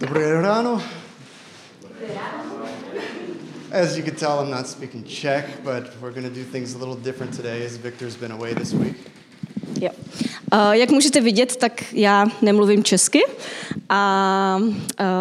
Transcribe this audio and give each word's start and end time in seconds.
Dobré 0.00 0.42
ráno. 0.42 0.82
As 3.72 3.96
you 3.96 4.04
can 4.04 4.14
tell, 4.14 4.40
I'm 4.40 4.50
not 4.50 4.68
speaking 4.68 5.04
Czech, 5.04 5.44
but 5.64 5.90
we're 6.00 6.12
going 6.12 6.28
to 6.28 6.34
do 6.34 6.44
things 6.44 6.74
a 6.74 6.78
little 6.78 6.94
different 6.94 7.36
today 7.36 7.66
as 7.66 7.76
Victor's 7.76 8.16
been 8.16 8.32
away 8.32 8.54
this 8.54 8.72
week. 8.72 8.96
Jo. 9.80 9.90
Uh, 10.52 10.72
jak 10.72 10.90
můžete 10.90 11.20
vidět, 11.20 11.56
tak 11.56 11.92
já 11.92 12.26
nemluvím 12.42 12.84
česky 12.84 13.20
a 13.88 14.56
uh, 14.60 14.66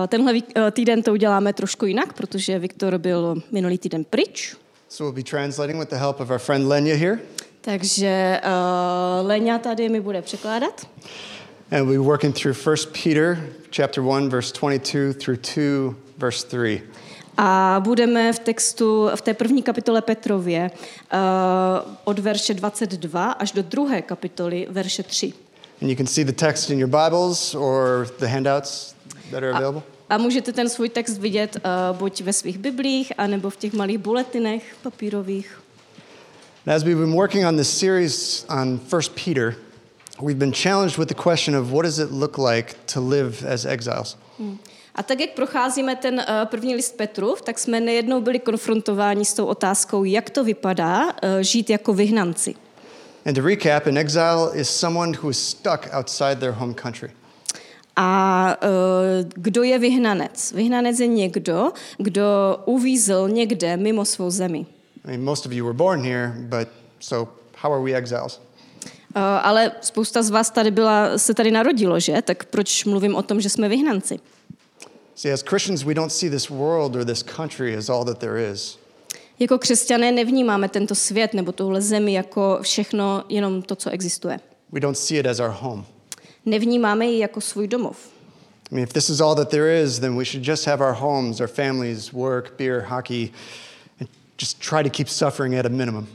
tenhle 0.08 0.34
uh, 0.34 0.42
týden 0.72 1.04
to 1.04 1.12
uděláme 1.14 1.54
trošku 1.54 1.86
jinak, 1.86 2.14
protože 2.14 2.60
Viktor 2.60 2.98
byl 2.98 3.42
minulý 3.52 3.78
týden 3.78 4.04
pryč. 4.04 4.56
So 4.90 5.04
we'll 5.04 5.24
be 5.24 5.30
translating 5.30 5.80
with 5.80 5.90
the 5.90 5.96
help 5.96 6.20
of 6.20 6.30
our 6.30 6.40
friend 6.40 6.68
Lenya 6.68 6.96
here. 6.96 7.20
Takže 7.62 8.42
uh, 8.44 9.28
Leňa 9.28 9.58
tady 9.58 9.90
mi 9.90 10.02
bude 10.02 10.22
překládat. 10.22 10.88
And 11.72 11.86
we'll 11.86 12.02
be 12.02 12.08
working 12.08 12.34
through 12.34 12.54
1 12.54 12.78
Peter 12.94 13.38
chapter 13.72 14.02
1 14.02 14.30
verse 14.30 14.54
22 14.54 15.14
through 15.14 15.38
2 15.38 15.96
verse 16.18 16.44
3. 16.44 16.82
A 17.38 17.82
budeme 17.84 18.34
v 18.34 18.40
textu, 18.40 19.10
v 19.16 19.22
té 19.22 19.34
první 19.34 19.64
kapitole 19.64 20.02
Petrově 20.02 20.72
uh, 21.14 21.20
od 22.04 22.20
verše 22.20 22.54
22 22.54 23.32
až 23.32 23.52
do 23.52 23.62
druhé 23.62 24.02
kapitoly 24.02 24.68
verše 24.70 25.04
3. 25.04 25.34
And 25.82 25.90
you 25.90 25.96
can 25.96 26.08
see 26.08 26.26
the 26.26 26.32
text 26.32 26.70
in 26.70 26.80
your 26.80 26.90
Bibles 26.90 27.56
or 27.56 28.08
the 28.20 28.28
handouts 28.28 28.96
that 29.32 29.44
are 29.44 29.52
available. 29.52 29.82
A 30.10 30.18
můžete 30.18 30.54
ten 30.54 30.70
svůj 30.70 30.90
text 30.90 31.18
vidět 31.18 31.56
uh, 31.56 31.98
buď 31.98 32.22
ve 32.22 32.34
svých 32.34 32.58
biblích, 32.58 33.12
anebo 33.18 33.50
v 33.50 33.58
těch 33.58 33.74
malých 33.74 33.98
buletinech 33.98 34.76
papírových. 34.82 35.62
And 36.66 36.76
as 36.76 36.84
we've 36.84 37.00
been 37.00 37.16
working 37.16 37.46
on 37.46 37.58
this 37.58 37.80
series 37.80 38.46
on 38.50 38.80
1 38.92 39.00
Peter, 39.26 39.56
we've 40.22 40.40
been 40.40 40.54
challenged 40.54 40.98
with 40.98 41.08
the 41.08 41.24
question 41.24 41.56
of 41.56 41.72
what 41.72 41.86
does 41.86 42.00
it 42.00 42.12
look 42.12 42.38
like 42.38 42.76
to 42.88 43.02
live 43.02 43.46
as 43.48 43.66
exiles? 43.66 44.18
A 44.96 45.04
tak, 45.04 45.20
jak 45.20 45.30
procházíme 45.30 45.96
ten 45.96 46.16
uh, 46.16 46.46
první 46.46 46.76
list 46.76 46.98
Petrův, 46.98 47.42
tak 47.42 47.60
jsme 47.60 47.80
nejednou 47.80 48.22
byli 48.22 48.40
konfrontováni 48.40 49.26
s 49.26 49.34
tou 49.34 49.46
otázkou, 49.46 50.04
jak 50.04 50.30
to 50.30 50.44
vypadá 50.44 51.06
uh, 51.06 51.12
žít 51.42 51.70
jako 51.70 51.94
vyhnanci. 51.94 52.56
And 53.26 53.36
to 53.36 53.42
recap, 53.42 53.88
an 53.88 53.98
exile 53.98 54.52
is 54.54 54.70
someone 54.70 55.18
who 55.18 55.30
is 55.30 55.50
stuck 55.50 55.90
outside 55.94 56.36
their 56.36 56.52
home 56.52 56.74
country. 56.74 57.12
A 57.96 58.58
uh, 58.64 59.30
kdo 59.36 59.64
je 59.64 59.80
vyhnanec? 59.80 60.52
Vyhnanec 60.52 61.00
je 61.00 61.08
někdo, 61.08 61.72
kdo 61.98 62.24
uvízl 62.66 63.30
někde 63.30 63.78
mimo 63.78 64.06
svou 64.06 64.30
zemi. 64.30 64.66
I 65.06 65.08
mean, 65.08 65.24
most 65.24 65.46
of 65.46 65.52
you 65.52 65.66
were 65.66 65.78
born 65.78 66.04
here, 66.04 66.34
but 66.38 66.68
so 67.00 67.32
how 67.56 67.74
are 67.74 67.82
we 67.82 67.94
exiles? 67.94 68.42
Uh, 69.18 69.24
ale 69.24 69.72
spousta 69.82 70.24
z 70.24 70.30
vás 70.30 70.50
tady 70.50 70.72
byla, 70.72 71.18
se 71.18 71.34
tady 71.34 71.52
narodilo, 71.52 72.00
že? 72.00 72.22
Tak 72.22 72.46
proč 72.46 72.86
mluvím 72.86 73.16
o 73.16 73.22
tom, 73.22 73.42
že 73.42 73.50
jsme 73.50 73.70
vyhnanci? 73.70 74.20
See, 75.16 75.34
as 75.34 75.42
Christians, 75.42 75.84
we 75.84 75.94
don't 75.94 76.12
see 76.12 76.30
this 76.30 76.50
world 76.50 76.96
or 76.96 77.06
this 77.06 77.24
country 77.24 77.78
as 77.78 77.90
all 77.90 78.06
that 78.06 78.18
there 78.18 78.52
is. 78.52 78.80
Jako 79.40 79.58
křesťané 79.58 80.12
nevnímáme 80.12 80.70
tento 80.70 80.96
svět 80.96 81.34
nebo 81.34 81.52
tuhle 81.52 81.82
zemi 81.82 82.14
jako 82.14 82.60
všechno, 82.62 83.24
jenom 83.30 83.62
to, 83.62 83.76
co 83.76 83.90
existuje. 83.90 84.40
We 84.72 84.80
don't 84.80 84.98
see 84.98 85.20
it 85.20 85.26
as 85.26 85.40
our 85.40 85.56
home. 85.60 85.86
Nevnímáme 86.46 87.06
ji 87.06 87.20
jako 87.20 87.42
svůj 87.42 87.68
domov. 87.68 87.98
I 88.72 88.76
mean, 88.76 88.84
if 88.84 88.94
this 88.94 89.10
is 89.10 89.22
all 89.22 89.36
that 89.36 89.50
there 89.50 89.82
is, 89.84 90.00
then 90.00 90.18
we 90.18 90.26
should 90.26 90.48
just 90.48 90.66
have 90.66 90.86
our 90.86 90.94
homes, 90.94 91.40
our 91.40 91.50
families, 91.50 92.14
work, 92.14 92.58
beer, 92.58 92.82
hockey, 92.82 93.32
and 94.00 94.10
just 94.42 94.60
try 94.60 94.84
to 94.84 94.90
keep 94.90 95.10
suffering 95.10 95.56
at 95.56 95.66
a 95.66 95.70
minimum. 95.70 96.08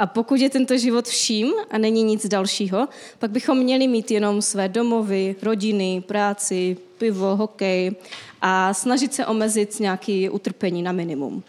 A 0.00 0.06
pokud 0.06 0.40
je 0.40 0.50
tento 0.50 0.78
život 0.78 1.08
vším 1.08 1.52
a 1.70 1.78
není 1.78 2.02
nic 2.02 2.28
dalšího, 2.28 2.88
pak 3.18 3.30
bychom 3.30 3.58
měli 3.58 3.88
mít 3.88 4.10
jenom 4.10 4.42
své 4.42 4.68
domovy, 4.68 5.36
rodiny, 5.42 6.02
práci, 6.06 6.76
pivo, 6.98 7.36
hokej 7.36 7.96
a 8.42 8.74
snažit 8.74 9.14
se 9.14 9.26
omezit 9.26 9.80
nějaké 9.80 10.30
utrpení 10.30 10.82
na 10.82 10.92
minimum. 10.92 11.42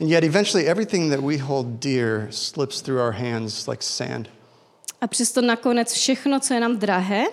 And 0.00 0.10
yet, 0.10 0.24
eventually, 0.24 0.68
everything 0.68 1.12
that 1.12 1.24
we 1.24 1.38
hold 1.38 1.66
dear 1.66 2.28
slips 2.30 2.82
through 2.82 3.00
our 3.00 3.12
hands 3.12 3.66
like 3.66 3.82
sand. 3.82 4.28
A 5.00 5.06
přesto 5.06 5.40
nakonec 5.40 5.92
všechno, 5.92 6.40
co 6.40 6.54
je 6.54 6.60
nám 6.60 6.76
drahé, 6.76 7.24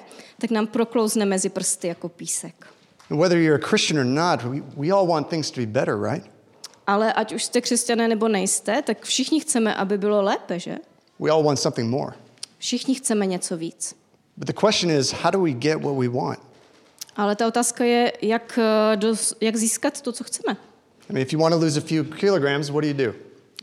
tak 0.42 0.52
nám 0.52 0.68
proklouzne 0.68 1.26
mezi 1.26 1.50
prsty 1.50 1.88
jako 1.88 2.10
písek. 2.10 2.68
And 3.10 3.20
whether 3.20 3.38
you're 3.38 3.66
a 3.66 3.70
Christian 3.70 4.00
or 4.00 4.06
not, 4.06 4.44
we, 4.44 4.62
we 4.78 4.92
all 4.92 5.08
want 5.08 5.30
things 5.30 5.52
to 5.52 5.62
be 5.62 5.66
better, 5.66 6.02
right? 6.12 6.37
Ale 6.88 7.14
ať 7.14 7.34
už 7.34 7.44
jste 7.44 7.62
křesťané 7.62 8.08
nebo 8.08 8.28
nejste, 8.28 8.82
tak 8.82 9.04
všichni 9.04 9.40
chceme, 9.40 9.76
aby 9.76 9.98
bylo 9.98 10.22
lépe, 10.22 10.60
že? 10.60 10.76
We 11.20 11.32
all 11.32 11.44
want 11.44 11.60
something 11.60 11.90
more. 11.90 12.16
Všichni 12.58 12.96
chceme 12.96 13.26
něco 13.26 13.58
víc. 13.58 13.96
But 14.38 14.48
the 14.48 14.54
question 14.68 14.92
is, 15.00 15.12
how 15.12 15.32
do 15.32 15.42
we 15.42 15.52
get 15.52 15.82
what 15.82 15.96
we 15.96 16.08
want? 16.10 16.40
Ale 17.16 17.36
ta 17.36 17.48
otázka 17.48 17.84
je, 17.84 18.14
jak, 18.22 18.60
eh, 18.62 18.98
dos, 18.98 19.34
jak 19.42 19.56
získat 19.56 20.02
to, 20.02 20.12
co 20.12 20.24
chceme. 20.24 20.58
I 21.10 21.14
mean, 21.14 21.22
if 21.28 21.34
you 21.34 21.40
want 21.40 21.54
to 21.56 21.60
lose 21.60 21.80
a 21.80 21.84
few 21.84 22.04
kilograms, 22.04 22.70
what 22.70 22.82
do 22.84 22.88
you 22.88 22.94
do? 22.94 23.14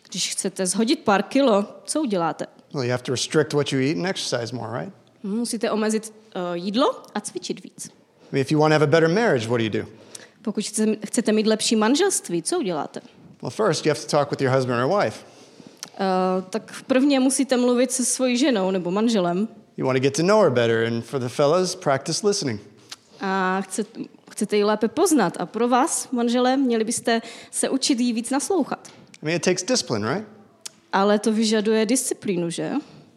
Když 0.09 0.31
chcete 0.33 0.67
zhodit 0.67 1.01
pár 1.01 1.23
kilo, 1.23 1.67
co 1.85 2.01
uděláte? 2.01 2.47
Well, 2.73 2.85
you 2.85 2.91
have 2.91 3.03
to 3.03 3.13
restrict 3.13 3.53
what 3.53 3.73
you 3.73 3.81
eat 3.81 3.97
and 3.97 4.07
exercise 4.07 4.57
more, 4.57 4.81
right? 4.81 4.95
Hm, 5.25 5.37
Musíte 5.39 5.71
omezit 5.71 6.13
uh, 6.37 6.55
jídlo 6.55 7.03
a 7.15 7.21
cvičit 7.21 7.63
víc. 7.65 7.87
I 7.87 7.91
mean, 8.33 8.41
if 8.41 8.53
you 8.53 8.61
want 8.61 8.71
to 8.71 8.75
have 8.75 8.85
a 8.85 8.87
better 8.87 9.09
marriage, 9.09 9.47
what 9.49 9.59
do 9.59 9.65
you 9.65 9.71
do? 9.71 9.87
Pokud 10.43 10.65
chce- 10.65 10.97
chcete 11.07 11.33
mít 11.33 11.47
lepší 11.47 11.77
manželství, 11.77 12.43
co 12.43 12.59
uděláte? 12.59 13.01
Well, 13.45 13.51
first, 13.51 13.85
you 13.85 13.91
have 13.91 14.01
to 14.01 14.07
talk 14.07 14.31
with 14.31 14.41
your 14.41 14.51
husband 14.51 14.81
or 14.81 14.87
wife. 14.87 15.25
Uh, 16.01 16.45
tak 16.51 16.83
prvně 16.87 17.21
musíte 17.21 17.57
mluvit 17.57 17.93
se 17.93 18.05
svojí 18.05 18.37
ženou 18.37 18.71
nebo 18.71 18.91
manželem 18.91 19.49
You 19.77 19.87
want 19.87 19.97
to 19.97 20.01
get 20.01 20.17
to 20.17 20.23
know 20.23 20.43
her 20.43 20.51
better. 20.51 20.87
And 20.87 21.03
for 21.05 21.21
the 21.21 21.29
fellas, 21.29 21.75
practice 21.75 22.27
listening. 22.27 22.61
a 23.21 23.61
chcete, 23.61 24.01
chcete 24.31 24.57
ji 24.57 24.65
lépe 24.65 24.89
poznat. 24.89 25.37
A 25.41 25.47
pro 25.47 25.69
vás, 25.69 26.09
manžele, 26.11 26.57
měli 26.57 26.85
byste 26.85 27.23
se 27.51 27.69
učit 27.69 28.01
jí 28.01 28.13
víc 28.13 28.31
naslouchat. 28.31 28.89
I 29.23 29.27
mean, 29.27 29.37
it 29.37 29.43
takes 29.45 29.63
discipline, 29.63 30.15
right? 30.15 30.29
Ale 30.93 31.19
to 31.19 31.33
vyžaduje 31.33 31.87
disciplínu, 31.87 32.51
že? 32.51 32.73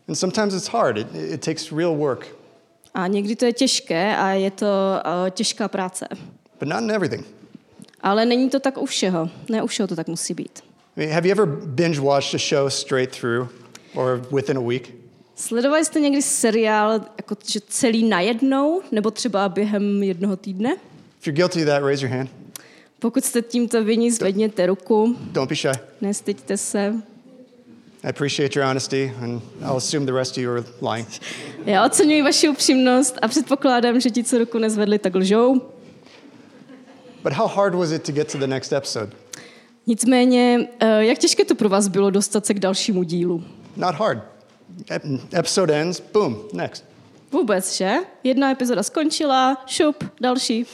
And 0.08 0.16
sometimes 0.16 0.54
it's 0.54 0.68
hard, 0.68 0.98
it, 0.98 1.08
it 1.16 1.46
takes 1.46 1.72
real 1.72 1.96
work, 1.96 2.28
A 2.94 3.08
někdy 3.08 3.36
to 3.36 3.46
je 3.46 3.54
těžké 3.54 4.18
a 4.18 4.30
je 4.30 4.52
to 4.52 4.66
uh, 4.66 5.30
těžká 5.30 5.68
práce. 5.68 6.08
but 6.59 6.70
not 6.70 6.82
in 6.82 6.92
everything. 6.92 7.26
Ale 8.02 8.25
není 8.25 8.50
to 8.50 8.59
tak 8.59 8.78
u 8.78 8.85
všeho. 8.85 9.30
Ne 9.50 9.63
u 9.63 9.68
všeho 9.68 9.88
to 9.88 9.96
tak 9.96 10.08
musí 10.08 10.34
být. 10.34 10.59
Have 11.12 11.28
you 11.28 11.31
ever 11.31 11.46
binge 11.66 12.00
watched 12.02 12.34
a 12.35 12.38
show 12.38 12.69
straight 12.69 13.19
through 13.19 13.47
or 13.96 14.22
within 14.35 14.58
a 14.58 14.62
week? 14.62 14.94
Sledovali 15.35 15.85
jste 15.85 16.00
někdy 16.00 16.22
seriál 16.22 16.91
jako, 17.18 17.35
že 17.46 17.59
celý 17.68 18.09
najednou, 18.09 18.81
nebo 18.91 19.12
třeba 19.12 19.50
během 19.50 20.03
jednoho 20.03 20.35
týdne? 20.35 20.78
If 21.19 21.28
you're 21.28 21.35
guilty 21.35 21.59
of 21.62 21.66
that, 21.66 21.84
raise 21.84 22.06
your 22.06 22.16
hand. 22.18 22.30
Pokud 23.00 23.25
jste 23.25 23.41
tímto 23.41 23.84
viní, 23.84 24.12
zvedněte 24.12 24.66
ruku, 24.66 25.16
Don't 25.31 25.50
be 25.50 25.56
shy. 25.56 25.69
nestyďte 26.02 26.58
se. 26.58 26.94
I 28.03 28.09
appreciate 28.09 28.59
your 28.59 28.68
honesty, 28.69 29.14
and 29.22 29.41
I'll 29.62 29.78
assume 29.78 30.06
the 30.06 30.12
rest 30.14 30.31
of 30.31 30.38
you 30.38 30.52
are 30.52 30.64
lying. 30.94 31.08
Já 31.66 31.85
oceňuji 31.85 32.22
vaši 32.22 32.50
upřímnost 32.50 33.18
a 33.22 33.28
předpokládám, 33.28 34.00
že 34.00 34.09
ti, 34.09 34.24
co 34.24 34.38
ruku 34.38 34.58
nezvedli, 34.58 35.00
tak 35.00 35.16
lžou. 35.16 35.62
But 37.28 37.34
how 37.36 37.48
hard 37.48 37.76
was 37.76 37.92
it 37.92 38.04
to 38.06 38.12
get 38.12 38.32
to 38.32 38.38
the 38.38 38.48
next 38.48 38.74
episode? 38.74 39.12
Nicméně, 39.88 40.68
eh, 40.80 41.06
jak 41.06 41.18
těžké 41.18 41.46
to 41.46 41.56
pro 41.56 41.70
vás 41.70 41.88
bylo 41.88 42.10
dostat 42.10 42.46
se 42.46 42.54
k 42.54 42.60
dalšímu 42.60 43.04
dílu? 43.04 43.44
Not 43.76 43.96
hard. 43.96 44.24
Ep- 44.86 45.20
Episode 45.34 45.82
ends, 45.82 46.02
boom, 46.14 46.38
next. 46.54 46.84
Vůbec, 47.32 47.76
že? 47.76 47.96
Jedna 48.24 48.52
epizoda 48.52 48.84
skončila, 48.84 49.64
šup, 49.66 50.04
další. 50.22 50.66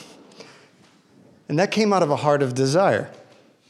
And 1.48 1.56
that 1.56 1.74
came 1.74 1.96
out 1.96 2.02
of 2.02 2.10
a 2.10 2.22
heart 2.22 2.42
of 2.42 2.52
desire. 2.52 3.10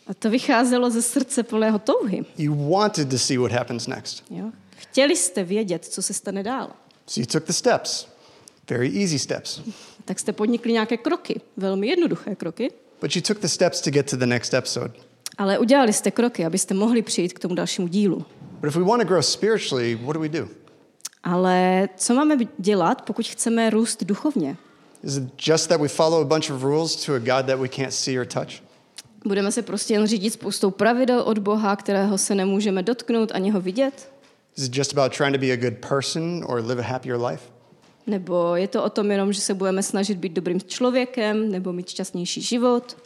A 0.07 0.15
to 0.15 0.31
vycházelo 0.31 0.91
ze 0.91 1.03
srdce 1.03 1.43
plného 1.43 1.79
touhy. 1.79 2.25
You 2.39 2.71
wanted 2.71 3.11
to 3.11 3.19
see 3.19 3.39
what 3.39 3.53
happens 3.53 3.87
next. 3.87 4.23
Jo? 4.31 4.51
Chtěli 4.77 5.17
jste 5.17 5.45
vědět, 5.45 5.85
co 5.85 6.03
se 6.03 6.15
stane 6.15 6.43
dál. 6.43 6.71
So 7.07 7.21
you 7.21 7.27
took 7.27 7.45
the 7.45 7.53
steps, 7.53 8.07
very 8.71 9.03
easy 9.03 9.19
steps. 9.19 9.61
Tak 10.05 10.19
jste 10.19 10.33
podnikli 10.33 10.73
nějaké 10.73 10.97
kroky, 10.97 11.41
velmi 11.57 11.87
jednoduché 11.89 12.35
kroky, 12.35 12.71
But 13.01 13.17
you 13.17 13.23
took 13.23 13.39
the 13.41 13.47
steps 13.47 13.81
to 13.81 13.91
get 13.91 14.11
to 14.11 14.17
the 14.17 14.27
next 14.27 14.55
episode. 14.55 14.93
ale 15.39 15.59
udělali 15.59 15.93
jste 15.93 16.11
kroky, 16.11 16.45
abyste 16.45 16.75
mohli 16.75 17.03
přijít 17.03 17.33
k 17.33 17.39
tomu 17.39 17.55
dalšímu 17.55 17.89
dílu. 17.89 18.25
But 18.61 18.69
if 18.69 18.77
we 18.77 18.83
want 18.85 19.03
to 19.03 19.09
grow 19.09 19.23
spiritually, 19.23 19.95
what 19.95 20.15
do 20.15 20.21
we 20.21 20.29
do? 20.29 20.49
Ale 21.23 21.89
co 21.97 22.15
máme 22.15 22.37
dělat, 22.59 23.03
pokud 23.03 23.27
chceme 23.29 23.71
růst 23.71 24.05
duchovně? 24.05 24.57
Is 25.03 25.17
it 25.17 25.25
just 25.49 25.69
that 25.69 25.81
we 25.81 25.89
follow 25.89 26.21
a 26.21 26.25
bunch 26.25 26.51
of 26.51 26.63
rules 26.63 26.97
to 27.07 27.15
a 27.15 27.19
God 27.19 27.47
that 27.47 27.59
we 27.59 27.69
can't 27.69 27.93
see 27.93 28.21
or 28.21 28.27
touch? 28.27 28.63
Budeme 29.27 29.53
se 29.53 29.63
prostě 29.63 29.95
jen 29.95 30.07
řídit 30.07 30.31
spoustou 30.33 30.71
pravidel 30.71 31.21
od 31.21 31.39
Boha, 31.39 31.77
kterého 31.77 32.19
se 32.19 32.35
nemůžeme 32.35 32.83
dotknout 32.83 33.33
ani 33.35 33.51
ho 33.51 33.61
vidět? 33.61 34.13
Is 34.57 34.65
it 34.65 34.77
just 34.77 34.99
about 34.99 35.17
trying 35.17 35.35
to 35.35 35.41
be 35.41 35.53
a 35.53 35.57
good 35.57 35.75
person 35.89 36.45
or 36.49 36.65
live 36.67 36.83
a 36.83 36.87
happier 36.87 37.21
life? 37.21 37.43
Nebo 38.07 38.57
je 38.57 38.69
to 38.69 38.85
o 38.85 38.91
tom 38.91 39.11
jenom, 39.11 39.33
že 39.33 39.41
se 39.41 39.55
budeme 39.55 39.83
snažit 39.83 40.19
být 40.19 40.33
dobrým 40.33 40.61
člověkem 40.61 41.53
nebo 41.53 41.73
mít 41.73 41.89
šťastnější 41.89 42.43
život? 42.43 42.97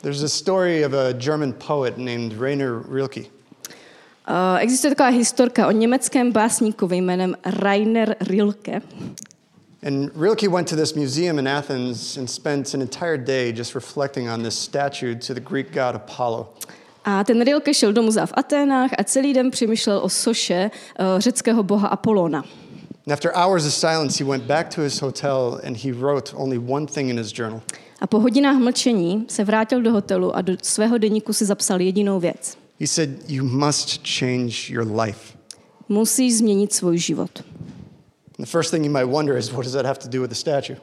There's 0.00 0.22
a 0.22 0.28
story 0.28 0.86
of 0.86 0.92
a 0.92 1.12
German 1.12 1.54
poet 1.66 1.98
named 1.98 2.40
Rainer 2.40 2.82
Rilke. 2.92 3.20
Uh, 3.20 4.58
existuje 4.58 4.90
taková 4.90 5.08
historka 5.08 5.68
o 5.68 5.70
německém 5.70 6.32
básníkovi 6.32 6.96
jménem 6.96 7.34
Rainer 7.44 8.16
Rilke. 8.20 8.80
And 9.86 10.10
Rilke 10.20 10.48
went 10.48 10.70
to 10.70 10.76
this 10.76 10.94
museum 10.94 11.38
in 11.38 11.48
Athens 11.48 12.16
and 12.16 12.26
spent 12.26 12.74
an 12.74 12.82
entire 12.82 13.18
day 13.18 13.52
just 13.56 13.74
reflecting 13.74 14.30
on 14.30 14.42
this 14.42 14.58
statue 14.58 15.14
to 15.14 15.34
the 15.34 15.40
Greek 15.40 15.66
god 15.74 15.94
Apollo. 15.94 16.54
A 17.04 17.24
ten 17.24 17.44
Rilke 17.44 17.74
šel 17.74 17.92
do 17.92 18.02
muzea 18.02 18.26
v 18.26 18.32
Aténách 18.36 18.90
a 18.98 19.04
celý 19.04 19.34
den 19.34 19.50
přemýšlel 19.50 19.98
o 19.98 20.08
soše 20.08 20.70
uh, 20.70 21.20
řeckého 21.20 21.62
boha 21.62 21.88
Apolona. 21.88 22.44
And 23.08 23.12
after 23.14 23.32
hours 23.34 23.64
of 23.66 23.72
silence, 23.72 24.18
he 24.18 24.24
went 24.24 24.46
back 24.46 24.68
to 24.70 24.82
his 24.82 25.00
hotel 25.00 25.58
and 25.64 25.74
he 25.78 25.92
wrote 25.92 26.34
only 26.36 26.58
one 26.58 26.86
thing 26.86 27.08
in 27.08 27.16
his 27.16 27.32
journal. 27.32 27.62
A 28.00 28.06
po 28.06 28.20
hodinách 28.20 28.58
mlčení 28.58 29.24
se 29.28 29.44
vrátil 29.44 29.82
do 29.82 29.92
hotelu 29.92 30.36
a 30.36 30.42
do 30.42 30.52
svého 30.62 30.98
deníku 30.98 31.32
si 31.32 31.44
zapsal 31.44 31.80
jedinou 31.80 32.20
věc. 32.20 32.58
He 32.80 32.86
said, 32.86 33.30
You 33.30 33.44
must 33.44 34.06
change 34.18 34.72
your 34.72 35.00
life. 35.00 35.38
Musíš 35.88 36.36
změnit 36.36 36.72
svůj 36.72 36.98
život. 36.98 37.30
And 38.38 38.46
the 38.46 38.46
first 38.46 38.70
thing 38.70 38.84
you 38.84 38.92
might 38.92 39.08
wonder 39.08 39.36
is, 39.36 39.52
what 39.52 39.64
does 39.64 39.72
that 39.72 39.86
have 39.86 39.98
to 39.98 40.08
do 40.08 40.20
with 40.20 40.30
the 40.30 40.36
statue? 40.36 40.76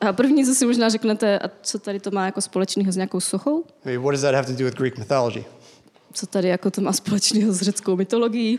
A 0.00 0.12
první, 0.12 0.44
co 0.44 0.54
si 0.54 0.66
možná 0.66 0.88
řeknete, 0.88 1.38
a 1.38 1.50
co 1.62 1.78
tady 1.78 2.00
to 2.00 2.10
má 2.10 2.26
jako 2.26 2.40
společného 2.40 2.92
s 2.92 2.96
nějakou 2.96 3.20
sochou? 3.20 3.64
I 3.84 3.88
mean, 3.88 4.02
what 4.02 4.12
does 4.12 4.20
that 4.20 4.34
have 4.34 4.46
to 4.46 4.58
do 4.58 4.64
with 4.64 4.74
Greek 4.74 4.98
mythology? 4.98 5.44
Co 6.12 6.26
tady 6.26 6.48
jako 6.48 6.70
to 6.70 6.80
má 6.80 6.92
společného 6.92 7.52
s 7.52 7.60
řeckou 7.60 7.96
mytologií? 7.96 8.58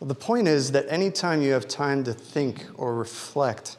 Well, 0.00 0.08
the 0.08 0.26
point 0.26 0.48
is 0.48 0.70
that 0.70 0.84
anytime 0.88 1.42
you 1.42 1.52
have 1.52 1.66
time 1.66 2.04
to 2.04 2.12
think 2.12 2.66
or 2.76 2.98
reflect, 2.98 3.76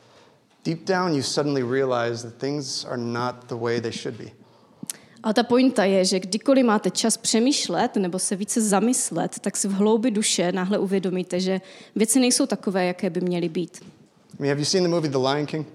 deep 0.64 0.86
down 0.86 1.14
you 1.14 1.22
suddenly 1.22 1.64
realize 1.64 2.24
that 2.24 2.40
things 2.40 2.86
are 2.86 2.98
not 2.98 3.48
the 3.48 3.56
way 3.56 3.80
they 3.80 3.92
should 3.92 4.18
be. 4.18 4.32
A 5.24 5.34
ta 5.34 5.44
pointa 5.44 5.84
je, 5.84 6.06
že 6.06 6.20
kdykoliv 6.20 6.66
máte 6.66 6.90
čas 6.92 7.18
přemýšlet 7.18 7.96
nebo 7.96 8.20
se 8.20 8.36
více 8.36 8.62
zamyslet, 8.62 9.40
tak 9.40 9.58
si 9.58 9.68
v 9.68 9.72
hloubi 9.72 10.12
duše 10.12 10.52
náhle 10.52 10.78
uvědomíte, 10.78 11.40
že 11.40 11.62
věci 11.96 12.20
nejsou 12.20 12.46
takové, 12.46 12.86
jaké 12.86 13.10
by 13.10 13.22
měly 13.22 13.50
být. 13.50 13.84
I 14.40 14.42
mean, 14.42 14.50
have 14.50 14.60
you 14.60 14.66
seen 14.66 14.84
the 14.84 14.90
movie 14.90 15.12
The 15.12 15.18
Lion 15.18 15.46
King? 15.46 15.68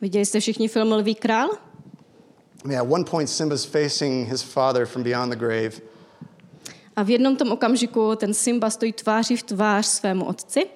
Viděli 0.00 0.26
jste 0.26 0.40
všichni 0.40 0.68
film 0.68 0.92
Lví 0.92 1.14
král? 1.14 1.48
I 2.64 2.68
mean, 2.68 2.80
at 2.80 2.92
one 2.92 3.04
point, 3.04 3.30
Simba's 3.30 3.64
facing 3.64 4.28
his 4.28 4.42
father 4.42 4.86
from 4.86 5.02
beyond 5.02 5.32
the 5.32 5.38
grave, 5.38 5.80
A 6.96 7.02
v 7.02 7.10
jednom 7.10 7.36
tom 7.36 7.52
okamžiku 7.52 8.16
ten 8.16 8.34
Simba 8.34 8.70
stojí 8.70 8.92
tváří 8.92 9.36
v 9.36 9.42
tvář 9.42 9.86
svému 9.86 10.24
otci 10.24 10.66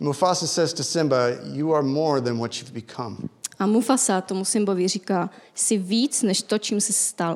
Mufasa 0.00 0.46
says 0.46 0.72
to 0.72 0.84
Simba, 0.84 1.28
You 1.52 1.74
are 1.74 1.82
more 1.86 2.20
than 2.20 2.38
what 2.38 2.54
you've 2.56 2.72
become. 2.72 3.16
a 3.58 3.66
Mufasa 3.66 4.20
tomu 4.20 4.44
Simbovi 4.44 4.88
říká, 4.88 5.30
jsi 5.54 5.78
víc 5.78 6.22
než 6.22 6.42
to, 6.42 6.58
čím 6.58 6.80
jsi 6.80 6.92
stal. 6.92 7.32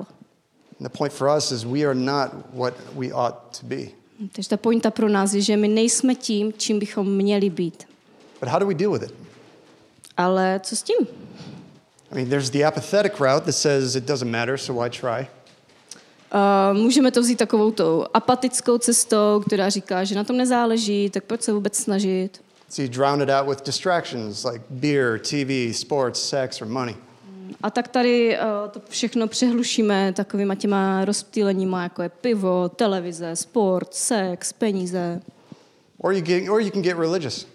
And 0.81 0.91
the 0.93 0.99
point 0.99 1.13
for 1.13 1.29
us 1.37 1.53
is 1.53 1.65
we 1.65 1.85
are 1.85 1.95
not 1.95 2.31
what 2.55 2.75
we 2.97 3.07
ought 3.13 3.35
to 3.61 3.67
be. 3.67 3.87
Takže 4.33 4.49
ta 4.49 4.57
pointa 4.57 4.91
pro 4.91 5.09
nás 5.09 5.35
je, 5.35 5.41
že 5.41 5.57
my 5.57 5.69
nejsme 5.69 6.15
tím, 6.15 6.53
čím 6.57 6.79
bychom 6.79 7.13
měli 7.17 7.51
být. 7.51 7.85
But 8.41 8.49
how 8.49 8.59
do 8.59 8.67
we 8.67 8.75
deal 8.75 8.93
with 8.93 9.03
it? 9.03 9.15
Ale 10.17 10.61
co 10.65 10.77
s 10.77 10.83
tím? 10.83 11.07
I 12.13 12.15
mean, 12.15 12.29
there's 12.29 12.51
the 12.51 12.65
apathetic 12.65 13.13
route 13.21 13.45
that 13.45 13.55
says 13.55 13.97
it 13.97 14.05
doesn't 14.05 14.31
matter, 14.31 14.59
so 14.59 14.83
why 14.83 14.91
try? 14.91 15.27
Uh, 16.35 16.79
můžeme 16.79 17.11
to 17.11 17.21
vzít 17.21 17.39
takovou 17.39 17.71
tou 17.71 18.05
apatickou 18.15 18.79
cestou, 18.79 19.43
která 19.47 19.69
říká, 19.69 20.05
že 20.05 20.15
na 20.15 20.25
tom 20.25 20.37
nezáleží, 20.37 21.11
tak 21.11 21.25
proč 21.25 21.43
se 21.43 21.53
vůbec 21.53 21.77
snažit? 21.77 22.41
So 22.69 22.83
you 22.83 22.89
drown 22.89 23.23
it 23.23 23.29
out 23.31 23.49
with 23.49 23.67
distractions 23.67 24.45
like 24.45 24.65
beer, 24.71 25.19
TV, 25.19 25.77
sports, 25.77 26.29
sex, 26.29 26.63
or 26.63 26.69
money. 26.69 26.95
A 27.63 27.71
tak 27.71 27.89
tady 27.89 28.39
uh, 28.39 28.71
to 28.71 28.81
všechno 28.89 29.27
přehlušíme 29.29 30.13
takovýma 30.13 30.55
těma 30.55 31.05
rozptýleníma, 31.05 31.83
jako 31.83 32.03
je 32.03 32.09
pivo, 32.09 32.69
televize, 32.69 33.37
sport, 33.37 33.95
sex, 33.95 34.53
peníze. 34.53 35.21
Or 35.99 36.13
you, 36.13 36.21
get, 36.21 36.49
or 36.49 36.61
you 36.61 36.71
can 36.71 36.83
get 36.83 36.99
religious. 36.99 37.47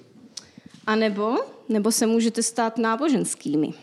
A 0.88 0.96
nebo, 0.96 1.36
nebo 1.70 1.92
se 1.92 2.08
můžete 2.08 2.44
stát 2.44 2.78
náboženskými. 2.78 3.74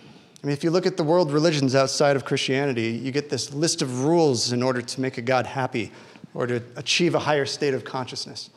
I 0.43 0.47
mean, 0.47 0.57
if 0.57 0.65
you 0.65 0.73
look 0.73 0.87
at 0.87 0.97
the 0.97 1.05
world 1.05 1.31
religions 1.31 1.75
outside 1.75 2.17
of 2.17 2.25
Christianity, 2.25 3.01
you 3.05 3.13
get 3.13 3.29
this 3.29 3.55
list 3.55 3.83
of 3.83 4.05
rules 4.05 4.53
in 4.53 4.63
order 4.63 4.83
to 4.83 5.01
make 5.01 5.19
a 5.19 5.23
God 5.23 5.47
happy 5.47 5.93
or 6.35 6.47
to 6.47 6.61
achieve 6.77 7.15
a 7.15 7.21
higher 7.21 7.47
state 7.47 7.75
of 7.75 7.85
consciousness. 7.85 8.51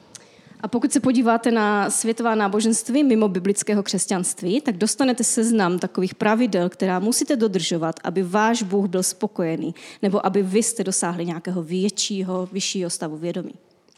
A 0.62 0.68
pokud 0.68 0.94
se 0.94 1.00
podíváte 1.00 1.52
na 1.52 1.90
světová 1.90 2.36
náboženství 2.36 3.04
mimo 3.04 3.28
biblického 3.28 3.84
křesťanství, 3.84 4.62
tak 4.62 4.78
dostanete 4.78 5.24
seznam 5.24 5.80
takových 5.80 6.16
pravidel, 6.16 6.70
která 6.70 7.00
musíte 7.00 7.36
dodržovat, 7.36 8.00
aby 8.04 8.24
váš 8.24 8.64
Bůh 8.64 8.88
byl 8.88 9.04
spokojený, 9.04 9.76
nebo 10.02 10.26
aby 10.26 10.44
vy 10.44 10.64
jste 10.64 10.84
dosáhli 10.84 11.26
nějakého 11.26 11.64
většího, 11.64 12.50
vyššího 12.52 12.90
stavu 12.90 13.18
vědomí. 13.18 13.54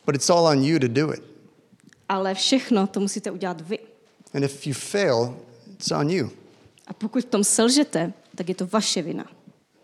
But 0.05 0.15
it's 0.15 0.29
all 0.29 0.45
on 0.45 0.63
you 0.63 0.79
to 0.79 0.87
do 0.87 1.13
it. 1.13 1.23
Ale 2.09 2.33
všechno 2.33 2.87
to 2.87 2.99
musíte 2.99 3.31
udělat 3.31 3.61
vy. 3.61 3.79
And 4.33 4.43
if 4.43 4.67
you 4.67 4.73
fail, 4.73 5.37
it's 5.73 5.91
on 5.91 6.09
you. 6.09 6.29
A 6.87 6.93
pokud 6.93 7.23
v 7.23 7.25
tom 7.25 7.43
selžete, 7.43 8.13
tak 8.35 8.49
je 8.49 8.55
to 8.55 8.67
vaše 8.67 9.01
vina. 9.01 9.25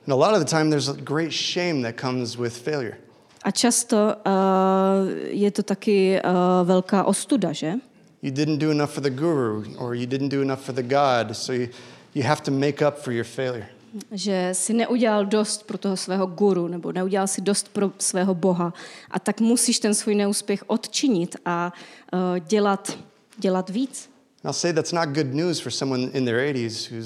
And 0.07 0.13
a 0.13 0.15
lot 0.15 0.33
of 0.33 0.39
the 0.39 0.49
time, 0.49 0.69
there's 0.69 0.89
a 0.89 0.93
great 0.93 1.31
shame 1.31 1.81
that 1.81 1.95
comes 2.01 2.35
with 2.35 2.53
failure. 2.53 2.97
A 3.43 3.51
často 3.51 3.95
uh, 3.97 5.09
je 5.27 5.51
to 5.51 5.63
taky 5.63 6.19
uh, 6.21 6.31
velká 6.67 7.03
ostuda, 7.03 7.53
že? 7.53 7.73
You 8.21 8.31
didn't 8.31 8.57
do 8.57 8.71
enough 8.71 8.91
for 8.91 9.03
the 9.03 9.09
guru, 9.09 9.63
or 9.77 9.95
you 9.95 10.05
didn't 10.05 10.29
do 10.29 10.41
enough 10.41 10.59
for 10.59 10.75
the 10.75 10.83
God, 10.83 11.35
so 11.35 11.53
you, 11.53 11.67
you 12.15 12.23
have 12.23 12.41
to 12.41 12.51
make 12.51 12.87
up 12.87 12.97
for 12.97 13.13
your 13.13 13.25
failure. 13.25 13.67
Že 14.11 14.49
si 14.53 14.73
neudělal 14.73 15.25
dost 15.25 15.63
pro 15.63 15.77
toho 15.77 15.97
svého 15.97 16.25
guru, 16.25 16.67
nebo 16.67 16.91
neudělal 16.91 17.27
si 17.27 17.41
dost 17.41 17.69
pro 17.69 17.91
svého 17.99 18.35
boha. 18.35 18.73
A 19.11 19.19
tak 19.19 19.41
musíš 19.41 19.79
ten 19.79 19.93
svůj 19.93 20.15
neúspěch 20.15 20.63
odčinit 20.67 21.35
a 21.45 21.73
uh, 22.13 22.19
dělat, 22.39 22.97
dělat 23.37 23.69
víc. 23.69 24.09
And 24.43 24.49
I'll 24.49 24.59
say 24.59 24.73
that's 24.73 24.91
not 24.91 25.13
good 25.13 25.33
news 25.33 25.59
for 25.61 25.71
someone 25.71 26.11
in 26.13 26.25
their 26.25 26.53
80s 26.53 26.85
who 26.85 26.99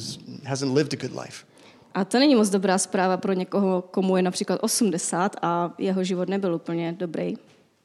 hasn't 0.43 0.73
lived 0.73 0.93
a 0.93 0.97
good 0.97 1.13
life. 1.13 1.45
A 1.93 2.05
to 2.05 2.19
není 2.19 2.35
moc 2.35 2.49
dobrá 2.49 2.77
zpráva 2.77 3.17
pro 3.17 3.33
někoho, 3.33 3.81
komu 3.81 4.17
je 4.17 4.23
například 4.23 4.59
80 4.63 5.35
a 5.41 5.73
jeho 5.77 6.03
život 6.03 6.29
nebyl 6.29 6.55
úplně 6.55 6.93
dobrý. 6.99 7.37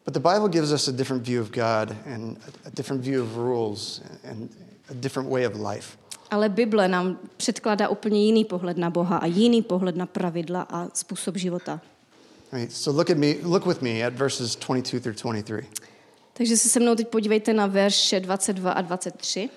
But 0.04 0.14
the 0.14 0.20
Bible 0.20 0.48
gives 0.48 0.72
us 0.72 0.88
a 0.88 0.92
different 0.92 1.26
view 1.26 1.42
of 1.42 1.50
God 1.50 1.96
and 2.14 2.38
a 2.64 2.70
different 2.74 3.04
view 3.04 3.22
of 3.22 3.36
rules 3.36 4.02
and 4.30 4.50
a 4.90 4.94
different 4.94 5.30
way 5.30 5.46
of 5.46 5.54
life. 5.54 5.96
Ale 6.30 6.48
Bible 6.48 6.88
nám 6.88 7.18
předkládá 7.36 7.88
úplně 7.88 8.24
jiný 8.24 8.44
pohled 8.44 8.78
na 8.78 8.90
Boha 8.90 9.16
a 9.16 9.26
jiný 9.26 9.62
pohled 9.62 9.96
na 9.96 10.06
pravidla 10.06 10.62
a 10.70 10.88
způsob 10.94 11.36
života. 11.36 11.80
Right, 12.52 12.72
so 12.72 12.98
look 12.98 13.10
at 13.10 13.18
me, 13.18 13.34
look 13.42 13.66
with 13.66 13.82
me 13.82 14.06
at 14.06 14.14
verses 14.14 14.56
22 14.56 15.00
through 15.00 15.16
23. 15.22 15.66
Takže 16.34 16.56
se 16.56 16.68
se 16.68 16.80
mnou 16.80 16.94
teď 16.94 17.08
podívejte 17.08 17.52
na 17.52 17.66
verše 17.66 18.20
22 18.20 18.72
a 18.72 18.80
23. 18.80 19.50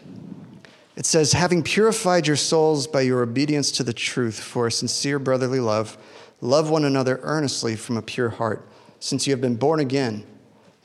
It 0.98 1.06
says, 1.06 1.34
having 1.34 1.64
purified 1.64 2.26
your 2.26 2.38
souls 2.38 2.88
by 2.88 3.02
your 3.02 3.22
obedience 3.22 3.72
to 3.72 3.84
the 3.84 3.94
truth 3.94 4.40
for 4.40 4.68
a 4.68 4.72
sincere 4.72 5.20
brotherly 5.20 5.60
love, 5.60 5.98
love 6.42 6.70
one 6.70 6.86
another 6.86 7.20
earnestly 7.24 7.76
from 7.76 7.98
a 7.98 8.02
pure 8.02 8.30
heart, 8.30 8.62
since 9.00 9.28
you 9.28 9.34
have 9.34 9.42
been 9.42 9.58
born 9.58 9.80
again, 9.80 10.24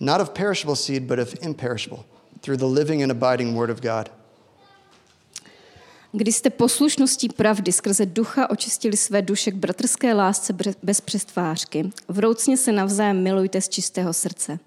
not 0.00 0.20
of 0.20 0.34
perishable 0.34 0.74
seed, 0.74 1.06
but 1.06 1.20
of 1.20 1.34
imperishable, 1.42 2.04
through 2.42 2.56
the 2.56 2.66
living 2.66 3.02
and 3.02 3.12
abiding 3.12 3.54
word 3.54 3.70
of 3.70 3.80
God. 3.80 4.10
Kdy 6.12 6.32
jste 6.32 6.50
poslušností 6.50 7.28
pravdy 7.28 7.72
skrze 7.72 8.06
ducha 8.06 8.50
očistili 8.50 8.96
své 8.96 9.22
duše 9.22 9.50
k 9.50 9.54
bratrské 9.54 10.14
lásce 10.14 10.54
bez 10.82 11.00
přestvářky. 11.00 11.90
Vroucně 12.08 12.56
se 12.56 12.72
navzájem 12.72 13.22
milujte 13.22 13.60
z 13.60 13.68
čistého 13.68 14.12
srdce. 14.12 14.58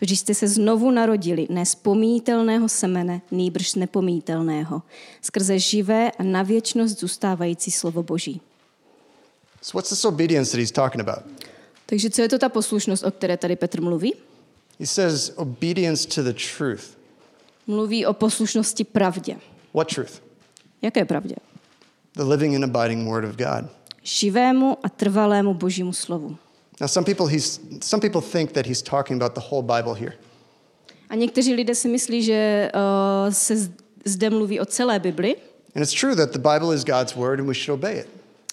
Vždyť 0.00 0.18
jste 0.18 0.34
se 0.34 0.48
znovu 0.48 0.90
narodili 0.90 1.46
ne 1.50 1.66
z 1.66 1.74
pomítelného 1.74 2.68
semene, 2.68 3.20
nýbrž 3.30 3.70
z 3.70 3.74
nepomítelného. 3.74 4.82
Skrze 5.22 5.58
živé 5.58 6.10
a 6.10 6.22
na 6.22 6.42
věčnost 6.42 7.00
zůstávající 7.00 7.70
slovo 7.70 8.02
Boží. 8.02 8.40
So, 9.62 9.78
what's 9.78 9.90
this 9.90 10.04
obedience 10.04 10.50
that 10.50 10.58
he's 10.58 10.72
talking 10.72 11.08
about? 11.08 11.24
Takže 11.86 12.10
co 12.10 12.22
je 12.22 12.28
to 12.28 12.38
ta 12.38 12.48
poslušnost, 12.48 13.04
o 13.04 13.10
které 13.10 13.36
tady 13.36 13.56
Petr 13.56 13.80
mluví? 13.80 14.14
He 14.80 14.86
says, 14.86 15.32
obedience 15.36 16.08
to 16.08 16.22
the 16.22 16.38
truth. 16.58 16.96
Mluví 17.66 18.06
o 18.06 18.12
poslušnosti 18.12 18.84
pravdě. 18.84 19.36
What 19.74 19.94
truth? 19.94 20.31
Jaké 20.82 21.04
pravdě? 21.04 21.34
The 22.12 22.22
living 22.22 22.56
and 22.56 22.76
abiding 22.76 23.08
word 23.08 23.24
of 23.24 23.36
God. 23.36 23.70
Živému 24.02 24.76
a 24.82 24.88
trvalému 24.88 25.54
božímu 25.54 25.92
slovu. 25.92 26.36
Now, 26.80 26.88
some 26.88 27.04
people, 27.04 27.26
he's, 27.26 27.60
some 27.80 28.00
people 28.00 28.20
think 28.20 28.52
that 28.52 28.66
he's 28.66 28.82
talking 28.82 29.22
about 29.22 29.34
the 29.34 29.40
whole 29.50 29.62
Bible 29.62 29.94
here. 29.94 30.12
A 31.10 31.14
někteří 31.14 31.54
lidé 31.54 31.74
si 31.74 31.88
myslí, 31.88 32.22
že 32.22 32.70
uh, 32.74 33.32
se 33.32 33.54
zde 34.04 34.30
mluví 34.30 34.60
o 34.60 34.64
celé 34.64 34.98
Bibli. 34.98 35.36
And 35.76 35.82
it's 35.82 35.92
true 35.92 36.16
that 36.16 36.30
the 36.32 36.38
Bible 36.38 36.74
is 36.74 36.84
God's 36.84 37.16
word 37.16 37.40
and 37.40 37.48
we 37.48 37.54
should 37.54 37.78
obey 37.78 37.98
it. 38.00 38.08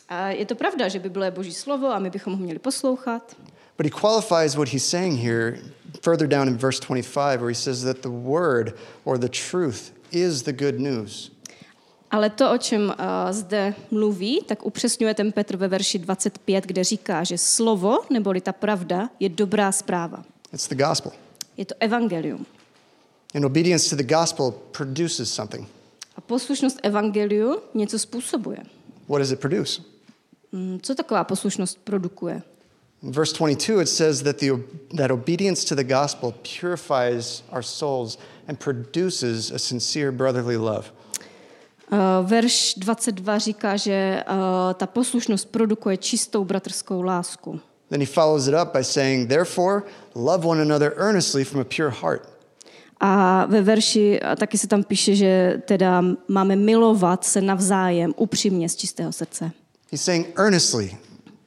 A 0.09 0.29
je 0.29 0.45
to 0.45 0.55
pravda, 0.55 0.87
že 0.87 0.99
Bible 0.99 1.25
je 1.25 1.31
boží 1.31 1.53
slovo 1.53 1.87
a 1.87 1.99
my 1.99 2.09
bychom 2.09 2.33
ho 2.33 2.39
měli 2.39 2.59
poslouchat. 2.59 3.35
But 3.77 3.85
he 3.85 3.91
qualifies 4.01 4.55
what 4.55 4.69
he's 4.69 4.85
saying 4.85 5.17
here 5.17 5.59
further 6.01 6.27
down 6.27 6.47
in 6.47 6.57
verse 6.57 6.79
25, 6.79 7.41
where 7.41 7.49
he 7.49 7.55
says 7.55 7.83
that 7.83 8.01
the 8.01 8.09
word 8.09 8.73
or 9.05 9.17
the 9.17 9.29
truth 9.29 9.91
is 10.11 10.43
the 10.43 10.51
good 10.51 10.79
news. 10.79 11.31
Ale 12.11 12.29
to, 12.29 12.51
o 12.51 12.57
čem 12.57 12.81
uh, 12.89 12.95
zde 13.31 13.73
mluví, 13.91 14.41
tak 14.45 14.65
upřesňuje 14.65 15.13
ten 15.13 15.31
Petr 15.31 15.57
ve 15.57 15.67
verši 15.67 15.99
25, 15.99 16.65
kde 16.65 16.83
říká, 16.83 17.23
že 17.23 17.37
slovo, 17.37 17.99
neboli 18.09 18.41
ta 18.41 18.51
pravda, 18.51 19.09
je 19.19 19.29
dobrá 19.29 19.71
zpráva. 19.71 20.23
It's 20.53 20.67
the 20.67 20.75
gospel. 20.75 21.11
Je 21.57 21.65
to 21.65 21.75
evangelium. 21.79 22.45
And 23.35 23.45
obedience 23.45 23.89
to 23.89 23.95
the 23.95 24.15
gospel 24.15 24.51
produces 24.51 25.33
something. 25.33 25.67
A 26.15 26.21
poslušnost 26.21 26.79
evangeliu 26.83 27.59
něco 27.73 27.99
způsobuje. 27.99 28.57
What 29.07 29.19
does 29.19 29.31
it 29.31 29.39
produce? 29.39 29.81
Mm, 30.51 30.79
Co 30.81 30.95
taková 30.95 31.23
poslušnost 31.23 31.77
produkuje? 31.83 32.41
In 33.03 33.11
verse 33.11 33.37
22, 33.37 33.81
it 33.81 33.89
says 33.89 34.21
that, 34.21 34.37
the, 34.37 34.51
that 34.97 35.11
obedience 35.11 35.65
to 35.65 35.75
the 35.75 35.83
gospel 35.83 36.33
purifies 36.59 37.43
our 37.51 37.63
souls 37.63 38.17
and 38.47 38.59
produces 38.59 39.51
a 39.51 39.59
sincere 39.59 40.11
brotherly 40.11 40.57
love. 40.57 40.91
Uh, 41.91 42.29
verš 42.29 42.73
22 42.77 43.37
říká, 43.37 43.77
že 43.77 44.23
uh, 44.27 44.33
ta 44.73 44.87
poslušnost 44.87 45.51
produkuje 45.51 45.97
čistou 45.97 46.45
bratrskou 46.45 47.01
lásku. 47.01 47.59
Then 47.89 47.99
he 48.01 48.05
follows 48.05 48.47
it 48.47 48.53
up 48.53 48.73
by 48.73 48.83
saying, 48.83 49.29
Therefore, 49.29 49.81
love 50.15 50.47
one 50.47 50.61
another 50.61 50.93
earnestly 50.97 51.43
from 51.43 51.61
a 51.61 51.63
pure 51.63 51.89
heart. 52.01 52.39
A 52.99 53.45
ve 53.45 53.61
verši 53.61 54.19
a 54.21 54.35
taky 54.35 54.57
se 54.57 54.67
tam 54.67 54.83
píše, 54.83 55.15
že 55.15 55.61
teda 55.65 56.03
máme 56.27 56.55
milovat 56.55 57.25
se 57.25 57.41
navzájem 57.41 58.13
upřímně 58.17 58.69
z 58.69 58.75
čistého 58.75 59.11
srdce. 59.11 59.51
He's 59.91 60.01
saying, 60.01 60.27
earnestly, 60.39 60.97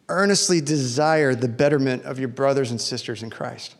earnestly 0.08 0.60
desire 0.60 1.36
the 1.36 1.48
betterment 1.48 2.02
of 2.10 2.18
your 2.18 2.30
brothers 2.30 2.70
and 2.70 2.78
sisters 2.78 3.22
in 3.22 3.30
Christ. 3.30 3.76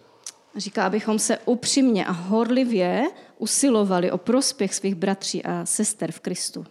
Říká, 0.56 0.86
abychom 0.86 1.18
se 1.18 1.38
upřímně 1.44 2.06
a 2.06 2.10
horlivě 2.10 3.02
usilovali 3.42 4.10
o 4.10 4.18
prospěch 4.18 4.74
svých 4.74 4.94
bratří 4.94 5.44
a 5.44 5.66
sester 5.66 6.12
v 6.12 6.20
Kristu. 6.20 6.66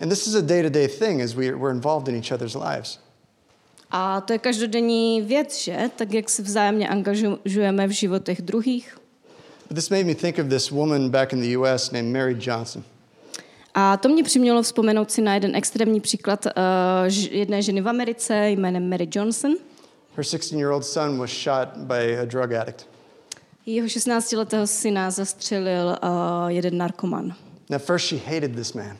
And 0.00 0.08
this 0.08 0.26
is 0.26 0.34
a 0.34 0.40
day 0.40 0.62
to 0.62 0.68
day 0.68 0.88
thing 0.88 1.22
as 1.22 1.34
we, 1.34 1.52
we're 1.52 1.74
involved 1.74 2.08
in 2.08 2.14
each 2.14 2.32
other's 2.32 2.54
lives. 2.54 2.98
A 3.90 4.20
to 4.20 4.32
je 4.32 4.38
každodenní 4.38 5.22
věc, 5.22 5.58
že? 5.58 5.90
Tak 5.96 6.12
jak 6.12 6.30
se 6.30 6.42
vzájemně 6.42 6.88
angažujeme 6.88 7.86
v 7.86 7.90
životech 7.90 8.42
druhých. 8.42 8.98
But 9.68 9.76
this 9.76 9.90
made 9.90 10.04
me 10.04 10.14
think 10.14 10.38
of 10.38 10.48
this 10.48 10.70
woman 10.70 11.10
back 11.10 11.32
in 11.32 11.40
the 11.40 11.58
US 11.58 11.90
named 11.90 12.12
Mary 12.12 12.36
Johnson. 12.40 12.84
A 13.74 13.96
to 13.96 14.08
mě 14.08 14.22
přimělo 14.22 14.62
vzpomenout 14.62 15.10
si 15.10 15.22
na 15.22 15.34
jeden 15.34 15.56
extrémní 15.56 16.00
příklad 16.00 16.46
uh, 16.46 16.52
jedné 17.30 17.62
ženy 17.62 17.80
v 17.80 17.88
Americe 17.88 18.50
jménem 18.50 18.90
Mary 18.90 19.08
Johnson. 19.12 19.54
Her 20.16 20.24
16 20.24 20.52
year 20.52 20.70
old 20.70 20.86
son 20.86 21.18
was 21.18 21.30
shot 21.30 21.68
by 21.76 22.18
a 22.18 22.24
drug 22.24 22.52
addict. 22.52 22.93
Jeho 23.66 23.86
16-letého 23.86 24.66
syna 24.66 25.10
zastřelil 25.10 25.86
uh, 26.02 26.48
jeden 26.48 26.78
narkoman. 26.78 27.34
At 27.74 27.82
first, 27.82 28.06
she 28.06 28.20
hated 28.34 28.54
this 28.54 28.72
man. 28.72 28.96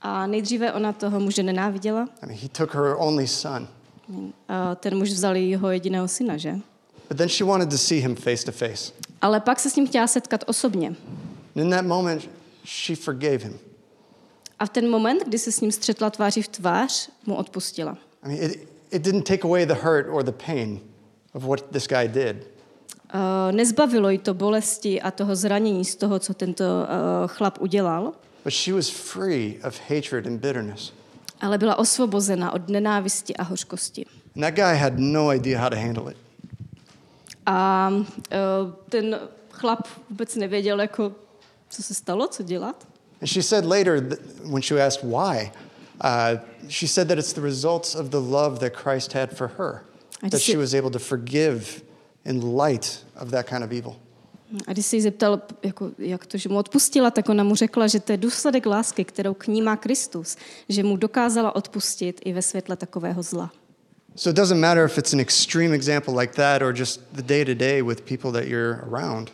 A 0.00 0.26
nejdříve 0.26 0.72
ona 0.72 0.92
toho 0.92 1.20
muže 1.20 1.42
nenáviděla. 1.42 2.08
I 2.22 2.26
mean, 2.26 2.38
he 2.42 2.48
took 2.48 2.74
her 2.74 2.94
only 2.98 3.28
son. 3.28 3.68
Uh, 4.08 4.24
ten 4.76 4.98
muž 4.98 5.10
vzal 5.10 5.36
jeho 5.36 5.70
jediného 5.70 6.08
syna, 6.08 6.36
že? 6.36 6.58
But 7.08 7.16
then 7.16 7.28
she 7.28 7.44
wanted 7.44 7.70
to 7.70 7.78
see 7.78 8.00
him 8.00 8.16
face 8.16 8.44
to 8.44 8.52
face. 8.52 8.92
Ale 9.22 9.40
pak 9.40 9.60
se 9.60 9.70
s 9.70 9.76
ním 9.76 9.86
chtěla 9.86 10.06
setkat 10.06 10.44
osobně. 10.46 10.88
And 10.88 11.64
in 11.64 11.70
that 11.70 11.84
moment, 11.86 12.28
she 12.64 12.96
forgave 12.96 13.38
him. 13.38 13.58
A 14.58 14.66
v 14.66 14.70
ten 14.70 14.90
moment, 14.90 15.22
kdy 15.24 15.38
se 15.38 15.52
s 15.52 15.60
ním 15.60 15.72
střetla 15.72 16.10
tváří 16.10 16.42
v 16.42 16.48
tvář, 16.48 17.10
mu 17.26 17.34
odpustila. 17.34 17.98
I 18.22 18.28
mean, 18.28 18.42
it, 18.42 18.68
it 18.90 19.02
didn't 19.02 19.24
take 19.24 19.44
away 19.44 19.66
the 19.66 19.74
hurt 19.74 20.06
or 20.10 20.24
the 20.24 20.32
pain 20.46 20.80
of 21.32 21.44
what 21.44 21.62
this 21.70 21.86
guy 21.86 22.08
did. 22.08 22.57
Uh, 23.14 23.52
nezbavilo 23.56 24.10
jí 24.10 24.18
to 24.18 24.34
bolesti 24.34 25.02
a 25.02 25.10
toho 25.10 25.36
zranění 25.36 25.84
z 25.84 25.96
toho, 25.96 26.18
co 26.18 26.34
tento 26.34 26.64
uh, 26.64 27.28
chlap 27.28 27.58
udělal, 27.60 28.12
But 28.44 28.52
she 28.52 28.74
was 28.76 28.88
free 28.88 29.60
of 29.68 29.80
hatred 29.90 30.26
and 30.26 30.40
bitterness. 30.40 30.92
ale 31.40 31.58
byla 31.58 31.76
osvobozena 31.78 32.52
od 32.52 32.68
nenávisti 32.68 33.36
a 33.36 33.42
hořkosti. 33.42 34.04
And 34.36 34.40
that 34.42 34.54
guy 34.54 34.78
had 34.78 34.92
no 34.96 35.32
idea 35.32 35.60
how 35.60 35.70
to 35.70 35.76
handle 35.76 36.12
it. 36.12 36.18
A 37.46 37.88
uh, 37.92 38.72
ten 38.88 39.18
chlap 39.50 39.88
vůbec 40.10 40.36
nevěděl, 40.36 40.80
jako, 40.80 41.12
co 41.70 41.82
se 41.82 41.94
stalo, 41.94 42.26
co 42.28 42.42
dělat. 42.42 42.86
And 43.20 43.28
she 43.28 43.42
said 43.42 43.64
later, 43.64 44.08
that 44.08 44.18
when 44.44 44.62
she 44.62 44.86
asked 44.86 45.02
why, 45.04 45.50
uh, 46.04 46.38
she 46.68 46.88
said 46.88 47.08
that 47.08 47.18
it's 47.18 47.32
the 47.32 47.40
results 47.40 47.94
of 47.94 48.06
the 48.06 48.16
love 48.20 48.58
that 48.58 48.72
Christ 48.82 49.12
had 49.12 49.30
for 49.30 49.50
her, 49.58 49.80
that 50.30 50.40
she 50.40 50.56
was 50.56 50.74
able 50.74 50.90
to 50.90 50.98
forgive 50.98 51.82
in 52.28 52.60
light 52.60 53.06
of 53.20 53.30
that 53.30 53.48
kind 53.48 53.64
of 53.64 53.72
evil. 53.72 53.96
A 54.66 54.72
když 54.72 54.86
se 54.86 54.96
jí 54.96 55.02
zeptal, 55.02 55.40
jako, 55.62 55.90
jak 55.98 56.26
to, 56.26 56.38
že 56.38 56.48
mu 56.48 56.58
odpustila, 56.58 57.10
tak 57.10 57.28
ona 57.28 57.44
mu 57.44 57.54
řekla, 57.54 57.86
že 57.86 58.00
to 58.00 58.12
je 58.12 58.18
důsledek 58.18 58.66
lásky, 58.66 59.04
kterou 59.04 59.34
k 59.34 59.46
ní 59.46 59.62
má 59.62 59.76
Kristus, 59.76 60.36
že 60.68 60.82
mu 60.82 60.96
dokázala 60.96 61.56
odpustit 61.56 62.20
i 62.24 62.32
ve 62.32 62.42
světle 62.42 62.76
takového 62.76 63.22
zla. 63.22 63.50
So 64.16 64.30
it 64.30 64.36
doesn't 64.36 64.60
matter 64.60 64.84
if 64.84 64.98
it's 64.98 65.12
an 65.12 65.20
extreme 65.20 65.74
example 65.74 66.20
like 66.20 66.32
that 66.34 66.62
or 66.62 66.74
just 66.78 67.00
the 67.12 67.22
day 67.22 67.44
to 67.44 67.54
day 67.54 67.82
with 67.82 68.00
people 68.00 68.32
that 68.32 68.48
you're 68.48 68.80
around. 68.92 69.30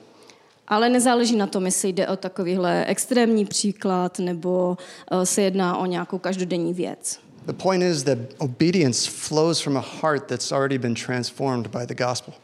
Ale 0.69 0.89
nezáleží 0.89 1.37
na 1.37 1.47
tom, 1.47 1.67
jestli 1.67 1.89
jde 1.89 2.09
o 2.09 2.17
takovýhle 2.17 2.85
extrémní 2.87 3.45
příklad 3.45 4.19
nebo 4.19 4.77
eh, 5.11 5.27
se 5.27 5.43
jedná 5.43 5.77
o 5.77 5.87
nějakou 5.87 6.19
každodenní 6.19 6.75
věc. 6.75 7.19
The 7.47 7.53
point 7.53 7.83
is 7.83 8.03
that 8.03 8.19
obedience 8.39 9.11
flows 9.11 9.61
from 9.61 9.77
a 9.77 9.85
heart 10.03 10.27
that's 10.27 10.53
already 10.53 10.79
been 10.79 10.95
transformed 10.95 11.67
by 11.67 11.87
the 11.87 11.95
gospel. 11.95 12.35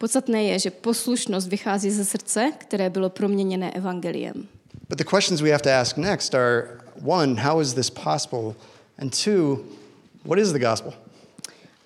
Podstatné 0.00 0.44
je, 0.44 0.58
že 0.58 0.70
poslušnost 0.70 1.48
vychází 1.48 1.90
ze 1.90 2.04
srdce, 2.04 2.52
které 2.58 2.90
bylo 2.90 3.10
proměněné 3.10 3.70
evangeliem. 3.70 4.48
But 4.88 4.98
the 4.98 5.04
questions 5.04 5.40
we 5.40 5.50
have 5.50 5.62
to 5.62 5.70
ask 5.70 5.96
next 5.96 6.34
are 6.34 6.68
one, 7.04 7.34
how 7.42 7.60
is 7.60 7.74
this 7.74 7.90
possible? 7.90 8.54
And 8.98 9.24
two, 9.24 9.58
what 10.24 10.38
is 10.38 10.52
the 10.52 10.58
gospel? 10.58 10.92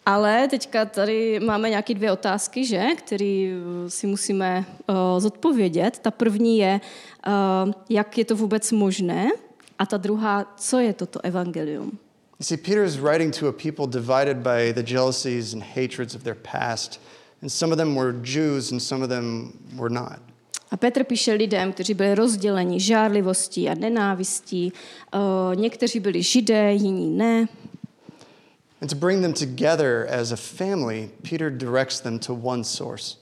Ale 0.06 0.48
teďka 0.48 0.84
tady 0.84 1.40
máme 1.40 1.70
nějaké 1.70 1.94
dvě 1.94 2.12
otázky, 2.12 2.64
že, 2.64 2.84
které 2.96 3.54
eh, 3.86 3.90
si 3.90 4.06
musíme 4.06 4.64
uh, 4.86 4.94
zodpovědět. 5.20 5.98
Ta 5.98 6.10
první 6.10 6.58
je, 6.58 6.80
uh, 7.26 7.72
jak 7.88 8.18
je 8.18 8.24
to 8.24 8.36
vůbec 8.36 8.72
možné, 8.72 9.28
a 9.78 9.86
ta 9.86 9.96
druhá, 9.96 10.54
co 10.56 10.78
je 10.78 10.92
toto 10.92 11.20
evangelium. 11.24 11.98
You 12.40 12.44
see, 12.44 12.56
Peter 12.56 12.84
is 12.84 12.96
writing 12.96 13.38
to 13.38 13.48
a 13.48 13.52
people 13.52 13.86
divided 13.86 14.36
by 14.36 14.72
the 14.82 14.92
jealousies 14.92 15.54
and 15.54 15.62
hatreds 15.62 16.14
of 16.14 16.22
their 16.22 16.36
past. 16.52 17.00
And 17.44 17.52
some 17.52 17.72
of 17.72 17.78
them 17.78 17.94
were 17.94 18.12
Jews 18.22 18.72
and 18.72 18.82
some 18.82 19.02
of 19.02 19.10
them 19.10 19.52
were 19.76 19.90
not. 19.90 20.18
A 20.70 20.76
Petr 20.76 21.04
píše 21.04 21.32
lidem, 21.32 21.72
kteří 21.72 21.94
byli 21.94 22.14
rozděleni 22.14 22.80
žárlivostí 22.80 23.68
a 23.68 23.74
nenávistí. 23.74 24.72
Uh, 25.14 25.60
někteří 25.60 26.00
byli 26.00 26.22
židé, 26.22 26.72
jiní 26.72 27.10
ne. 27.10 27.48
And 28.80 28.90
to 28.90 28.96
bring 28.96 29.22
them 29.22 29.32
together 29.32 30.08
as 30.20 30.32
a 30.32 30.36
family, 30.36 31.10
Peter 31.30 31.50
directs 31.50 32.00
them 32.00 32.18
to 32.18 32.34
one 32.34 32.64
source. 32.64 33.16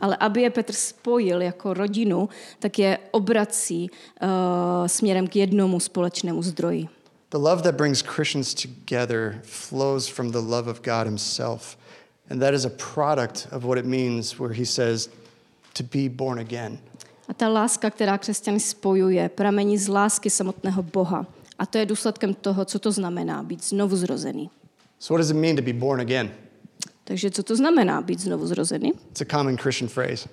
Ale 0.00 0.16
aby 0.16 0.42
je 0.42 0.50
Petr 0.50 0.72
spojil 0.72 1.42
jako 1.42 1.74
rodinu, 1.74 2.28
tak 2.58 2.78
je 2.78 2.98
obrací 3.10 3.90
uh, 3.90 4.28
směrem 4.86 5.26
k 5.26 5.36
jednomu 5.36 5.80
společnému 5.80 6.42
zdroji. 6.42 6.88
The 7.30 7.38
love 7.38 7.62
that 7.62 7.74
brings 7.74 8.02
Christians 8.02 8.54
together 8.54 9.40
flows 9.42 10.08
from 10.08 10.30
the 10.30 10.38
love 10.38 10.70
of 10.70 10.80
God 10.80 11.06
Himself. 11.06 11.76
And 12.30 12.40
that 12.40 12.54
is 12.54 12.64
a 12.64 12.70
product 12.70 13.48
of 13.52 13.64
what 13.64 13.78
it 13.78 13.84
means 13.84 14.38
where 14.38 14.54
He 14.54 14.66
says 14.66 15.08
to 15.72 15.82
be 15.82 16.08
born 16.08 16.38
again. 16.38 16.78
A 17.28 17.34
ta 17.34 17.48
láska, 17.48 17.90
která 17.90 18.18
křesťany 18.18 18.60
spojuje, 18.60 19.28
pramení 19.28 19.78
z 19.78 19.88
lásky 19.88 20.30
samotného 20.30 20.82
Boha. 20.82 21.26
A 21.58 21.66
to 21.66 21.78
je 21.78 21.86
důsledkem 21.86 22.34
toho, 22.34 22.64
co 22.64 22.78
to 22.78 22.92
znamená 22.92 23.42
být 23.42 23.64
znovu 23.64 23.96
zrozený. 23.96 24.50
So, 24.98 25.14
what 25.14 25.20
does 25.26 25.30
it 25.30 25.36
mean 25.36 25.56
to 25.56 25.62
be 25.62 25.72
born 25.72 26.00
again? 26.00 26.30
Takže 27.04 27.30
co 27.30 27.42
to 27.42 27.56
znamená 27.56 28.00
být 28.00 28.20
znovu 28.20 28.46
zrozený? 28.46 28.92
It's 29.10 29.20
a 29.20 29.24
common 29.24 29.56
Christian 29.56 29.88
phrase. 29.88 30.28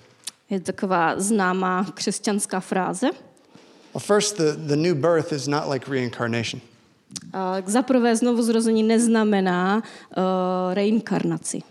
Je 0.50 0.60
to 0.60 0.72
taková 0.72 1.20
známá 1.20 1.86
křesťanská 1.94 2.60
fráze. 2.60 3.10
Well, 3.94 4.00
first, 4.00 4.36
the, 4.36 4.52
the 4.56 4.76
new 4.76 4.94
birth 4.94 5.32
is 5.32 5.46
not 5.46 5.62
like 5.72 5.90
reincarnation. 5.90 6.60
A 7.32 7.62
Za 7.66 7.82
prvé 7.82 8.16
znovu 8.16 8.42
zrození 8.42 8.82
neznamená 8.82 9.76
uh, 10.16 10.22
reinkarnaci. 10.74 11.62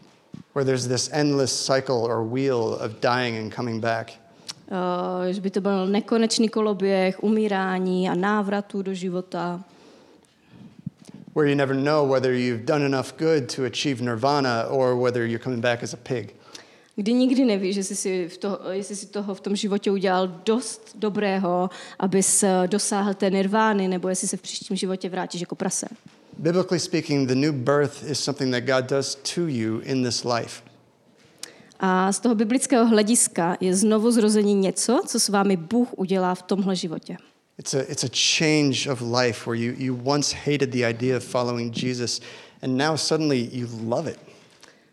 Where 0.53 0.65
there's 0.65 0.87
this 0.87 1.09
endless 1.13 1.65
cycle 1.65 2.05
or 2.05 2.23
wheel 2.23 2.73
of 2.75 3.01
dying 3.01 3.37
and 3.37 3.55
coming 3.55 3.81
back. 3.81 4.13
Uh, 4.71 5.31
že 5.31 5.41
by 5.41 5.49
to 5.49 5.61
byl 5.61 5.87
nekonečný 5.87 6.49
koloběh, 6.49 7.23
umírání 7.23 8.09
a 8.09 8.15
návratu 8.15 8.81
do 8.81 8.93
života. 8.93 9.63
Where 11.35 11.49
you 11.49 11.55
never 11.55 11.75
know 11.75 12.11
whether 12.11 12.33
you've 12.33 12.65
done 12.65 12.85
enough 12.85 13.13
good 13.17 13.55
to 13.55 13.65
achieve 13.65 14.01
nirvana 14.01 14.67
or 14.69 14.95
whether 14.95 15.25
you're 15.25 15.43
coming 15.43 15.61
back 15.61 15.83
as 15.83 15.93
a 15.93 15.97
pig. 15.97 16.35
Kdy 16.95 17.13
nikdy 17.13 17.45
nevíš, 17.45 17.75
jestli 17.75 17.95
si, 17.95 18.29
v 18.29 18.37
to, 18.37 18.59
jestli 18.71 18.95
si 18.95 19.05
toho 19.05 19.35
v 19.35 19.41
tom 19.41 19.55
životě 19.55 19.91
udělal 19.91 20.27
dost 20.45 20.91
dobrého, 20.95 21.69
abys 21.99 22.43
eh, 22.43 22.67
dosáhl 22.67 23.13
té 23.13 23.29
nirvány, 23.29 23.87
nebo 23.87 24.09
jestli 24.09 24.27
se 24.27 24.37
v 24.37 24.41
příštím 24.41 24.77
životě 24.77 25.09
vrátíš 25.09 25.41
jako 25.41 25.55
prase. 25.55 25.87
Biblically 26.37 26.79
speaking, 26.79 27.27
the 27.27 27.35
new 27.35 27.51
birth 27.51 28.03
is 28.09 28.19
something 28.19 28.51
that 28.51 28.65
God 28.65 28.89
does 28.89 29.15
to 29.15 29.47
you 29.47 29.81
in 29.85 30.03
this 30.03 30.23
life. 30.23 30.63
A 31.79 32.11
z 32.11 32.19
toho 32.19 32.35
biblického 32.35 32.85
hlediska 32.85 33.57
je 33.59 33.75
znovu 33.75 34.11
zrození 34.11 34.55
něco, 34.55 35.01
co 35.07 35.19
s 35.19 35.29
vámi 35.29 35.57
Bůh 35.57 35.87
udělá 35.97 36.35
v 36.35 36.41
tomhle 36.41 36.75
životě. 36.75 37.17
It's 37.57 37.73
a, 37.73 37.81
it's 37.81 38.03
a 38.03 38.09
change 38.37 38.91
of 38.91 39.01
life 39.01 39.49
where 39.49 39.65
you, 39.65 39.73
you 39.77 39.99
once 40.03 40.35
hated 40.35 40.69
the 40.69 40.89
idea 40.89 41.17
of 41.17 41.23
following 41.23 41.83
Jesus, 41.83 42.21
and 42.61 42.77
now 42.77 42.95
suddenly 42.95 43.49
you 43.51 43.67
love 43.87 44.11
it. 44.11 44.17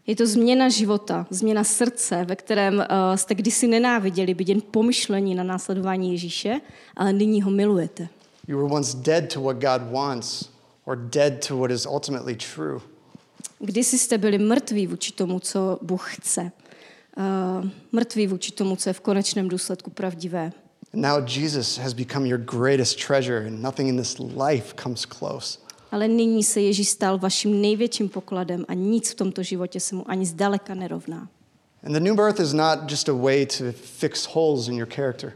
Je 0.07 0.17
to 0.17 0.27
změna 0.27 0.69
života, 0.69 1.27
změna 1.31 1.65
srdce, 1.65 2.25
ve 2.25 2.37
kterém 2.37 2.75
uh, 2.75 2.85
jste 3.15 3.35
kdysi 3.35 3.67
nenáviděli 3.67 4.35
být 4.35 4.49
jen 4.49 4.61
pomyšlení 4.61 5.35
na 5.35 5.45
následování 5.45 6.13
Ježíše, 6.13 6.61
ale 6.97 7.13
nyní 7.13 7.43
ho 7.43 7.51
milujete. 7.51 8.09
You 8.49 8.57
were 8.57 8.75
once 8.75 8.99
dead 8.99 9.33
to 9.33 9.41
what 9.41 9.57
God 9.57 9.93
wants 9.93 10.50
or 10.85 10.97
dead 10.97 11.47
to 11.49 11.57
what 11.57 11.71
is 11.71 11.87
ultimately 11.87 12.37
true. 12.55 12.81
Kdysi 13.59 13.99
jste 13.99 14.19
byli 14.19 14.39
mrtví 14.39 14.87
vůči 14.87 15.13
tomu, 15.13 15.41
co 15.41 15.79
Bůh 15.83 16.15
chce. 16.15 16.53
Uh, 17.17 17.69
mrtví 17.93 18.27
vůči 18.27 18.53
tomu, 18.53 18.77
co 18.77 18.89
je 18.89 18.93
v 18.93 19.01
konečném 19.01 19.49
důsledku 19.49 19.91
pravdivé. 19.91 20.53
Now 20.93 21.25
Jesus 21.37 21.79
has 21.79 21.93
become 21.93 22.29
your 22.29 22.41
greatest 22.41 23.07
treasure, 23.07 23.47
and 23.47 23.63
nothing 23.63 23.89
in 23.89 23.97
this 23.97 24.19
life 24.19 24.75
comes 24.83 25.07
close. 25.07 25.59
Ale 25.91 26.09
nyní 26.09 26.45
se 26.45 26.61
Ježíš 26.61 26.89
stal 26.89 27.19
vaším 27.19 27.61
největším 27.61 28.09
pokladem 28.09 28.65
a 28.69 28.75
nic 28.75 29.11
v 29.11 29.15
tomto 29.15 29.43
životě 29.43 29.81
se 29.81 29.95
mu 29.95 30.11
ani 30.11 30.27
zdaleka 30.27 30.75
nerovná. 30.75 31.29
And 31.83 31.93
the 31.93 32.01
new 32.01 32.15
birth 32.15 32.41
is 32.41 32.53
not 32.53 32.79
just 32.91 33.09
a 33.09 33.13
way 33.13 33.47
to 33.47 33.73
fix 33.73 34.29
holes 34.33 34.69
in 34.69 34.75
your 34.75 34.89
character. 34.95 35.33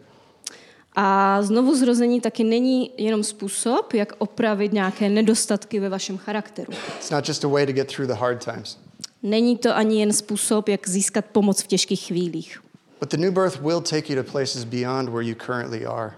A 0.95 1.43
znovu 1.43 1.77
zrození 1.77 2.21
taky 2.21 2.45
není 2.45 2.91
jenom 2.97 3.25
způsob, 3.25 3.93
jak 3.93 4.13
opravit 4.19 4.73
nějaké 4.73 5.09
nedostatky 5.09 5.81
ve 5.81 5.89
vašem 5.89 6.19
charakteru. 6.19 6.73
It's 6.97 7.11
not 7.11 7.29
just 7.29 7.45
a 7.45 7.49
way 7.49 7.67
to 7.67 7.73
get 7.73 7.95
through 7.95 8.09
the 8.09 8.15
hard 8.15 8.45
times. 8.45 8.79
Není 9.23 9.57
to 9.57 9.77
ani 9.77 10.01
jen 10.01 10.13
způsob, 10.13 10.69
jak 10.69 10.89
získat 10.89 11.25
pomoc 11.25 11.63
v 11.63 11.67
těžkých 11.67 12.01
chvílích. 12.01 12.63
But 13.01 13.11
the 13.11 13.17
new 13.17 13.33
birth 13.33 13.61
will 13.61 13.81
take 13.81 14.13
you 14.13 14.23
to 14.23 14.31
places 14.33 14.65
beyond 14.65 15.09
where 15.09 15.29
you 15.29 15.35
currently 15.47 15.87
are. 15.87 16.13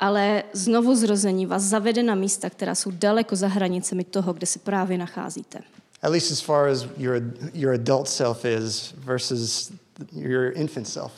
Ale 0.00 0.42
znovu 0.52 0.94
zrození 0.94 1.46
vás 1.46 1.62
zavede 1.62 2.02
na 2.02 2.14
místa, 2.14 2.50
která 2.50 2.74
jsou 2.74 2.90
daleko 2.90 3.36
za 3.36 3.48
hranicemi 3.48 4.04
toho, 4.04 4.32
kde 4.32 4.46
se 4.46 4.58
právě 4.58 4.98
nacházíte. 4.98 5.58
At 6.02 6.10
least 6.10 6.32
as 6.32 6.40
far 6.40 6.68
as 6.68 6.86
your, 6.96 7.22
your 7.54 7.74
adult 7.74 8.08
self 8.08 8.44
is 8.44 8.94
versus 8.98 9.72
your 10.12 10.52
infant 10.54 10.88
self. 10.88 11.12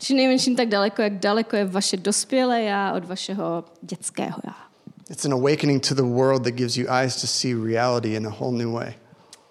Při 0.00 0.14
nejmenším 0.14 0.56
tak 0.56 0.68
daleko, 0.68 1.02
jak 1.02 1.18
daleko 1.18 1.56
je 1.56 1.64
vaše 1.64 1.96
dospělé 1.96 2.62
já 2.62 2.92
od 2.92 3.04
vašeho 3.04 3.64
dětského 3.82 4.38
já. 4.46 4.54
It's 5.10 5.24
an 5.24 5.32
awakening 5.32 5.88
to 5.88 5.94
the 5.94 6.02
world 6.02 6.44
that 6.44 6.54
gives 6.54 6.76
you 6.76 6.86
eyes 6.90 7.20
to 7.20 7.26
see 7.26 7.54
reality 7.54 8.14
in 8.14 8.26
a 8.26 8.30
whole 8.30 8.58
new 8.58 8.72
way. 8.72 8.94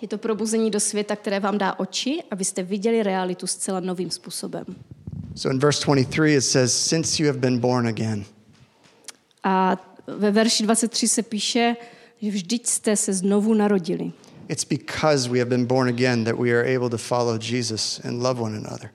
Je 0.01 0.07
to 0.07 0.17
probuzení 0.17 0.71
do 0.71 0.79
světa, 0.79 1.15
které 1.15 1.39
vám 1.39 1.57
dá 1.57 1.79
oči, 1.79 2.23
abyste 2.31 2.63
viděli 2.63 3.03
realitu 3.03 3.47
zcela 3.47 3.79
novým 3.79 4.11
způsobem. 4.11 4.65
So 5.35 5.53
in 5.53 5.59
verse 5.59 5.85
23, 5.85 6.35
it 6.35 6.41
says, 6.41 6.87
Since 6.87 7.23
you 7.23 7.29
have 7.29 7.39
been 7.39 7.59
born 7.59 7.87
again. 7.87 8.25
A 9.43 9.77
ve 10.07 10.31
verši 10.31 10.63
23 10.63 11.07
se 11.07 11.23
píše, 11.23 11.75
že 12.21 12.31
vždyť 12.31 12.67
jste 12.67 12.95
se 12.95 13.13
znovu 13.13 13.53
narodili. 13.53 14.11
It's 14.47 14.65
because 14.65 15.29
we 15.29 15.39
have 15.39 15.49
been 15.49 15.65
born 15.65 15.89
again 15.89 16.23
that 16.23 16.35
we 16.39 16.49
are 16.49 16.75
able 16.75 16.89
to 16.89 16.97
follow 16.97 17.37
Jesus 17.37 18.01
and 18.03 18.23
love 18.23 18.41
one 18.41 18.57
another. 18.57 18.91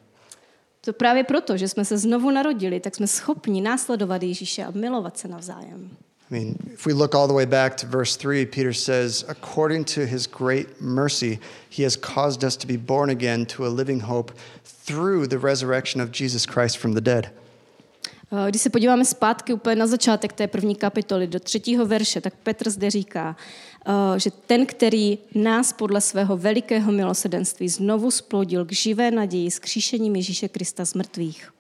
To 0.85 0.93
právě 0.93 1.25
proto, 1.25 1.57
že 1.57 1.69
jsme 1.69 1.85
se 1.85 1.99
znovu 1.99 2.31
narodili, 2.31 2.81
tak 2.81 2.95
jsme 2.95 3.07
schopni 3.07 3.61
následovat 3.61 4.23
Ježíše 4.23 4.65
a 4.65 4.71
milovat 4.71 5.19
se 5.19 5.29
navzájem. 5.29 5.91
I 6.31 6.35
mean, 6.35 6.55
if 6.73 6.87
we 6.87 6.93
look 6.95 7.15
all 7.15 7.27
the 7.27 7.35
way 7.35 7.47
back 7.47 7.81
to 7.81 7.87
verse 7.87 8.19
3, 8.19 8.47
Peter 8.47 8.73
says, 8.73 9.25
According 9.29 9.95
to 9.95 10.01
his 10.01 10.27
great 10.27 10.67
mercy, 10.81 11.39
he 11.77 11.85
has 11.85 11.97
caused 11.97 12.45
us 12.45 12.57
to 12.57 12.67
be 12.67 12.77
born 12.77 13.11
again 13.11 13.47
to 13.47 13.67
a 13.67 13.69
living 13.69 14.03
hope 14.03 14.33
through 14.87 15.27
the 15.27 15.39
resurrection 15.39 16.03
of 16.03 16.11
Jesus 16.21 16.47
Christ 16.47 16.79
from 16.79 16.95
the 16.95 17.01
dead. 17.01 17.27
Eh, 18.33 18.51
Když 18.51 18.63
se 18.63 18.71
podíváme 18.71 19.05
zpátky 19.05 19.53
úplně 19.53 19.77
na 19.77 19.87
začátek 19.87 20.33
té 20.33 20.47
první 20.47 20.77
kapitoly, 20.77 21.27
do 21.27 21.41
třetího 21.41 21.87
verše, 21.87 22.21
tak 22.21 22.35
Petr 22.43 22.71
zde 22.71 22.91
říká, 22.91 23.37
že 24.17 24.31
ten, 24.31 24.67
který 24.67 25.19
nás 25.35 25.73
podle 25.73 26.01
svého 26.01 26.37
velikého 26.37 26.93
milosedenství 26.93 27.69
znovu 27.69 28.11
splodil 28.11 28.65
k 28.65 28.73
živé 28.73 29.11
naději 29.11 29.51
s 29.51 29.59
kříšením 29.59 30.17
Ježíše 30.17 30.49
Krista 30.49 30.85
z 30.85 30.95
mrtvých. 30.95 31.51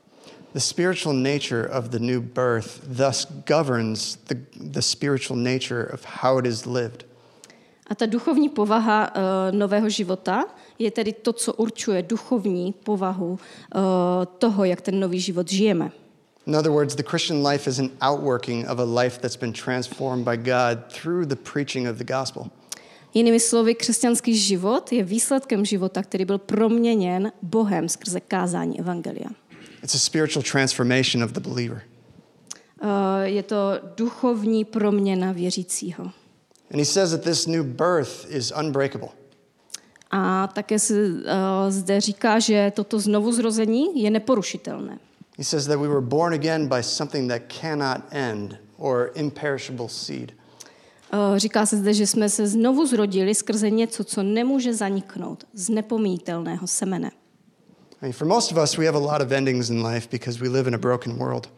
The 0.54 0.61
spiritual 0.61 1.14
nature 1.14 1.69
of 1.78 1.85
the 1.85 1.99
new 1.99 2.21
birth 2.21 2.81
thus 2.97 3.26
governs 3.49 4.16
the, 4.28 4.35
the 4.54 4.81
spiritual 4.81 5.37
nature 5.37 5.90
of 5.95 6.04
how 6.23 6.38
it 6.38 6.47
is 6.47 6.64
lived. 6.66 7.04
A 7.87 7.95
ta 7.95 8.07
duchovní 8.07 8.49
povaha 8.49 9.11
uh, 9.11 9.23
nového 9.59 9.88
života 9.88 10.45
je 10.78 10.90
tedy 10.90 11.12
to, 11.12 11.33
co 11.33 11.52
určuje 11.52 12.02
duchovní 12.02 12.73
povahu 12.73 13.30
uh, 13.30 13.39
toho, 14.39 14.65
jak 14.65 14.80
ten 14.80 15.00
nový 15.00 15.21
život 15.21 15.50
žijeme. 15.50 15.91
In 16.47 16.54
other 16.54 16.71
words, 16.71 16.95
the 16.95 17.02
Christian 17.02 17.43
life 17.43 17.71
is 17.71 17.78
an 17.78 17.91
outworking 18.00 18.67
of 18.67 18.78
a 18.78 18.85
life 18.85 19.19
that's 19.21 19.37
been 19.37 19.52
transformed 19.52 20.25
by 20.25 20.37
God 20.37 20.93
through 20.93 21.26
the 21.26 21.37
preaching 21.37 21.89
of 21.89 21.97
the 21.97 22.04
gospel. 22.04 22.50
Jinými 23.15 23.41
slovy, 23.41 23.75
křesťanský 23.75 24.39
život 24.39 24.93
je 24.93 25.04
výsledkem 25.04 25.65
života, 25.65 26.02
který 26.02 26.25
byl 26.25 26.39
proměněn 26.39 27.33
Bohem 27.43 27.89
skrze 27.89 28.21
kázání 28.21 28.80
Evangelia. 28.80 29.28
It's 29.83 29.95
a 29.95 29.99
spiritual 29.99 30.43
transformation 30.43 31.25
of 31.25 31.30
the 31.30 31.41
believer. 31.41 31.83
Uh, 32.83 32.89
je 33.23 33.43
to 33.43 33.57
duchovní 33.97 34.65
proměna 34.65 35.33
věřícího. 35.33 36.04
And 36.71 36.78
he 36.78 36.85
says 36.85 37.11
that 37.11 37.21
this 37.21 37.47
new 37.47 37.65
birth 37.65 38.26
is 38.28 38.52
unbreakable. 38.61 39.09
A 40.11 40.47
také 40.47 40.78
se 40.78 40.95
uh, 40.95 41.21
zde 41.69 42.00
říká, 42.00 42.39
že 42.39 42.73
toto 42.76 43.00
znovuzrození 43.00 44.02
je 44.02 44.11
neporušitelné. 44.11 44.99
He 45.38 45.44
says 45.44 45.66
that 45.66 45.78
we 45.78 45.88
were 45.88 46.00
born 46.00 46.32
again 46.32 46.68
by 46.68 46.82
something 46.82 47.28
that 47.28 47.42
cannot 47.60 48.02
end 48.10 48.58
or 48.78 49.10
imperishable 49.14 49.88
seed. 49.88 50.32
Uh, 51.12 51.36
říká 51.36 51.66
se 51.66 51.76
zde, 51.76 51.94
že 51.94 52.06
jsme 52.06 52.28
se 52.28 52.47
znovu 52.47 52.86
zrodili 52.86 53.34
skrze 53.34 53.70
něco, 53.70 54.04
co 54.04 54.23
nemůže 54.23 54.75
zaniknout, 54.75 55.44
z 55.54 55.68
nepomítelného 55.68 56.66
semene. 56.66 57.10
I 58.02 58.06
mean, 58.06 58.12
for 58.12 58.26
most 58.26 58.52
of 58.52 58.58
us, 58.58 58.76
we 58.76 58.86
have 58.86 58.99
a 58.99 59.12
lot 59.12 59.23
of 59.23 59.32
endings 59.32 59.70
in 59.70 59.86
life 59.86 60.08
because 60.10 60.38
we 60.38 60.49
live 60.49 60.68
in 60.68 60.75
a 60.75 60.78
broken 60.78 61.16
world. 61.16 61.49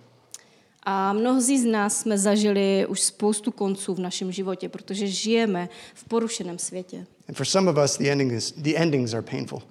A 0.82 1.12
mnozí 1.12 1.58
z 1.58 1.64
nás 1.64 2.00
jsme 2.00 2.18
zažili 2.18 2.86
už 2.86 3.00
spoustu 3.00 3.52
konců 3.52 3.94
v 3.94 3.98
našem 3.98 4.32
životě, 4.32 4.68
protože 4.68 5.06
žijeme 5.06 5.68
v 5.94 6.04
porušeném 6.04 6.58
světě. 6.58 7.06
And 7.28 7.36
for 7.36 7.46
some 7.46 7.70
of 7.70 7.76
us, 7.84 7.96
the, 7.98 8.10
ending 8.10 8.32
is, 8.32 8.52
the 8.56 8.76
endings 8.76 9.14
are 9.14 9.22
painful. 9.22 9.62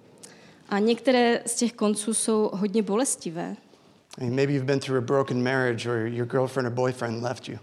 A 0.70 0.80
některé 0.80 1.42
z 1.46 1.56
těch 1.56 1.74
konců 1.74 2.14
jsou 2.14 2.50
hodně 2.54 2.84
bolestivé. 2.84 3.56
I 4.18 4.24
mean, 4.24 4.36
maybe 4.36 4.54
you've 4.54 4.66
been 4.66 4.80
through 4.80 4.98
a 4.98 5.06
broken 5.06 5.44
marriage 5.44 5.90
or 5.90 6.08
your 6.08 6.26
girlfriend 6.26 6.68
or 6.68 6.72
boyfriend 6.72 7.24
left 7.24 7.50
you. 7.50 7.58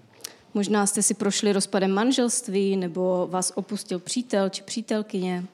Možná 0.54 0.86
jste 0.86 1.02
si 1.02 1.14
prošli 1.14 1.52
rozpadem 1.52 1.90
manželství, 1.90 2.76
nebo 2.76 3.28
vás 3.30 3.52
opustil 3.54 3.98
přítel 3.98 4.48
či 4.48 4.62
přítelkyně. 4.62 5.44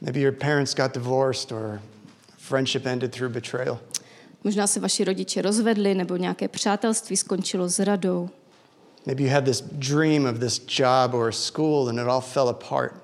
Maybe 0.00 0.20
your 0.20 0.32
parents 0.32 0.74
got 0.74 0.94
divorced 0.94 1.52
or 1.52 1.80
friendship 2.38 2.86
ended 2.86 3.12
through 3.12 3.32
betrayal. 3.32 3.78
Možná 4.44 4.66
se 4.66 4.80
vaši 4.80 5.04
rodiče 5.04 5.42
rozvedli, 5.42 5.94
nebo 5.94 6.16
nějaké 6.16 6.48
přátelství 6.48 7.16
skončilo 7.16 7.68
s 7.68 7.78
radou. 7.78 8.30
Maybe 9.06 9.22
you 9.22 9.30
had 9.30 9.44
this 9.44 9.60
dream 9.60 10.26
of 10.26 10.38
this 10.38 10.60
job 10.78 11.14
or 11.14 11.32
school 11.32 11.88
and 11.88 11.98
it 11.98 12.06
all 12.06 12.20
fell 12.20 12.48
apart. 12.48 12.94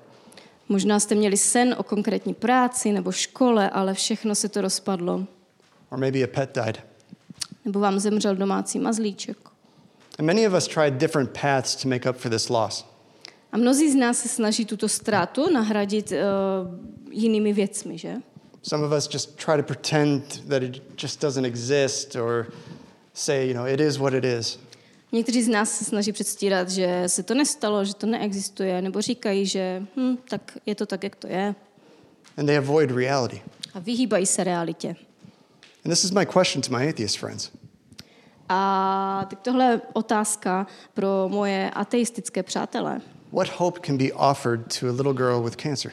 Možná 0.69 0.99
jste 0.99 1.15
měli 1.15 1.37
sen 1.37 1.75
o 1.77 1.83
konkrétní 1.83 2.33
práci 2.33 2.91
nebo 2.91 3.11
škole, 3.11 3.69
ale 3.69 3.93
všechno 3.93 4.35
se 4.35 4.49
to 4.49 4.61
rozpadlo. 4.61 5.25
Or 5.89 5.97
maybe 5.97 6.23
a 6.23 6.27
pet 6.27 6.55
died. 6.55 6.88
Nebo 7.65 7.79
vám 7.79 7.99
zemřel 7.99 8.35
domácí 8.35 8.79
mazlíček. 8.79 9.37
And 10.19 10.25
many 10.25 10.47
of 10.47 10.53
us 10.53 10.67
tried 10.67 10.93
different 10.93 11.29
paths 11.41 11.75
to 11.75 11.87
make 11.87 12.09
up 12.09 12.17
for 12.17 12.31
this 12.31 12.49
loss. 12.49 12.85
A 13.51 13.57
mnozí 13.57 13.91
z 13.91 13.95
nás 13.95 14.19
se 14.19 14.27
snaží 14.29 14.65
tuto 14.65 14.89
ztrátu 14.89 15.53
nahradit 15.53 16.11
uh, 16.11 16.17
jinými 17.11 17.53
věcmi, 17.53 17.97
že? 17.97 18.15
Some 18.61 18.85
of 18.85 18.93
us 18.97 19.09
just 19.13 19.45
try 19.45 19.57
to 19.57 19.63
pretend 19.63 20.43
that 20.49 20.63
it 20.63 21.03
just 21.03 21.21
doesn't 21.21 21.45
exist 21.45 22.15
or 22.15 22.47
say, 23.13 23.47
you 23.47 23.53
know, 23.53 23.67
it 23.67 23.79
is 23.79 23.97
what 23.97 24.13
it 24.13 24.23
is. 24.25 24.59
Někteří 25.11 25.43
z 25.43 25.47
nás 25.47 25.77
se 25.77 25.85
snaží 25.85 26.11
předstírat, 26.11 26.69
že 26.69 27.03
se 27.07 27.23
to 27.23 27.33
nestalo, 27.33 27.85
že 27.85 27.95
to 27.95 28.07
neexistuje, 28.07 28.81
nebo 28.81 29.01
říkají, 29.01 29.45
že 29.45 29.83
hm, 29.97 30.17
tak 30.29 30.57
je 30.65 30.75
to 30.75 30.85
tak, 30.85 31.03
jak 31.03 31.15
to 31.15 31.27
je. 31.27 31.55
And 32.37 32.45
they 32.45 32.57
avoid 32.57 32.91
reality. 32.91 33.41
A 33.73 33.79
vyhýbají 33.79 34.25
se 34.25 34.43
realitě. 34.43 34.95
And 35.85 35.93
this 35.93 36.03
is 36.03 36.11
my 36.11 36.25
question 36.25 36.61
to 36.61 36.77
my 36.77 36.89
atheist 36.89 37.17
friends. 37.17 37.51
A 38.49 39.25
tak 39.29 39.39
tohle 39.39 39.65
je 39.65 39.81
otázka 39.93 40.67
pro 40.93 41.29
moje 41.29 41.69
ateistické 41.69 42.43
přátelé. 42.43 43.01
What 43.31 43.47
hope 43.57 43.79
can 43.79 43.97
be 43.97 44.11
offered 44.13 44.79
to 44.79 44.89
a 44.89 44.91
little 44.91 45.13
girl 45.13 45.43
with 45.43 45.55
cancer? 45.55 45.91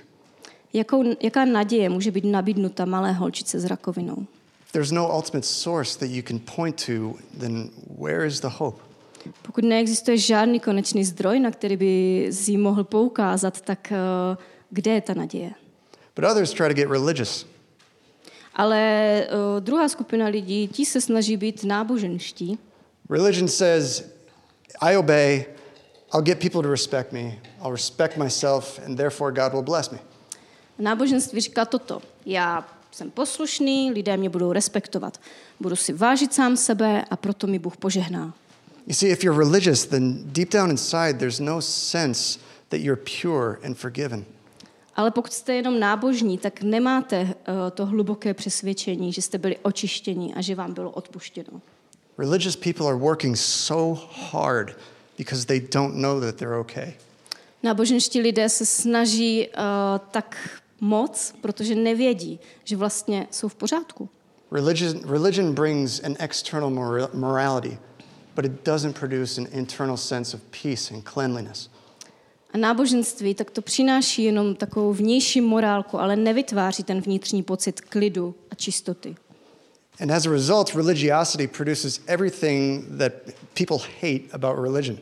Jakou, 0.73 1.05
jaká 1.23 1.45
naděje 1.45 1.89
může 1.89 2.11
být 2.11 2.25
nabídnuta 2.25 2.85
malé 2.85 3.13
holčice 3.13 3.61
s 3.61 3.65
rakovinou? 3.65 4.27
If 4.67 4.73
there's 4.73 4.93
no 4.93 5.17
ultimate 5.17 5.47
source 5.47 5.99
that 5.99 6.11
you 6.11 6.23
can 6.23 6.41
point 6.57 6.87
to, 6.87 7.15
then 7.39 7.71
where 7.99 8.27
is 8.27 8.41
the 8.41 8.49
hope? 8.49 8.83
Pokud 9.43 9.65
neexistuje 9.65 10.19
žádný 10.19 10.61
konečný 10.61 11.05
zdroj, 11.05 11.41
na 11.41 11.51
který 11.51 11.77
by 11.77 12.27
si 12.33 12.57
mohl 12.57 12.85
poukázat, 12.85 13.61
tak 13.61 13.93
uh, 13.93 14.37
kde 14.71 14.91
je 14.91 15.01
ta 15.01 15.15
naděje? 15.15 15.51
But 16.17 16.25
others 16.25 16.53
try 16.53 16.69
to 16.69 16.75
get 16.75 16.91
religious. 16.91 17.47
Ale 18.57 19.27
uh, 19.29 19.61
druhá 19.61 19.89
skupina 19.89 20.27
lidí, 20.27 20.69
ti 20.69 20.87
se 20.87 21.01
snaží 21.01 21.37
být 21.37 21.65
náboženští. 21.65 22.59
Religion 23.11 23.49
says, 23.49 24.05
I 24.81 24.97
obey, 24.97 25.47
I'll 26.15 26.23
get 26.23 26.39
people 26.39 26.63
to 26.63 26.71
respect 26.71 27.13
me, 27.13 27.39
I'll 27.61 27.73
respect 27.73 28.17
myself, 28.17 28.81
and 28.87 28.97
therefore 28.97 29.33
God 29.33 29.53
will 29.53 29.63
bless 29.63 29.91
me. 29.91 29.99
Náboženství 30.79 31.41
říká 31.41 31.65
toto. 31.65 32.03
Já 32.27 32.69
jsem 32.91 33.11
poslušný, 33.11 33.93
lidé 33.93 34.17
mě 34.17 34.29
budou 34.29 34.53
respektovat. 34.53 35.21
Budu 35.61 35.77
si 35.77 35.93
vážit 35.93 36.35
sám 36.35 36.57
sebe 36.57 37.05
a 37.11 37.17
proto 37.17 37.47
mi 37.47 37.59
Bůh 37.59 37.77
požehná. 37.77 38.35
You 38.87 38.95
see, 38.95 39.11
if 39.11 39.25
you're 39.25 39.45
religious, 39.45 39.85
then 39.87 40.33
deep 40.33 40.53
down 40.53 40.71
inside, 40.71 41.19
there's 41.19 41.41
no 41.41 41.61
sense 41.61 42.39
that 42.69 42.81
you're 42.81 43.03
pure 43.23 43.59
and 43.65 43.77
forgiven. 43.79 44.25
Ale 44.97 45.11
pokud 45.11 45.33
jste 45.33 45.55
jenom 45.55 45.81
nábožní, 45.81 46.39
tak 46.39 46.63
nemáte 46.63 47.23
uh, 47.23 47.35
to 47.75 47.87
hluboké 47.87 48.35
přesvědčení, 48.35 49.13
že 49.13 49.23
jste 49.23 49.39
byli 49.39 49.59
očištěni 49.63 50.35
a 50.35 50.41
že 50.41 50.55
vám 50.55 50.75
bylo 50.75 50.91
odpuštěno. 50.91 51.61
Religious 52.19 52.57
people 52.57 52.87
are 52.87 52.97
working 52.97 53.37
so 53.37 54.01
hard 54.33 54.77
because 55.19 55.47
they 55.47 55.61
don't 55.75 55.95
know 55.95 56.21
that 56.21 56.37
they're 56.37 56.59
okay. 56.59 56.95
Náboženští 57.63 58.21
lidé 58.21 58.49
se 58.49 58.67
snaží 58.67 59.49
uh, 59.49 59.53
tak 60.11 60.61
moc, 60.81 61.35
protože 61.41 61.75
nevědí, 61.75 62.41
že 62.65 62.77
vlastně 62.77 63.27
jsou 63.31 63.49
v 63.49 63.55
pořádku. 63.55 64.09
Religion, 64.53 65.01
religion 65.09 65.55
brings 65.55 66.01
an 66.05 66.17
external 66.19 66.71
mora- 66.71 67.09
morality, 67.15 67.79
but 68.35 68.45
it 68.45 68.53
doesn't 68.65 68.99
produce 68.99 69.41
an 69.41 69.47
internal 69.51 69.97
sense 69.97 70.37
of 70.37 70.43
peace 70.63 70.95
and 70.95 71.03
cleanliness. 71.03 71.71
A 72.57 72.59
náboženství 72.59 73.35
tak 73.35 73.51
to 73.51 73.63
přináší 73.63 74.25
jenom 74.25 74.55
takovou 74.55 74.93
vnější 74.93 75.41
morálku, 75.41 76.01
ale 76.01 76.17
nevytváří 76.17 76.83
ten 76.85 77.01
vnitřní 77.01 77.43
pocit 77.43 77.81
klidu 77.81 78.35
a 78.51 78.55
čistoty. 78.55 79.17
And 80.01 80.11
as 80.11 80.27
a 80.27 80.31
result, 80.31 80.75
religiosity 80.75 81.49
produces 81.49 82.01
everything 82.07 82.85
that 82.99 83.13
people 83.55 83.77
hate 84.01 84.23
about 84.33 84.59
religion. 84.59 84.99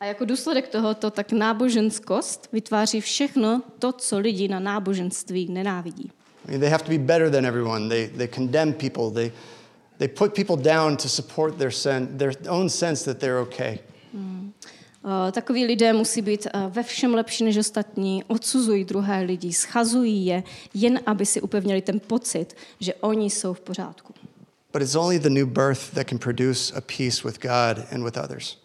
A 0.00 0.04
jako 0.04 0.24
důsledek 0.24 0.68
tohoto, 0.68 1.10
tak 1.10 1.32
náboženskost 1.32 2.48
vytváří 2.52 3.00
všechno 3.00 3.62
to, 3.78 3.92
co 3.92 4.18
lidi 4.18 4.48
na 4.48 4.60
náboženství 4.60 5.48
nenávidí. 5.50 6.10
I 6.48 6.50
mean, 6.50 6.60
they 6.60 6.70
have 6.70 6.84
to 6.84 6.90
be 6.90 6.98
better 6.98 7.30
than 7.30 7.46
everyone. 7.46 7.88
They, 7.88 8.08
they 8.08 8.28
condemn 8.28 8.72
people. 8.72 9.10
They, 9.10 9.32
they 9.98 10.08
put 10.08 10.34
people 10.34 10.56
down 10.56 10.96
to 10.96 11.08
support 11.08 11.58
their, 11.58 11.72
sen, 11.72 12.18
their 12.18 12.32
own 12.48 12.68
sense 12.68 13.04
that 13.04 13.18
they're 13.18 13.40
okay. 13.40 13.78
Uh, 15.04 15.10
Takoví 15.32 15.64
lidé 15.64 15.92
musí 15.92 16.22
být 16.22 16.46
uh, 16.54 16.72
ve 16.72 16.82
všem 16.82 17.14
lepší 17.14 17.44
než 17.44 17.56
ostatní, 17.56 18.24
odsuzují 18.24 18.84
druhé 18.84 19.22
lidi, 19.22 19.52
schazují 19.52 20.26
je, 20.26 20.42
jen 20.74 21.00
aby 21.06 21.26
si 21.26 21.40
upevnili 21.40 21.82
ten 21.82 22.00
pocit, 22.00 22.56
že 22.80 22.94
oni 22.94 23.30
jsou 23.30 23.54
v 23.54 23.60
pořádku. 23.60 24.14
But 24.72 24.82
it's 24.82 24.94
only 24.94 25.18
the 25.18 25.30
new 25.30 25.46
birth 25.46 25.90
that 25.94 26.06
can 26.08 26.18
produce 26.18 26.74
a 26.76 26.80
peace 26.80 27.22
with 27.28 27.38
God 27.42 27.84
and 27.92 28.04
with 28.04 28.16
others. 28.16 28.58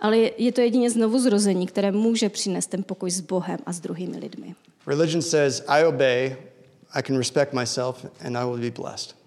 Ale 0.00 0.16
je- 0.18 0.52
to 0.52 0.60
jedině 0.60 0.90
znovu 0.90 1.18
zrození, 1.18 1.66
které 1.66 1.92
může 1.92 2.28
přinést 2.28 2.66
ten 2.66 2.82
pokoj 2.82 3.10
s 3.10 3.20
Bohem 3.20 3.58
a 3.66 3.72
s 3.72 3.80
druhými 3.80 4.18
lidmi. 4.18 4.54
Religion 4.86 5.22
says, 5.22 5.62
I 5.68 5.84
obey, 5.84 6.36
I 6.94 7.02
can 7.02 7.16
respect 7.16 7.52
myself, 7.52 8.06
and 8.24 8.36
I 8.36 8.44
will 8.44 8.58
be 8.58 8.70
blessed. 8.82 9.17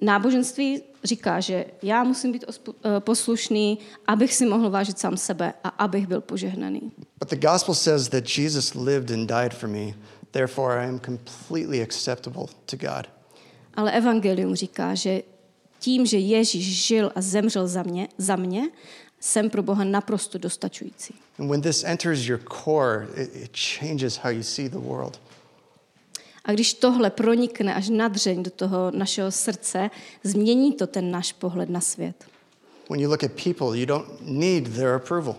Náboženství 0.00 0.82
říká, 1.04 1.40
že 1.40 1.64
já 1.82 2.04
musím 2.04 2.32
být 2.32 2.44
eh, 2.48 3.00
poslušný, 3.00 3.78
abych 4.06 4.34
si 4.34 4.46
mohl 4.46 4.70
vážit 4.70 4.98
sám 4.98 5.16
sebe 5.16 5.52
a 5.64 5.68
abych 5.68 6.06
byl 6.06 6.20
požehnaný. 6.20 6.92
But 7.18 7.30
the 7.30 7.48
gospel 7.48 7.74
says 7.74 8.08
that 8.08 8.38
Jesus 8.38 8.74
lived 8.74 9.10
and 9.10 9.26
died 9.26 9.54
for 9.54 9.68
me, 9.68 9.92
therefore 10.30 10.84
I 10.84 10.88
am 10.88 11.00
completely 11.00 11.82
acceptable 11.82 12.44
to 12.66 12.76
God. 12.76 13.06
Ale 13.74 13.92
evangelium 13.92 14.54
říká, 14.54 14.94
že 14.94 15.22
tím, 15.78 16.06
že 16.06 16.18
Ježíš 16.18 16.86
žil 16.86 17.12
a 17.14 17.20
zemřel 17.20 17.68
za 17.68 17.82
mě, 17.82 18.08
za 18.18 18.36
mě 18.36 18.62
jsem 19.20 19.50
pro 19.50 19.62
Boha 19.62 19.84
naprosto 19.84 20.38
dostačující. 20.38 21.14
And 21.38 21.50
when 21.50 21.60
this 21.60 21.84
enters 21.84 22.28
your 22.28 22.40
core, 22.64 23.06
it, 23.16 23.30
it 23.34 23.50
changes 23.78 24.16
how 24.16 24.30
you 24.30 24.42
see 24.42 24.68
the 24.68 24.78
world. 24.78 25.20
A 26.44 26.52
když 26.52 26.74
tohle 26.74 27.10
pronikne 27.10 27.74
až 27.74 27.88
nadřeň 27.88 28.42
do 28.42 28.50
toho 28.50 28.90
našeho 28.90 29.30
srdce, 29.30 29.90
změní 30.24 30.72
to 30.72 30.86
ten 30.86 31.10
náš 31.10 31.32
pohled 31.32 31.70
na 31.70 31.80
svět. 31.80 32.24
When 32.90 33.00
you 33.00 33.10
look 33.10 33.24
at 33.24 33.32
people, 33.44 33.78
you 33.78 33.86
don't 33.86 34.08
need 34.20 34.68
their 34.74 34.88
approval. 34.88 35.36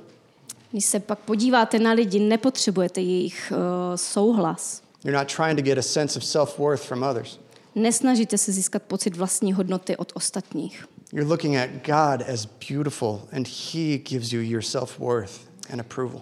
Když 0.71 0.85
se 0.85 0.99
pak 0.99 1.19
podíváte 1.19 1.79
na 1.79 1.91
lidi, 1.91 2.19
nepotřebujete 2.19 3.01
jejich 3.01 3.53
uh, 3.55 3.57
souhlas. 3.95 4.81
You're 5.03 5.19
not 5.19 5.35
trying 5.35 5.55
to 5.55 5.61
get 5.61 5.77
a 5.77 5.81
sense 5.81 6.19
of 6.19 6.25
self 6.25 6.59
worth 6.59 6.81
from 6.81 7.03
others. 7.03 7.39
Nesnažíte 7.75 8.37
se 8.37 8.51
získat 8.51 8.83
pocit 8.83 9.17
vlastní 9.17 9.53
hodnoty 9.53 9.97
od 9.97 10.11
ostatních. 10.15 10.85
You're 11.13 11.29
looking 11.29 11.57
at 11.57 11.69
God 11.69 12.29
as 12.33 12.47
beautiful, 12.69 13.21
and 13.31 13.47
He 13.47 13.97
gives 13.97 14.33
you 14.33 14.41
your 14.41 14.61
self 14.61 14.99
worth 14.99 15.39
and 15.73 15.79
approval. 15.79 16.21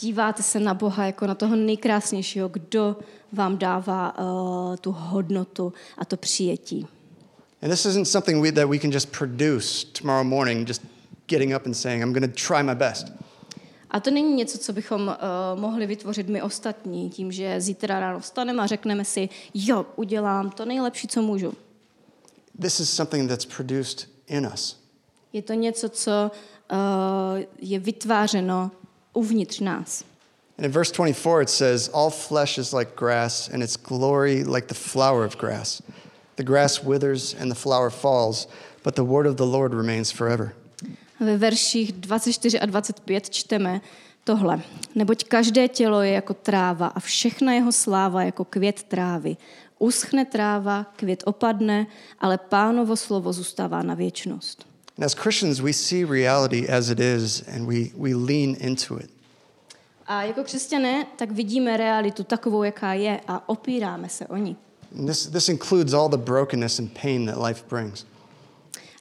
Díváte 0.00 0.42
se 0.42 0.60
na 0.60 0.74
Boha 0.74 1.06
jako 1.06 1.26
na 1.26 1.34
toho 1.34 1.56
nejkrásnějšího, 1.56 2.48
kdo 2.48 2.96
vám 3.34 3.58
dává 3.58 4.18
uh, 4.18 4.76
tu 4.76 4.92
hodnotu 4.98 5.72
a 5.98 6.04
to 6.04 6.16
přijetí. 6.16 6.86
And 7.62 7.70
this 7.70 7.86
isn't 7.86 8.04
something 8.04 8.42
we, 8.42 8.52
that 8.52 8.68
we 8.68 8.78
can 8.78 8.92
just 8.92 9.08
produce 9.18 9.86
tomorrow 10.00 10.24
morning, 10.24 10.68
just 10.68 10.82
getting 11.26 11.56
up 11.56 11.66
and 11.66 11.74
saying, 11.74 12.02
I'm 12.02 12.12
going 12.12 12.34
to 12.34 12.46
try 12.48 12.62
my 12.62 12.74
best. 12.74 13.06
A 13.90 14.00
to 14.00 14.10
není 14.10 14.34
něco, 14.34 14.58
co 14.58 14.72
bychom 14.72 15.08
uh, 15.08 15.60
mohli 15.60 15.86
vytvořit 15.86 16.28
my 16.28 16.42
ostatní, 16.42 17.10
tím, 17.10 17.32
že 17.32 17.60
zítra 17.60 18.00
ráno 18.00 18.20
vstaneme 18.20 18.62
a 18.62 18.66
řekneme 18.66 19.04
si, 19.04 19.28
jo, 19.54 19.86
udělám 19.96 20.50
to 20.50 20.64
nejlepší, 20.64 21.08
co 21.08 21.22
můžu. 21.22 21.54
This 22.60 22.80
is 22.80 22.90
something 22.90 23.28
that's 23.28 23.46
produced 23.46 24.08
in 24.26 24.50
us. 24.54 24.80
Je 25.32 25.42
to 25.42 25.52
něco, 25.52 25.88
co 25.88 26.30
uh, 26.72 26.78
je 27.58 27.78
vytvářeno 27.78 28.70
uvnitř 29.12 29.60
nás. 29.60 30.04
And 30.56 30.66
in 30.66 30.72
verse 30.72 30.92
24, 30.92 31.42
it 31.42 31.50
says, 31.50 31.88
All 31.88 32.10
flesh 32.10 32.58
is 32.58 32.72
like 32.72 32.94
grass, 32.96 33.48
and 33.48 33.62
its 33.62 33.76
glory 33.76 34.44
like 34.44 34.68
the 34.68 34.74
flower 34.74 35.24
of 35.24 35.36
grass. 35.36 35.82
The 36.36 36.44
grass 36.44 36.82
withers 36.82 37.34
and 37.34 37.50
the 37.50 37.54
flower 37.54 37.90
falls, 37.90 38.46
but 38.82 38.94
the 38.94 39.04
word 39.04 39.26
of 39.26 39.36
the 39.36 39.46
Lord 39.46 39.74
remains 39.74 40.12
forever. 40.12 40.54
Ve 41.20 41.36
verších 41.36 41.92
24 41.92 42.60
a 42.60 42.66
25 42.66 43.30
čteme 43.30 43.80
tohle. 44.24 44.62
Neboť 44.94 45.24
každé 45.24 45.68
tělo 45.68 46.02
je 46.02 46.12
jako 46.12 46.34
tráva 46.34 46.86
a 46.86 47.00
všechna 47.00 47.52
jeho 47.52 47.72
sláva 47.72 48.22
jako 48.22 48.44
květ 48.44 48.82
trávy. 48.82 49.36
Uschne 49.78 50.24
tráva, 50.24 50.86
květ 50.96 51.22
opadne, 51.26 51.86
ale 52.20 52.38
pánovo 52.38 52.96
slovo 52.96 53.32
zůstává 53.32 53.82
na 53.82 53.94
věčnost. 53.94 54.66
And 54.96 55.04
as 55.04 55.14
Christians, 55.14 55.60
we 55.60 55.72
see 55.72 56.04
reality 56.04 56.68
as 56.68 56.88
it 56.88 57.00
is, 57.00 57.42
and 57.54 57.66
we, 57.66 57.90
we 57.96 58.14
lean 58.14 58.56
into 58.60 58.96
it. 58.96 59.13
A 60.06 60.22
jako 60.22 60.44
křesťané 60.44 61.06
tak 61.16 61.30
vidíme 61.30 61.76
realitu 61.76 62.24
takovou, 62.24 62.62
jaká 62.62 62.92
je 62.92 63.20
a 63.28 63.48
opíráme 63.48 64.08
se 64.08 64.26
o 64.26 64.36
ní. 64.36 64.56
This, 65.06 65.26
this 65.26 65.48
includes 65.48 65.94
all 65.94 66.08
the 66.08 66.16
brokenness 66.16 66.78
and 66.78 66.98
pain 67.02 67.26
that 67.26 67.46
life 67.46 67.64
brings. 67.68 68.06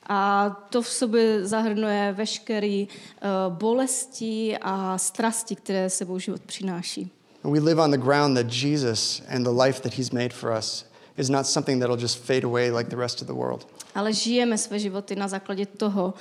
A 0.07 0.49
to 0.69 0.81
v 0.81 0.87
sobě 0.87 1.47
zahrnuje 1.47 2.13
veškeré 2.17 2.85
uh, 2.85 3.53
bolesti 3.53 4.57
a 4.61 4.97
strasti, 4.97 5.55
které 5.55 5.89
sebou 5.89 6.19
život 6.19 6.41
přináší. 6.41 7.11
And 7.43 7.53
we 7.53 7.59
live 7.59 7.81
on 7.81 7.91
the 7.91 7.97
ground 7.97 8.37
that 8.37 8.63
Jesus 8.63 9.21
and 9.29 9.43
the 9.43 9.63
life 9.63 9.81
that 9.81 9.93
He's 9.93 10.11
made 10.11 10.29
for 10.29 10.57
us 10.57 10.85
is 11.17 11.29
not 11.29 11.47
something 11.47 11.81
that'll 11.81 12.01
just 12.01 12.17
fade 12.17 12.43
away 12.43 12.71
like 12.71 12.89
the 12.89 12.95
rest 12.95 13.21
of 13.21 13.27
the 13.27 13.33
world. 13.33 13.67
Ale 13.95 14.13
žijeme 14.13 14.57
své 14.57 14.79
životy 14.79 15.15
na 15.15 15.27
základě 15.27 15.65
toho, 15.65 16.05
uh, 16.05 16.13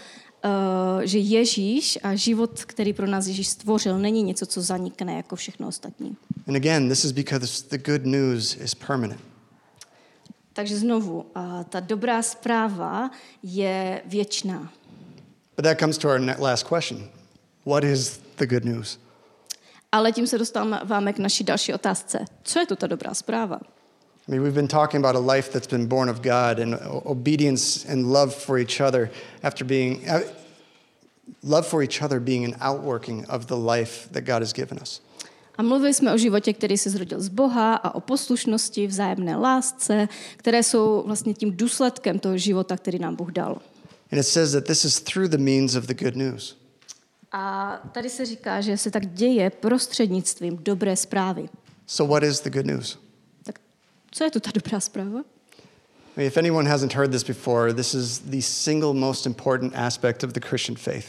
že 1.02 1.18
Ježíš 1.18 1.98
a 2.02 2.14
život, 2.14 2.64
který 2.64 2.92
pro 2.92 3.06
nás 3.06 3.26
Ježíš 3.26 3.48
stvořil, 3.48 3.98
není 3.98 4.22
něco, 4.22 4.46
co 4.46 4.62
zanikne 4.62 5.14
jako 5.14 5.36
všechno 5.36 5.68
ostatní. 5.68 6.16
And 6.48 6.56
again, 6.56 6.88
this 6.88 7.04
is 7.04 7.12
because 7.12 7.64
the 7.70 7.90
good 7.92 8.06
news 8.06 8.56
is 8.56 8.74
permanent. 8.74 9.20
Takže 10.52 10.76
znovu, 10.76 11.26
ta 11.68 11.80
dobrá 11.80 12.22
zpráva 12.22 13.10
je 13.42 14.02
věčná. 14.06 14.72
But 15.56 15.64
that 15.64 15.78
comes 15.78 15.98
to 15.98 16.08
our 16.08 16.20
last 16.38 16.68
question 16.68 17.08
What 17.66 17.84
is 17.84 18.20
the 18.38 18.46
good 18.46 18.64
news? 18.64 18.98
Ale 19.92 20.12
tím 20.12 20.26
se 20.26 20.38
dostáváme 20.38 21.12
k 21.12 21.18
naší 21.18 21.44
další 21.44 21.74
otázce. 21.74 22.24
Co 22.42 22.58
je 22.58 22.66
to 22.66 22.76
ta 22.76 22.86
dobrá 22.86 23.14
zpráva? 23.14 23.60
I 24.28 24.30
mean, 24.30 24.42
we've 24.42 24.54
been 24.54 24.68
talking 24.68 25.04
about 25.04 25.16
a 25.16 25.34
life 25.36 25.50
that's 25.52 25.66
been 25.66 25.86
born 25.86 26.08
of 26.08 26.22
God 26.22 26.60
and 26.60 26.74
obedience 27.04 27.84
and 27.84 28.12
love 28.12 28.32
for 28.32 28.58
each 28.58 28.80
other 28.80 29.10
after 29.42 29.64
being, 29.64 30.08
uh, 30.08 30.20
love 31.42 31.66
for 31.66 31.82
each 31.82 32.02
other 32.02 32.20
being 32.20 32.44
an 32.44 32.54
outworking 32.60 33.24
of 33.28 33.46
the 33.46 33.56
life 33.56 34.08
that 34.12 34.24
God 34.24 34.42
has 34.42 34.52
given 34.52 34.78
us. 34.78 35.00
A 35.58 35.62
mluvili 35.62 35.94
jsme 35.94 36.14
o 36.14 36.18
životě, 36.18 36.52
který 36.52 36.78
se 36.78 36.90
zrodil 36.90 37.20
z 37.20 37.28
Boha 37.28 37.74
a 37.74 37.94
o 37.94 38.00
poslušnosti, 38.00 38.86
vzájemné 38.86 39.36
lásce, 39.36 40.08
které 40.36 40.62
jsou 40.62 41.02
vlastně 41.06 41.34
tím 41.34 41.56
důsledkem 41.56 42.18
toho 42.18 42.38
života, 42.38 42.76
který 42.76 42.98
nám 42.98 43.16
Bůh 43.16 43.32
dal. 43.32 43.58
And 44.12 44.18
it 44.20 44.26
says 44.26 44.52
that 44.52 44.64
this 44.64 44.84
is 44.84 45.00
through 45.00 45.28
the 45.28 45.38
means 45.38 45.74
of 45.74 45.86
the 45.86 46.04
good 46.04 46.16
news. 46.16 46.56
A 47.32 47.76
tady 47.92 48.10
se 48.10 48.26
říká, 48.26 48.60
že 48.60 48.76
se 48.76 48.90
tak 48.90 49.06
děje 49.06 49.50
prostřednictvím 49.50 50.58
dobré 50.62 50.96
zprávy. 50.96 51.48
So, 51.86 52.12
what 52.14 52.22
is 52.22 52.40
the 52.40 52.50
good 52.50 52.66
news? 52.66 53.01
Co 54.12 54.24
je 54.24 54.30
to 54.30 54.40
ta 54.40 54.50
dobrá 54.54 54.80
zpráva? 54.80 55.20
If 56.16 56.36
anyone 56.36 56.70
hasn't 56.70 56.94
heard 56.94 57.10
this 57.10 57.22
before, 57.22 57.74
this 57.74 57.94
is 57.94 58.18
the 58.18 58.40
single 58.40 58.94
most 58.94 59.26
important 59.26 59.72
aspect 59.76 60.24
of 60.24 60.32
the 60.32 60.40
Christian 60.40 60.76
faith. 60.76 61.06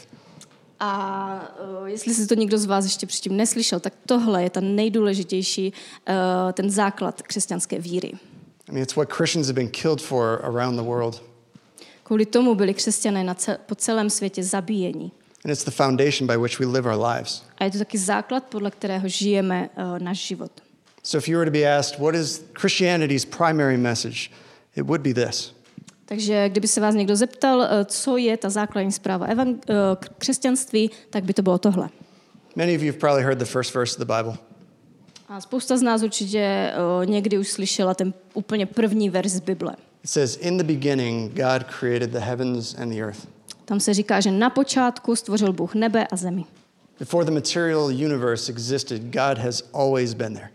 A 0.80 1.54
uh, 1.80 1.88
jestli 1.88 2.14
si 2.14 2.26
to 2.26 2.34
někdo 2.34 2.58
z 2.58 2.64
vás 2.64 2.84
ještě 2.84 3.06
předtím 3.06 3.36
neslyšel, 3.36 3.80
tak 3.80 3.92
tohle 4.06 4.42
je 4.42 4.50
ta 4.50 4.60
nejdůležitější, 4.60 5.72
uh, 5.72 6.52
ten 6.52 6.70
základ 6.70 7.22
křesťanské 7.22 7.78
víry. 7.78 8.12
I 8.68 8.72
mean, 8.72 8.82
it's 8.82 8.96
what 8.96 9.12
Christians 9.12 9.46
have 9.46 9.54
been 9.54 9.68
killed 9.68 10.02
for 10.02 10.40
around 10.42 10.76
the 10.76 10.82
world. 10.82 11.22
Kvůli 12.02 12.26
tomu 12.26 12.54
byli 12.54 12.74
křesťané 12.74 13.24
na 13.24 13.34
cel, 13.34 13.56
po 13.66 13.74
celém 13.74 14.10
světě 14.10 14.44
zabíjeni. 14.44 15.10
And 15.44 15.50
it's 15.50 15.64
the 15.64 15.70
foundation 15.70 16.26
by 16.26 16.36
which 16.36 16.58
we 16.58 16.66
live 16.66 16.94
our 16.94 17.06
lives. 17.06 17.42
A 17.58 17.64
je 17.64 17.70
to 17.70 17.78
taky 17.78 17.98
základ, 17.98 18.44
podle 18.44 18.70
kterého 18.70 19.08
žijeme 19.08 19.70
uh, 19.76 19.98
náš 19.98 20.18
život. 20.18 20.63
So 21.04 21.18
if 21.18 21.28
you 21.28 21.36
were 21.36 21.44
to 21.44 21.52
be 21.52 21.66
asked, 21.66 22.00
what 22.00 22.14
is 22.14 22.42
Christianity's 22.60 23.24
primary 23.24 23.76
message? 23.76 24.30
It 24.74 24.86
would 24.86 25.02
be 25.02 25.12
this 25.12 25.54
Takže 26.06 26.48
kdyby 26.48 26.68
se 26.68 26.80
vás 26.80 26.94
někdo 26.94 27.16
zeptal, 27.16 27.58
uh, 27.58 27.66
co 27.84 28.16
je 28.16 28.36
ta 28.36 28.50
základní 28.50 28.92
zpráva 28.92 29.28
evang- 29.28 29.58
uh, 29.68 29.74
křesťanství, 30.18 30.90
tak 31.10 31.24
by 31.24 31.34
to 31.34 31.42
bylo 31.42 31.58
tohle. 31.58 31.88
Many 32.56 32.76
of 32.76 32.82
you 32.82 32.92
have 32.92 32.98
probably 32.98 33.22
heard 33.22 33.38
the 33.38 33.44
first 33.44 33.74
verse 33.74 33.96
of 33.96 34.06
the 34.06 34.14
Bible. 34.16 34.36
A 35.28 35.40
spousta 35.40 35.76
z 35.76 35.82
nás 35.82 36.02
určitě 36.02 36.72
uh, 37.00 37.06
někdy 37.06 37.38
už 37.38 37.48
slyšela 37.48 37.94
ten 37.94 38.14
úplně 38.34 38.66
první 38.66 39.10
verš 39.10 39.30
z 39.30 39.40
Bible. 39.40 39.76
It 40.04 40.10
says, 40.10 40.36
In 40.36 40.58
the 40.58 40.64
beginning, 40.64 41.32
God 41.34 41.64
created 41.78 42.10
the 42.10 42.18
heavens 42.18 42.74
and 42.74 42.88
the 42.88 43.00
earth. 43.00 43.28
Tam 43.64 43.80
se 43.80 43.94
říká, 43.94 44.20
že 44.20 44.30
na 44.30 44.50
počátku 44.50 45.16
stvořil 45.16 45.52
Bůh 45.52 45.74
nebe 45.74 46.06
a 46.06 46.16
zemi. 46.16 46.44
Before 46.98 47.24
the 47.24 47.30
material 47.30 47.90
universe 47.90 48.52
existed, 48.52 49.02
God 49.02 49.38
has 49.38 49.62
always 49.72 50.14
been 50.14 50.34
there. 50.34 50.50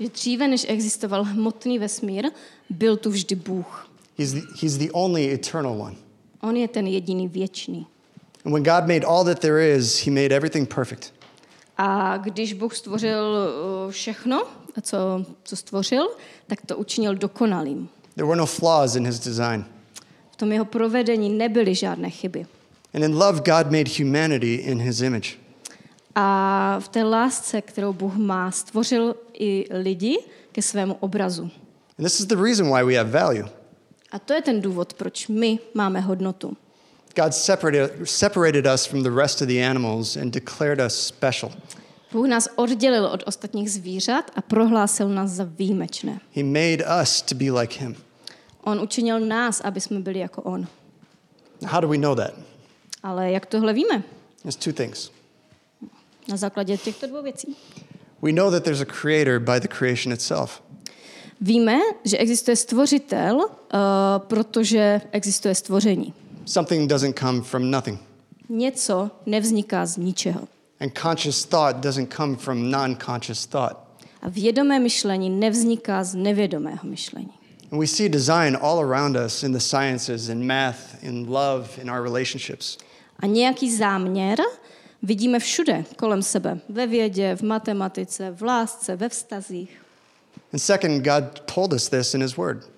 Že 0.00 0.08
dříve, 0.08 0.48
než 0.48 0.66
existoval 0.68 1.24
hmotný 1.24 1.78
vesmír, 1.78 2.30
byl 2.70 2.96
tu 2.96 3.10
vždy 3.10 3.34
Bůh. 3.34 3.88
He's 4.18 4.32
the, 4.32 4.40
he's 4.62 4.76
the 4.76 4.90
only 4.92 5.32
eternal 5.32 5.82
one. 5.82 5.96
On 6.42 6.56
je 6.56 6.68
ten 6.68 6.86
jediný 6.86 7.28
věčný. 7.28 7.86
And 8.44 8.52
when 8.52 8.62
God 8.62 8.86
made 8.86 9.06
all 9.06 9.24
that 9.24 9.38
there 9.38 9.76
is, 9.76 10.06
He 10.06 10.10
made 10.10 10.36
everything 10.36 10.74
perfect. 10.74 11.12
A 11.78 12.16
když 12.16 12.52
Bůh 12.52 12.76
stvořil 12.76 13.34
uh, 13.86 13.92
všechno, 13.92 14.46
co, 14.82 15.24
co 15.44 15.56
stvořil, 15.56 16.08
tak 16.46 16.58
to 16.66 16.76
učinil 16.76 17.14
dokonalým. 17.14 17.88
There 18.14 18.26
were 18.26 18.36
no 18.36 18.46
flaws 18.46 18.94
in 18.94 19.06
His 19.06 19.18
design. 19.18 19.64
V 20.30 20.36
tom 20.36 20.52
jeho 20.52 20.64
provedení 20.64 21.28
nebyly 21.28 21.74
žádné 21.74 22.10
chyby. 22.10 22.46
And 22.94 23.04
in 23.04 23.14
love, 23.16 23.40
God 23.40 23.72
made 23.72 23.84
humanity 23.98 24.54
in 24.54 24.80
His 24.80 25.00
image. 25.00 25.39
A 26.14 26.76
v 26.80 26.88
té 26.88 27.04
lásce, 27.04 27.60
kterou 27.60 27.92
Bůh 27.92 28.16
má, 28.16 28.50
stvořil 28.50 29.16
i 29.32 29.64
lidi 29.70 30.18
ke 30.52 30.62
svému 30.62 30.96
obrazu. 31.00 31.42
And 31.98 32.04
this 32.04 32.20
is 32.20 32.26
the 32.26 32.36
reason 32.36 32.66
why 32.66 32.84
we 32.84 32.96
have 32.96 33.10
value. 33.10 33.48
A 34.12 34.18
to 34.18 34.32
je 34.32 34.42
ten 34.42 34.60
důvod, 34.60 34.94
proč 34.94 35.28
my 35.28 35.58
máme 35.74 36.00
hodnotu. 36.00 36.56
God 37.16 37.34
separated, 37.34 38.08
separated 38.08 38.66
us 38.74 38.86
from 38.86 39.02
the 39.02 39.10
rest 39.10 39.42
of 39.42 39.48
the 39.48 39.66
animals 39.66 40.16
and 40.16 40.34
declared 40.34 40.80
us 40.86 40.94
special. 41.06 41.52
Bůh 42.12 42.28
nás 42.28 42.48
oddělil 42.56 43.06
od 43.06 43.22
ostatních 43.26 43.72
zvířat 43.72 44.30
a 44.36 44.42
prohlásil 44.42 45.08
nás 45.08 45.30
za 45.30 45.44
výjimečné. 45.44 46.20
He 46.34 46.42
made 46.44 47.02
us 47.02 47.22
to 47.22 47.34
be 47.34 47.50
like 47.50 47.80
Him. 47.80 47.96
On 48.64 48.80
učinil 48.80 49.20
nás, 49.20 49.60
aby 49.60 49.80
jsme 49.80 50.00
byli 50.00 50.18
jako 50.18 50.42
on. 50.42 50.66
How 51.66 51.80
do 51.80 51.88
we 51.88 51.98
know 51.98 52.14
that? 52.16 52.34
Ale 53.02 53.30
jak 53.30 53.46
tohle 53.46 53.72
víme? 53.72 54.02
There's 54.42 54.56
two 54.56 54.72
things. 54.72 55.10
Na 56.30 56.36
základě 56.36 56.76
těchto 56.76 57.06
dvou 57.06 57.22
věcí. 57.22 57.56
We 58.22 58.32
know 58.32 58.50
that 58.50 58.64
there's 58.64 58.80
a 58.80 58.84
creator 58.84 59.38
by 59.38 59.60
the 59.60 59.68
creation 59.68 60.12
itself. 60.12 60.62
Víme, 61.40 61.78
že 62.04 62.18
existuje 62.18 62.56
stvořitel, 62.56 63.36
uh, 63.36 63.48
protože 64.18 65.00
existuje 65.12 65.54
stvoření. 65.54 66.14
Something 66.44 66.90
doesn't 66.90 67.18
come 67.18 67.42
from 67.42 67.70
nothing. 67.70 68.00
Něco 68.48 69.10
nevzniká 69.26 69.86
z 69.86 69.96
ničeho. 69.96 70.48
And 70.80 70.98
conscious 70.98 71.44
thought 71.44 71.76
doesn't 71.76 72.14
come 72.14 72.36
from 72.36 72.70
non 72.70 72.96
conscious 73.06 73.46
thought. 73.46 73.76
A 74.22 74.28
vědomé 74.28 74.80
myšlení 74.80 75.30
nevzniká 75.30 76.04
z 76.04 76.14
nevědomého 76.14 76.80
myšlení. 76.82 77.32
And 77.72 77.80
we 77.80 77.86
see 77.86 78.08
design 78.08 78.58
all 78.60 78.80
around 78.80 79.16
us 79.26 79.42
in 79.42 79.52
the 79.52 79.58
sciences, 79.58 80.28
in 80.28 80.46
math, 80.46 81.02
in 81.02 81.26
love, 81.28 81.68
in 81.82 81.90
our 81.90 82.02
relationships. 82.02 82.78
A 83.18 83.26
nějaký 83.26 83.76
záměr 83.76 84.40
vidíme 85.02 85.38
všude 85.38 85.84
kolem 85.96 86.22
sebe. 86.22 86.60
Ve 86.68 86.86
vědě, 86.86 87.36
v 87.36 87.42
matematice, 87.42 88.30
v 88.30 88.42
lásce, 88.42 88.96
ve 88.96 89.08
vztazích. 89.08 89.82
And 90.52 90.58
second, 90.58 91.04
God 91.04 91.40
told 91.54 91.72
us 91.72 91.88
this 91.88 92.14
in 92.14 92.22
His 92.22 92.36
Word. 92.36 92.70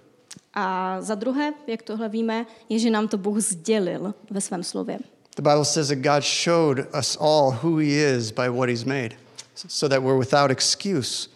A 0.55 0.97
za 1.01 1.15
druhé, 1.15 1.53
jak 1.67 1.83
tohle 1.83 2.09
víme, 2.09 2.47
je, 2.69 2.79
že 2.79 2.91
nám 2.91 3.09
to 3.09 3.19
Bůh 3.19 3.39
sdělil 3.39 4.15
ve 4.31 4.41
svém 4.41 4.63
slově. 4.63 4.99
The 5.37 5.43
Bible 5.43 5.65
says 5.65 5.89
that 5.89 5.99
God 5.99 6.23
showed 6.23 6.79
us 6.99 7.17
all 7.21 7.59
who 7.63 7.77
He 7.77 8.17
is 8.17 8.31
by 8.31 8.49
what 8.49 8.69
He's 8.69 8.85
made, 8.85 9.17
so 9.55 9.95
that 9.95 10.05
we're 10.05 10.19
without 10.19 10.51
excuse 10.51 11.29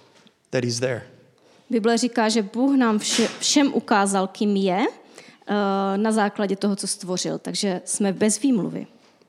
that 0.51 0.65
He's 0.65 0.81
there. 0.81 1.03
Bible 1.71 1.99
říká, 1.99 2.29
že 2.29 2.43
Bůh 2.43 2.77
nám 2.77 2.99
vše, 2.99 3.29
všem 3.39 3.75
ukázal, 3.75 4.27
kým 4.27 4.57
je, 4.57 4.79
uh, 4.79 5.55
na 5.97 6.13
základě 6.13 6.57
toho, 6.57 6.77
co 6.77 6.87
stvořil. 6.87 7.39
Takže 7.39 7.81
jsme 7.85 8.13
bez 8.13 8.41
výmluvy. 8.41 8.87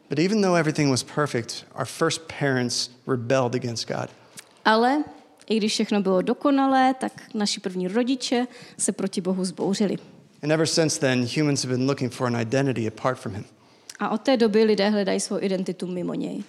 But 0.10 0.20
even 0.20 0.42
though 0.42 0.56
everything 0.56 0.90
was 0.90 1.04
perfect, 1.04 1.66
our 1.76 1.86
first 1.86 2.22
parents 2.28 2.90
rebelled 3.06 3.56
against 3.56 3.88
God. 3.88 4.10
Ale 4.66 5.04
i 5.50 5.58
když 5.58 5.74
všechno 5.74 6.02
bylo 6.02 6.22
dokonalé, 6.22 6.94
tak 6.94 7.22
naši 7.34 7.60
první 7.60 7.88
rodiče 7.88 8.48
se 8.78 8.92
proti 8.92 9.22
Bohu 9.22 9.46
zbouřili. 9.46 9.98
And 10.44 10.52
ever 10.52 10.68
since 10.68 11.00
then, 11.00 11.28
humans 11.36 11.64
have 11.64 11.78
been 11.78 11.88
looking 11.88 12.14
for 12.14 12.28
an 12.28 12.42
identity 12.42 12.88
apart 12.88 13.20
from 13.20 13.34
Him. 13.34 13.46
A 14.00 14.10
od 14.10 14.22
té 14.22 14.38
doby 14.38 14.64
lidé 14.64 14.90
hledají 14.90 15.20
svou 15.20 15.40
identitu 15.42 15.88
mimo 15.88 16.14
něj. 16.14 16.44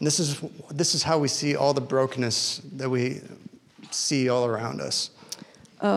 And 0.00 0.08
this 0.08 0.18
is, 0.18 0.36
this 0.76 0.94
is 0.94 1.02
how 1.02 1.20
we 1.20 1.28
see 1.28 1.56
all 1.56 1.74
the 1.74 1.80
brokenness 1.80 2.60
that 2.76 2.90
we 2.90 3.20
see 3.90 4.30
all 4.30 4.44
around 4.44 4.80
us. 4.88 5.10
Uh, 5.82 5.88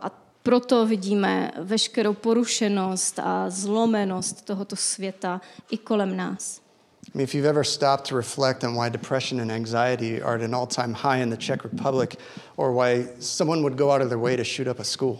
a 0.00 0.23
proto 0.44 0.86
vidíme 0.86 1.50
veškerou 1.62 2.14
porušenost 2.14 3.18
a 3.18 3.50
zlomenost 3.50 4.44
tohoto 4.44 4.76
světa 4.76 5.40
i 5.70 5.78
kolem 5.78 6.16
nás. 6.16 6.60
I 7.06 7.10
mean, 7.18 7.24
if 7.24 7.34
you've 7.34 7.48
ever 7.48 7.64
stopped 7.64 8.08
to 8.08 8.16
reflect 8.16 8.64
on 8.64 8.74
why 8.74 8.90
depression 8.90 9.40
and 9.40 9.50
anxiety 9.50 10.22
are 10.22 10.34
at 10.34 10.42
an 10.42 10.54
all 10.54 10.66
time 10.66 10.94
high 10.94 11.22
in 11.22 11.30
the 11.30 11.36
Czech 11.36 11.64
Republic, 11.64 12.16
or 12.56 12.74
why 12.74 13.08
someone 13.20 13.60
would 13.60 13.78
go 13.78 13.90
out 13.90 14.02
of 14.02 14.08
their 14.08 14.18
way 14.18 14.36
to 14.36 14.44
shoot 14.44 14.68
up 14.68 14.80
a 14.80 14.84
school, 14.84 15.18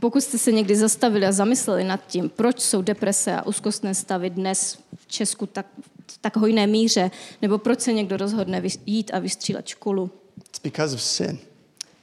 Pokud 0.00 0.20
jste 0.20 0.38
se 0.38 0.52
někdy 0.52 0.76
zastavili 0.76 1.26
a 1.26 1.32
zamysleli 1.32 1.84
nad 1.84 2.06
tím, 2.06 2.28
proč 2.28 2.60
jsou 2.60 2.82
deprese 2.82 3.36
a 3.36 3.46
úzkostné 3.46 3.94
stavy 3.94 4.30
dnes 4.30 4.78
v 4.94 5.06
Česku 5.06 5.46
tak, 5.46 5.66
v 6.06 6.18
tak 6.18 6.36
hojné 6.36 6.66
míře, 6.66 7.10
nebo 7.42 7.58
proč 7.58 7.80
se 7.80 7.92
někdo 7.92 8.16
rozhodne 8.16 8.62
jít 8.86 9.10
a 9.14 9.18
vystřílet 9.18 9.68
školu, 9.68 10.10
it's 10.48 10.60
because 10.62 10.94
of 10.94 11.02
sin. 11.02 11.38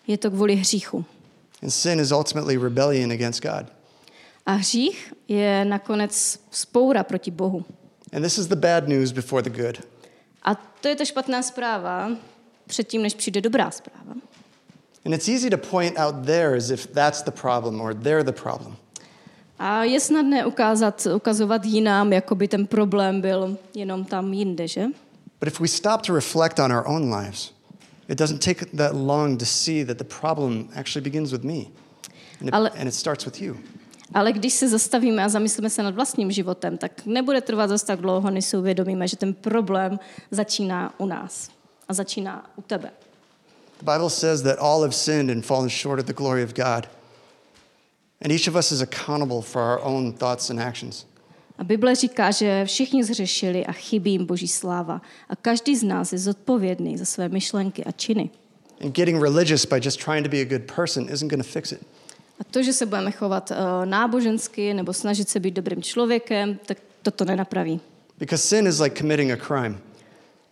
je 0.08 0.18
to 0.18 0.32
kvůli 0.32 0.56
hříchu. 0.56 1.06
And 1.62 1.74
sin 1.74 2.00
is 2.00 2.12
ultimately 2.12 2.58
rebellion 2.58 3.12
against 3.12 3.44
God. 3.44 3.66
A 4.46 4.52
hřích 4.52 5.14
je 5.28 5.66
nakonec 5.66 6.40
spoura 6.52 7.04
proti 7.04 7.32
Bohu. 7.32 7.66
And 8.14 8.24
this 8.24 8.38
is 8.38 8.48
the 8.48 8.56
bad 8.56 8.88
news 8.88 9.12
before 9.12 9.42
the 9.42 9.62
good. 9.64 9.80
A 10.44 10.56
to 10.56 10.88
je 10.88 10.96
ta 10.96 11.06
špatná 11.06 11.42
zpráva 11.42 12.12
předtím, 12.68 13.02
než 13.02 13.14
přijde 13.14 13.42
dobrá 13.42 13.72
zpráva. 13.72 14.14
And 15.06 15.14
it's 15.14 15.28
easy 15.28 15.50
to 15.50 15.58
point 15.58 15.98
out 15.98 16.26
there 16.26 16.58
as 16.58 16.70
if 16.70 16.88
that's 16.88 17.22
the 17.22 17.32
problem 17.32 17.82
or 17.82 17.94
they're 17.94 18.24
the 18.24 18.42
problem. 18.42 18.76
A 19.60 19.84
je 19.84 20.00
snadné 20.00 20.46
ukázat, 20.46 21.08
ukazovat 21.16 21.66
jinám, 21.66 22.14
jako 22.14 22.36
by 22.36 22.48
ten 22.48 22.68
problém 22.68 23.22
byl 23.22 23.58
jenom 23.76 24.06
tam 24.06 24.34
jinde, 24.34 24.68
že? 24.68 24.86
But 25.40 25.48
if 25.48 25.60
we 25.60 25.68
stop 25.68 26.02
to 26.02 26.16
reflect 26.16 26.60
on 26.60 26.72
our 26.72 26.88
own 26.88 27.16
lives, 27.16 27.54
it 28.10 28.18
doesn't 28.18 28.40
take 28.40 28.66
that 28.74 28.96
long 28.96 29.38
to 29.38 29.46
see 29.46 29.84
that 29.84 29.98
the 29.98 30.04
problem 30.04 30.70
actually 30.76 31.04
begins 31.04 31.32
with 31.32 31.44
me. 31.44 31.68
And 32.40 32.50
it, 32.50 32.54
Ale- 32.54 32.72
and 32.76 32.88
it 32.88 32.94
starts 32.94 33.26
with 33.26 33.42
you. 33.42 33.58
Ale 34.14 34.32
když 34.32 34.54
se 34.54 34.70
zastavíme 34.70 35.24
a 35.24 35.30
zamyslíme 35.30 35.70
se 35.70 35.84
nad 35.84 35.96
vlastním 35.96 36.32
životem, 36.32 36.78
tak 36.78 37.06
nebude 37.06 37.42
trvat 37.42 37.70
zase 37.70 37.86
tak 37.86 38.02
dlouho, 38.02 38.30
než 38.30 38.46
si 38.46 38.58
uvědomíme, 38.58 39.08
že 39.08 39.18
ten 39.18 39.34
problém 39.34 40.00
začíná 40.32 40.94
u 40.98 41.06
nás 41.06 41.50
a 41.88 41.94
začíná 41.94 42.50
u 42.56 42.62
tebe. 42.62 42.92
The 43.80 43.92
Bible 43.92 44.10
says 44.10 44.42
that 44.42 44.60
all 44.60 44.82
have 44.82 44.94
sinned 44.94 45.30
and 45.30 45.46
fallen 45.46 45.70
short 45.70 46.00
of 46.00 46.06
the 46.06 46.14
glory 46.14 46.44
of 46.44 46.54
God. 46.54 46.90
And 48.22 48.32
each 48.32 48.48
of 48.48 48.56
us 48.56 48.72
is 48.72 48.82
accountable 48.82 49.42
for 49.42 49.62
our 49.62 49.80
own 49.84 50.14
thoughts 50.14 50.50
and 50.50 50.60
actions. 50.60 51.06
A 51.60 51.64
Bible 51.64 51.96
říká, 51.96 52.32
že 52.32 52.66
všichni 52.66 53.04
zřešili 53.04 53.66
a 53.66 53.72
chybí 53.72 54.12
jim 54.12 54.26
Boží 54.26 54.48
sláva. 54.48 55.02
A 55.30 55.36
každý 55.36 55.76
z 55.76 55.84
nás 55.84 56.14
je 56.14 56.20
zodpovědný 56.20 56.98
za 56.98 57.06
své 57.06 57.30
myšlenky 57.30 57.84
a 57.86 57.92
činy. 57.92 58.30
And 58.82 58.96
getting 58.96 59.22
religious 59.22 59.66
by 59.66 59.80
just 59.84 60.04
trying 60.06 60.26
to 60.26 60.32
be 60.32 60.42
a 60.42 60.46
good 60.46 60.72
person 60.76 61.10
isn't 61.14 61.30
going 61.30 61.44
to 61.44 61.50
fix 61.50 61.72
it. 61.72 61.80
A 62.40 62.44
to, 62.44 62.64
že 62.64 62.74
se 62.74 62.86
budeme 62.86 63.12
chovat 63.12 63.52
uh, 63.52 63.86
nábožensky 63.86 64.74
nebo 64.74 64.94
snažit 64.94 65.30
se 65.30 65.40
být 65.40 65.54
dobrým 65.54 65.84
člověkem, 65.84 66.60
tak 66.66 66.78
toto 67.02 67.26
nenapraví. 67.26 67.80
Because 68.20 68.48
sin 68.48 68.68
is 68.68 68.80
like 68.80 68.98
committing 68.98 69.32
a 69.32 69.38
crime. 69.48 69.78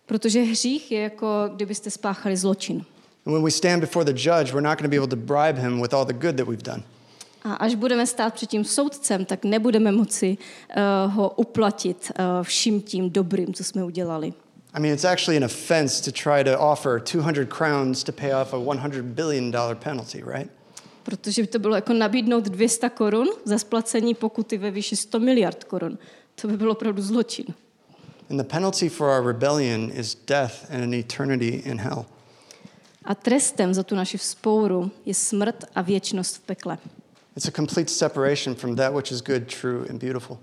Protože 0.06 0.42
hřích 0.42 0.92
je 0.92 1.00
jako 1.00 1.50
kdybyste 1.56 1.90
spáchali 1.90 2.36
zločin. 2.36 2.84
And 3.26 3.34
when 3.34 3.44
we 3.44 3.50
stand 3.50 3.80
before 3.80 4.12
the 4.12 4.20
judge, 4.20 4.52
we're 4.52 4.68
not 4.68 4.78
going 4.78 4.82
to 4.82 4.88
be 4.88 4.96
able 4.96 5.08
to 5.08 5.16
bribe 5.16 5.58
him 5.58 5.80
with 5.80 5.94
all 5.94 6.04
the 6.04 6.12
good 6.12 6.36
that 6.36 6.48
we've 6.48 6.62
done. 6.62 6.82
A 7.42 7.54
až 7.54 7.74
budeme 7.74 8.06
stát 8.06 8.34
před 8.34 8.50
tím 8.50 8.64
soudcem, 8.64 9.24
tak 9.24 9.44
nebudeme 9.44 9.92
moci 9.92 10.38
uh, 10.38 11.14
ho 11.14 11.30
uplatit 11.30 12.12
uh, 12.18 12.24
vším 12.42 12.82
tím 12.82 13.10
dobrým, 13.10 13.54
co 13.54 13.64
jsme 13.64 13.84
udělali. 13.84 14.32
I 14.74 14.80
mean, 14.80 14.94
it's 14.94 15.04
actually 15.04 15.36
an 15.36 15.44
offense 15.44 16.10
to 16.10 16.22
try 16.22 16.44
to 16.44 16.60
offer 16.60 17.02
200 17.12 17.46
crowns 17.46 18.04
to 18.04 18.12
pay 18.12 18.34
off 18.34 18.54
a 18.54 18.56
$100 18.56 19.02
billion 19.02 19.52
penalty, 19.82 20.22
right? 20.26 20.50
protože 21.08 21.42
by 21.42 21.48
to 21.48 21.58
bylo 21.58 21.74
jako 21.74 21.92
nabídnout 21.92 22.44
200 22.44 22.88
korun 22.88 23.28
za 23.44 23.58
splacení 23.58 24.14
pokuty 24.14 24.58
ve 24.58 24.70
výši 24.70 24.96
100 24.96 25.18
miliard 25.18 25.64
korun. 25.64 25.98
To 26.34 26.48
by 26.48 26.56
bylo 26.56 26.72
opravdu 26.72 27.02
zločin. 27.02 27.44
And 28.30 28.38
the 28.38 28.44
penalty 28.44 28.88
for 28.88 29.08
our 29.08 29.26
rebellion 29.26 29.90
is 29.94 30.16
death 30.26 30.70
and 30.70 30.82
an 30.82 30.94
eternity 30.94 31.48
in 31.48 31.80
hell. 31.80 32.06
A 33.04 33.14
trestem 33.14 33.74
za 33.74 33.82
tu 33.82 33.94
naši 33.94 34.18
vzpouru 34.18 34.90
je 35.06 35.14
smrt 35.14 35.64
a 35.74 35.82
věčnost 35.82 36.36
v 36.36 36.40
pekle. 36.40 36.78
It's 37.38 37.48
a 37.48 37.52
complete 37.52 37.88
separation 37.88 38.54
from 38.56 38.76
that 38.76 38.92
which 38.92 39.12
is 39.12 39.20
good, 39.20 39.46
true, 39.46 39.86
and 39.88 40.00
beautiful. 40.00 40.38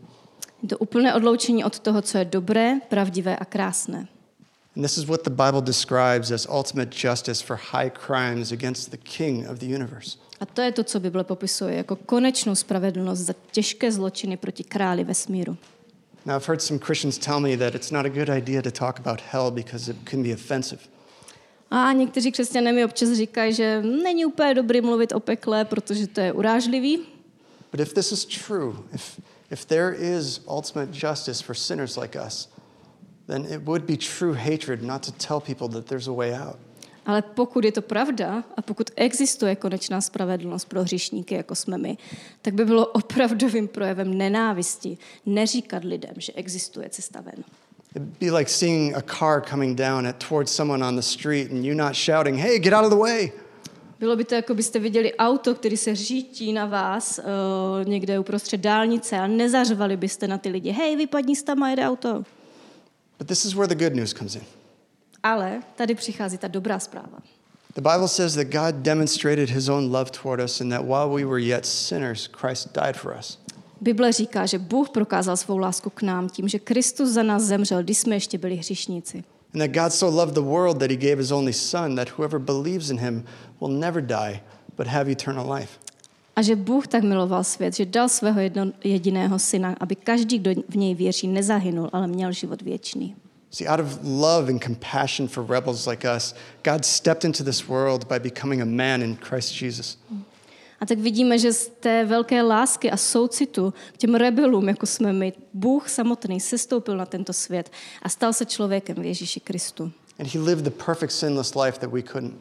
To 0.67 0.77
úplné 0.77 1.13
odloučení 1.13 1.63
od 1.65 1.79
toho, 1.79 2.01
co 2.01 2.17
je 2.17 2.25
dobré, 2.25 2.79
pravdivé 2.89 3.37
a 3.37 3.45
krásné. 3.45 4.07
And 4.75 4.83
this 4.83 4.97
is 4.97 5.05
what 5.05 5.23
the 5.23 5.29
Bible 5.29 5.61
describes 5.61 6.31
as 6.31 6.47
ultimate 6.49 7.07
justice 7.07 7.43
for 7.43 7.59
high 7.71 7.89
crimes 7.89 8.51
against 8.51 8.91
the 8.91 8.97
king 8.97 9.49
of 9.49 9.59
the 9.59 9.65
universe. 9.65 10.17
A 10.39 10.45
to 10.45 10.61
je 10.61 10.71
to, 10.71 10.83
co 10.83 10.99
Bible 10.99 11.23
popisuje 11.23 11.75
jako 11.75 11.95
konečnou 11.95 12.55
spravedlnost 12.55 13.21
za 13.21 13.33
těžké 13.51 13.91
zločiny 13.91 14.37
proti 14.37 14.63
králi 14.63 15.03
vesmíru. 15.03 15.57
Now, 16.25 16.37
I've 16.37 16.47
heard 16.47 16.61
some 16.61 16.79
Christians 16.79 17.17
tell 17.17 17.39
me 17.39 17.57
that 17.57 17.75
it's 17.75 17.91
not 17.91 18.05
a 18.05 18.09
good 18.09 18.29
idea 18.29 18.61
to 18.61 18.71
talk 18.71 18.99
about 18.99 19.21
hell 19.31 19.51
because 19.51 19.91
it 19.91 19.97
can 20.09 20.23
be 20.23 20.33
offensive. 20.33 20.81
A 21.71 21.91
někteří 21.91 22.31
křesťané 22.31 22.73
mi 22.73 22.85
občas 22.85 23.09
říkají, 23.09 23.53
že 23.53 23.81
není 23.81 24.25
úplně 24.25 24.53
dobrý 24.53 24.81
mluvit 24.81 25.11
o 25.11 25.19
pekle, 25.19 25.65
protože 25.65 26.07
to 26.07 26.21
je 26.21 26.33
urážlivý. 26.33 26.99
But 27.71 27.79
if 27.79 27.93
this 27.93 28.11
is 28.11 28.25
true, 28.25 28.73
if, 28.93 29.19
if 29.51 29.65
there 29.65 29.95
is 29.95 30.41
ultimate 30.47 30.91
justice 31.07 31.43
for 31.43 31.55
sinners 31.55 31.97
like 31.97 32.19
us, 32.27 32.49
then 33.27 33.45
it 33.45 33.61
would 33.63 33.81
be 33.81 33.97
true 33.97 34.33
hatred 34.33 34.81
not 34.81 35.05
to 35.05 35.11
tell 35.11 35.39
people 35.39 35.67
that 35.69 35.85
there's 35.85 36.07
a 36.07 36.13
way 36.13 36.33
out. 36.33 36.57
Ale 37.05 37.21
pokud 37.21 37.65
je 37.65 37.71
to 37.71 37.81
pravda 37.81 38.43
a 38.57 38.61
pokud 38.61 38.91
existuje 38.95 39.55
konečná 39.55 40.01
spravedlnost 40.01 40.69
pro 40.69 40.83
hříšníky, 40.83 41.35
jako 41.35 41.55
jsme 41.55 41.77
my, 41.77 41.97
tak 42.41 42.53
by 42.53 42.65
bylo 42.65 42.85
opravdovým 42.87 43.67
projevem 43.67 44.17
nenávisti 44.17 44.97
neříkat 45.25 45.83
lidem, 45.83 46.13
že 46.17 46.33
existuje 46.33 46.89
cesta 46.89 47.21
ven. 47.21 47.43
It'd 47.95 48.19
be 48.19 48.29
like 48.29 48.49
seeing 48.49 48.93
a 48.93 49.01
car 49.01 49.41
coming 49.41 49.75
down 49.75 50.05
at, 50.05 50.19
towards 50.19 50.51
someone 50.51 50.83
on 50.83 50.95
the 50.95 51.01
street 51.01 51.51
and 51.51 51.65
you 51.65 51.73
not 51.73 51.95
shouting, 51.95 52.37
hey, 52.37 52.59
get 52.59 52.73
out 52.73 52.83
of 52.83 52.89
the 52.89 52.97
way. 52.97 53.31
Bylo 53.99 54.15
by 54.15 54.23
to, 54.23 54.35
jako 54.35 54.55
byste 54.55 54.79
viděli 54.79 55.15
auto, 55.15 55.55
který 55.55 55.77
se 55.77 55.95
řítí 55.95 56.53
na 56.53 56.65
vás 56.65 57.19
uh, 57.19 57.87
někde 57.89 58.19
uprostřed 58.19 58.61
dálnice 58.61 59.17
a 59.17 59.27
nezařvali 59.27 59.97
byste 59.97 60.27
na 60.27 60.37
ty 60.37 60.49
lidi, 60.49 60.71
hej, 60.71 60.95
vypadni 60.95 61.35
z 61.35 61.43
tam 61.43 61.63
a 61.63 61.69
jede 61.69 61.87
auto. 61.87 62.23
But 63.17 63.27
this 63.27 63.45
is 63.45 63.53
where 63.53 63.67
the 63.67 63.83
good 63.83 63.95
news 63.95 64.13
comes 64.13 64.35
in. 64.35 64.41
Ale 65.23 65.61
tady 65.75 65.95
přichází 65.95 66.37
ta 66.37 66.47
dobrá 66.47 66.79
zpráva. 66.79 67.17
The 67.75 67.81
Bible 67.81 68.07
says 68.07 68.35
that 68.35 68.47
God 68.47 68.75
demonstrated 68.75 69.49
his 69.49 69.69
own 69.69 69.91
love 69.91 70.11
toward 70.11 70.39
us 70.39 70.61
and 70.61 70.71
that 70.71 70.81
while 70.81 71.09
we 71.09 71.25
were 71.25 71.41
yet 71.41 71.65
sinners, 71.65 72.27
Christ 72.27 72.73
died 72.73 72.97
for 72.97 73.17
us. 73.19 73.37
Bible 73.81 74.11
říká, 74.11 74.45
že 74.45 74.59
Bůh 74.59 74.89
prokázal 74.89 75.37
svou 75.37 75.57
lásku 75.57 75.89
k 75.89 76.01
nám 76.01 76.29
tím, 76.29 76.47
že 76.47 76.59
Kristus 76.59 77.09
za 77.09 77.23
nás 77.23 77.43
zemřel, 77.43 77.83
když 77.83 77.97
jsme 77.97 78.15
ještě 78.15 78.37
byli 78.37 78.55
hříšníci. 78.55 79.23
And 79.53 79.59
that 79.59 79.83
God 79.83 79.93
so 79.93 80.15
loved 80.15 80.35
the 80.35 80.41
world 80.41 80.79
that 80.79 80.91
he 80.91 80.97
gave 80.97 81.15
his 81.15 81.31
only 81.31 81.53
son 81.53 81.95
that 81.95 82.09
whoever 82.09 82.39
believes 82.39 82.89
in 82.89 82.99
him 82.99 83.23
will 83.61 83.69
never 83.69 84.01
die 84.01 84.41
but 84.77 84.87
have 84.87 85.11
eternal 85.11 85.53
life. 85.53 85.79
A 86.35 86.41
že 86.41 86.55
Bůh 86.55 86.87
tak 86.87 87.03
miloval 87.03 87.43
svět, 87.43 87.75
že 87.75 87.85
dal 87.85 88.09
svého 88.09 88.39
jedno, 88.39 88.71
jediného 88.83 89.39
syna, 89.39 89.75
aby 89.79 89.95
každý, 89.95 90.39
kdo 90.39 90.51
v 90.69 90.75
něj 90.75 90.95
věří, 90.95 91.27
nezahynul, 91.27 91.89
ale 91.93 92.07
měl 92.07 92.31
život 92.31 92.61
věčný. 92.61 93.15
See, 93.51 93.67
out 93.67 93.79
of 93.79 93.99
love 94.03 94.51
and 94.51 94.63
compassion 94.63 95.27
for 95.27 95.45
rebels 95.49 95.87
like 95.87 96.15
us, 96.15 96.35
God 96.63 96.85
stepped 96.85 97.23
into 97.23 97.43
this 97.43 97.67
world 97.67 98.07
by 98.07 98.19
becoming 98.19 98.61
a 98.61 98.65
man 98.65 99.01
in 99.01 99.15
Christ 99.15 99.61
Jesus. 99.61 99.97
A 100.79 100.85
tak 100.85 100.99
vidíme, 100.99 101.39
že 101.39 101.53
z 101.53 101.67
té 101.67 102.05
velké 102.05 102.41
lásky 102.41 102.91
a 102.91 102.97
soucitu 102.97 103.73
k 103.93 103.97
těm 103.97 104.15
rebelům, 104.15 104.67
jako 104.67 104.85
jsme 104.85 105.13
my, 105.13 105.33
Bůh 105.53 105.89
samotný 105.89 106.39
sestoupil 106.39 106.97
na 106.97 107.05
tento 107.05 107.33
svět 107.33 107.71
a 108.01 108.09
stal 108.09 108.33
se 108.33 108.45
člověkem 108.45 108.95
v 108.95 109.05
Ježíši 109.05 109.39
Kristu. 109.39 109.91
And 110.19 110.33
he 110.33 110.39
lived 110.39 110.65
the 110.65 110.83
perfect 110.85 111.11
sinless 111.11 111.55
life 111.55 111.79
that 111.79 111.89
we 111.91 112.01
couldn't. 112.01 112.33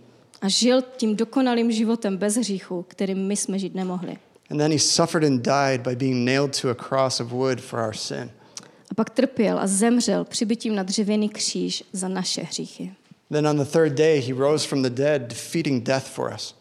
A 0.42 0.48
žil 0.48 0.82
tím 0.96 1.16
dokonalým 1.16 1.72
životem 1.72 2.16
bez 2.16 2.36
hříchu, 2.36 2.84
kterým 2.88 3.18
my 3.18 3.36
jsme 3.36 3.58
žít 3.58 3.74
nemohli. 3.74 4.16
And 4.50 4.58
then 4.58 4.72
he 4.72 4.78
suffered 4.78 5.24
and 5.24 5.42
died 5.42 5.80
by 5.80 5.96
being 5.96 6.24
nailed 6.26 6.60
to 6.60 6.70
a 6.70 6.74
cross 6.74 7.20
of 7.20 7.32
wood 7.32 7.60
for 7.60 7.80
our 7.80 7.94
sin. 7.94 8.30
A 8.90 8.94
pak 8.94 9.10
trpěl 9.10 9.58
a 9.58 9.66
zemřel 9.66 10.24
přibytím 10.24 10.74
na 10.74 10.82
dřevěný 10.82 11.28
kříž 11.28 11.84
za 11.92 12.08
naše 12.08 12.42
hříchy. 12.42 12.92
Then 13.30 13.46
on 13.46 13.56
the 13.56 13.64
third 13.64 13.92
day, 13.92 14.20
he 14.20 14.34
rose 14.34 14.68
from 14.68 14.82
the 14.82 14.90
dead, 14.90 15.22
defeating 15.22 15.84
death 15.84 16.06
for 16.06 16.32
us. 16.34 16.54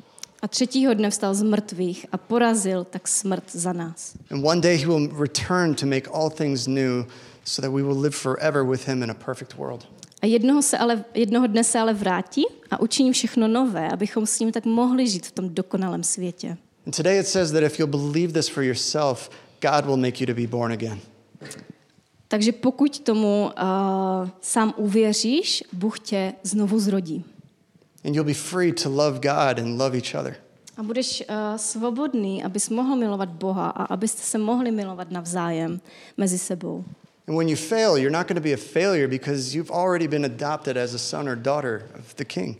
A 0.44 0.48
třetího 0.48 0.94
dne 0.94 1.10
vstal 1.10 1.36
z 1.36 1.44
mrtvých 1.44 2.06
a 2.12 2.18
porazil 2.18 2.84
tak 2.84 3.08
smrt 3.08 3.44
za 3.52 3.74
nás. 3.74 4.14
And 4.32 4.46
one 4.46 4.62
day 4.62 4.78
he 4.78 4.86
will 4.86 5.08
return 5.08 5.76
to 5.76 5.86
make 5.86 6.10
all 6.10 6.30
things 6.30 6.68
new 6.68 7.06
so 7.44 7.62
that 7.62 7.72
we 7.72 7.84
will 7.84 8.02
live 8.02 8.16
forever 8.16 8.66
with 8.66 8.88
him 8.88 9.04
in 9.04 9.12
a 9.12 9.14
perfect 9.14 9.58
world. 9.58 9.88
A 10.22 10.26
jednoho, 10.26 10.62
se 10.62 10.78
ale, 10.78 11.06
jednoho 11.14 11.48
dne 11.48 11.64
se 11.64 11.80
ale 11.80 11.94
vrátí 11.94 12.46
a 12.72 12.80
učiní 12.80 13.14
všechno 13.14 13.48
nové, 13.48 13.90
abychom 13.90 14.26
s 14.26 14.40
ním 14.40 14.52
tak 14.52 14.66
mohli 14.66 15.08
žít 15.08 15.28
v 15.28 15.32
tom 15.32 15.50
dokonalém 15.50 16.04
světě. 16.04 16.58
And 16.86 16.96
today 16.98 17.20
it 17.20 17.28
says 17.28 17.52
that 17.52 17.64
if 17.64 17.80
you'll 17.80 17.98
believe 17.98 18.34
this 18.34 18.50
for 18.50 18.64
yourself, 18.64 19.30
God 19.62 19.86
will 19.86 19.98
make 19.98 20.24
you 20.24 20.26
to 20.26 20.42
be 20.42 20.48
born 20.48 20.72
again. 20.72 21.00
Takže 22.28 22.52
pokud 22.52 23.00
tomu 23.00 23.46
uh, 23.46 24.30
sám 24.42 24.74
uvěříš, 24.78 25.64
Bůh 25.74 26.00
tě 26.00 26.34
znovu 26.44 26.80
zrodí. 26.80 27.26
And 28.06 28.16
you'll 28.16 28.28
be 28.28 28.34
free 28.34 28.74
to 28.74 28.90
love 28.90 29.20
God 29.22 29.60
and 29.60 29.78
love 29.78 29.98
each 29.98 30.16
other. 30.16 30.36
A 30.78 30.84
budeš 30.84 31.24
uh, 31.30 31.58
svobodný, 31.58 32.44
abys 32.44 32.70
mohl 32.70 32.96
milovat 32.96 33.30
Boha 33.30 33.70
a 33.70 33.84
abyste 33.84 34.22
se 34.22 34.38
mohli 34.38 34.72
milovat 34.72 35.12
navzájem 35.12 35.82
mezi 36.18 36.38
sebou. 36.38 36.86
And 37.28 37.38
when 37.38 37.50
you 37.50 37.56
fail, 37.56 37.98
you're 37.98 38.18
not 38.18 38.28
going 38.28 38.36
to 38.36 38.44
be 38.44 38.54
a 38.54 38.58
failure 38.58 39.08
because 39.08 39.58
you've 39.58 39.72
already 39.72 40.08
been 40.08 40.26
adopted 40.26 40.78
as 40.78 40.94
a 40.94 40.98
son 40.98 41.30
or 41.30 41.36
daughter 41.36 41.90
of 42.00 42.16
the 42.16 42.26
king. 42.26 42.58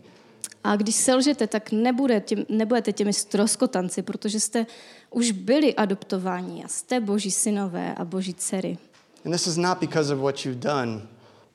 A 0.64 0.76
když 0.76 0.94
selžete, 0.94 1.46
tak 1.46 1.72
nebude 1.72 2.20
těm, 2.20 2.44
nebudete 2.48 2.92
těmi 2.92 3.12
stroskotanci, 3.12 4.02
protože 4.02 4.40
jste 4.40 4.66
už 5.10 5.30
byli 5.30 5.74
adoptováni 5.74 6.64
a 6.64 6.68
jste 6.68 7.00
boží 7.00 7.30
synové 7.30 7.94
a 7.94 8.04
boží 8.04 8.34
dcery. 8.34 8.78
And 9.24 9.32
this 9.32 9.46
is 9.46 9.56
not 9.56 9.78
because 9.78 10.14
of 10.14 10.20
what 10.20 10.46
you've 10.46 10.60
done, 10.60 11.02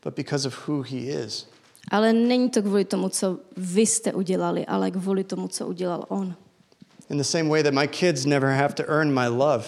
but 0.04 0.15
because 0.15 0.47
of 0.47 0.67
who 0.67 0.82
he 0.82 0.97
is. 0.97 1.47
Ale 1.91 2.13
není 2.13 2.49
to 2.49 2.62
kvůli 2.62 2.86
tomu, 2.86 3.10
co 3.10 3.39
vy 3.58 3.82
jste 3.82 4.13
udělali, 4.13 4.65
ale 4.65 4.91
kvůli 4.91 5.23
tomu, 5.23 5.47
co 5.47 5.67
udělal 5.67 6.06
on. 6.08 6.36
In 7.10 7.17
the 7.17 7.23
same 7.23 7.49
way 7.49 7.63
that 7.63 7.73
my 7.73 7.88
kids 7.88 8.25
never 8.25 8.49
have 8.49 8.73
to 8.73 8.84
earn 8.88 9.13
my 9.13 9.28
love. 9.28 9.63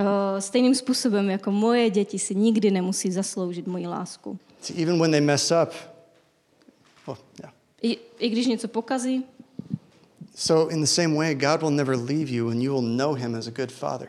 Uh, 0.00 0.06
stejným 0.38 0.74
způsobem, 0.74 1.30
jako 1.30 1.50
moje 1.50 1.90
děti 1.90 2.18
si 2.18 2.34
nikdy 2.34 2.70
nemusí 2.70 3.12
zasloužit 3.12 3.66
moji 3.66 3.86
lásku. 3.86 4.38
See, 4.62 4.82
even 4.82 5.00
when 5.00 5.10
they 5.10 5.20
mess 5.20 5.52
up, 5.62 5.72
well, 7.06 7.18
yeah. 7.40 7.52
I, 7.82 7.98
I 8.18 8.28
když 8.28 8.46
něco 8.46 8.68
pokazí, 8.68 9.24
So, 10.36 10.74
in 10.74 10.80
the 10.80 10.86
same 10.86 11.14
way, 11.14 11.34
God 11.34 11.60
will 11.60 11.70
never 11.70 11.96
leave 11.96 12.30
you 12.30 12.48
and 12.48 12.62
you 12.62 12.72
will 12.72 12.96
know 12.96 13.14
him 13.14 13.34
as 13.34 13.46
a 13.46 13.50
good 13.50 13.72
father. 13.72 14.08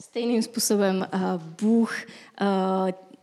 stejným 0.00 0.42
způsobem 0.42 1.06
uh, 1.14 1.20
Bůh 1.62 1.94
uh, 2.40 2.46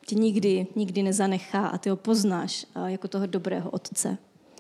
tě 0.10 0.15
nikdy, 0.15 0.67
nikdy 0.76 1.04
nezanechá 1.04 1.67
a 1.67 1.78
ty 1.78 1.89
ho 1.89 1.95
poznáš 1.95 2.65
uh, 2.76 2.88
jako 2.88 3.08
toho 3.08 3.26
dobrého 3.26 3.69
otce. 3.69 4.17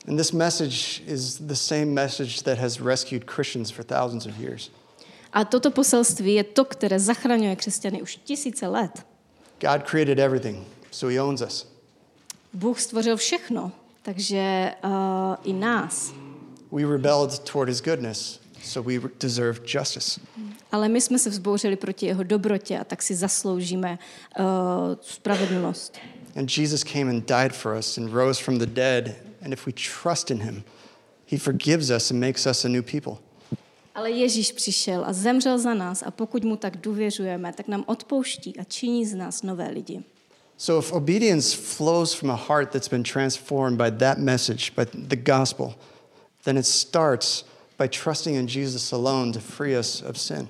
And 0.07 0.17
this 0.17 0.31
message 0.31 1.01
is 1.07 1.37
the 1.37 1.53
same 1.53 1.85
message 1.85 2.41
that 2.41 2.57
has 2.57 2.79
rescued 2.79 3.23
Christians 3.35 3.71
for 3.71 3.85
thousands 3.85 4.25
of 4.25 4.37
years. 4.39 4.71
A 5.33 5.45
toto 5.45 5.71
poselství 5.71 6.33
je 6.33 6.43
to, 6.43 6.65
které 6.65 6.99
zachraňuje 6.99 7.55
křesťany 7.55 8.01
už 8.01 8.19
tisíce 8.23 8.67
let. 8.67 9.05
God 9.61 9.83
created 9.83 10.19
everything, 10.19 10.67
so 10.91 11.15
he 11.15 11.21
owns 11.21 11.41
us. 11.41 11.67
Bůh 12.53 12.79
stvořil 12.79 13.17
všechno, 13.17 13.71
takže 14.01 14.73
uh, 14.83 14.91
i 15.43 15.53
nás. 15.53 16.13
We 16.71 16.85
rebelled 16.85 17.39
toward 17.39 17.69
his 17.69 17.81
goodness, 17.81 18.39
so 18.63 18.89
we 18.89 19.09
deserve 19.19 19.59
justice. 19.65 20.21
Ale 20.71 20.89
my 20.89 21.01
jsme 21.01 21.19
se 21.19 21.29
vzbouřili 21.29 21.75
proti 21.75 22.05
jeho 22.05 22.23
dobrotě 22.23 22.79
a 22.79 22.83
tak 22.83 23.01
si 23.01 23.15
zasloužíme 23.15 23.99
uh, 24.39 24.45
spravedlnost. 25.01 25.97
And 26.35 26.57
Jesus 26.57 26.83
came 26.83 27.09
and 27.09 27.27
died 27.27 27.53
for 27.53 27.77
us 27.77 27.97
and 27.97 28.13
rose 28.13 28.43
from 28.43 28.57
the 28.57 28.65
dead. 28.65 29.15
And 29.41 29.53
if 29.53 29.65
we 29.65 29.71
trust 30.03 30.31
in 30.31 30.41
him, 30.41 30.63
he 31.31 31.37
forgives 31.37 31.89
us 31.89 32.11
and 32.11 32.19
makes 32.19 32.45
us 32.45 32.65
a 32.65 32.67
new 32.67 32.83
people. 32.83 33.17
Ale 33.95 34.11
Ježíš 34.11 34.51
přišel 34.51 35.03
a 35.05 35.13
zemřel 35.13 35.59
za 35.59 35.73
nás 35.73 36.03
a 36.05 36.11
pokud 36.11 36.43
mu 36.43 36.55
tak 36.55 36.77
důvěřujeme, 36.77 37.53
tak 37.53 37.67
nám 37.67 37.83
odpouští 37.87 38.59
a 38.59 38.63
činí 38.63 39.05
z 39.05 39.15
nás 39.15 39.43
nové 39.43 39.69
lidi. 39.69 40.03
So 40.57 40.85
if 40.85 40.93
obedience 40.93 41.57
flows 41.57 42.13
from 42.13 42.31
a 42.31 42.35
heart 42.35 42.71
that's 42.71 42.89
been 42.89 43.03
transformed 43.03 43.77
by 43.77 43.91
that 43.97 44.17
message, 44.17 44.71
by 44.75 44.85
the 44.93 45.15
gospel, 45.15 45.73
then 46.43 46.57
it 46.57 46.65
starts 46.65 47.45
by 47.77 47.87
trusting 47.87 48.35
in 48.35 48.47
Jesus 48.47 48.91
alone 48.91 49.31
to 49.31 49.39
free 49.39 49.79
us 49.79 50.01
of 50.01 50.17
sin. 50.17 50.47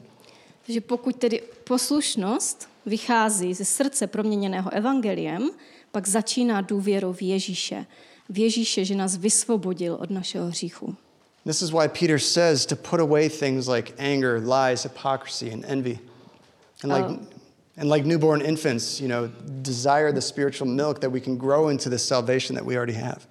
Takže 0.70 0.82
pokud 0.82 1.16
tedy 1.16 1.42
poslušnost 1.64 2.70
vychází 2.86 3.54
ze 3.54 3.66
srdce 3.66 4.08
proměněného 4.08 4.74
evangeliem, 4.74 5.50
pak 5.92 6.08
začíná 6.08 6.62
důvěrou 6.62 7.14
v 7.14 7.22
Ježíše. 7.22 7.86
V 8.30 8.38
Ježíše, 8.38 8.86
že 8.86 8.96
nás 8.96 9.18
vysvobodil 9.18 9.98
od 10.02 10.10
našeho 10.10 10.48
hříchu. 10.48 10.96
This 11.46 11.62
is 11.62 11.72
why 11.72 11.88
Peter 12.00 12.20
says 12.20 12.66
to 12.66 12.76
put 12.76 13.00
away 13.00 13.30
things 13.30 13.68
like 13.68 13.94
anger, 13.98 14.42
lies, 14.44 14.84
hypocrisy, 14.84 15.54
and 15.54 15.66
envy. 15.68 16.00
And 16.84 16.94
like, 16.94 17.20
and 17.78 17.90
like 17.90 18.08
newborn 18.08 18.42
infants, 18.42 19.02
you 19.02 19.08
know, 19.08 19.30
desire 19.62 20.14
the 20.14 20.22
spiritual 20.22 20.72
milk 20.72 21.00
that 21.00 21.12
we 21.12 21.20
can 21.20 21.38
grow 21.38 21.70
into 21.70 21.90
the 21.90 22.00
salvation 22.00 22.56
that 22.56 22.66
we 22.66 22.78
already 22.78 22.98
have. 22.98 23.26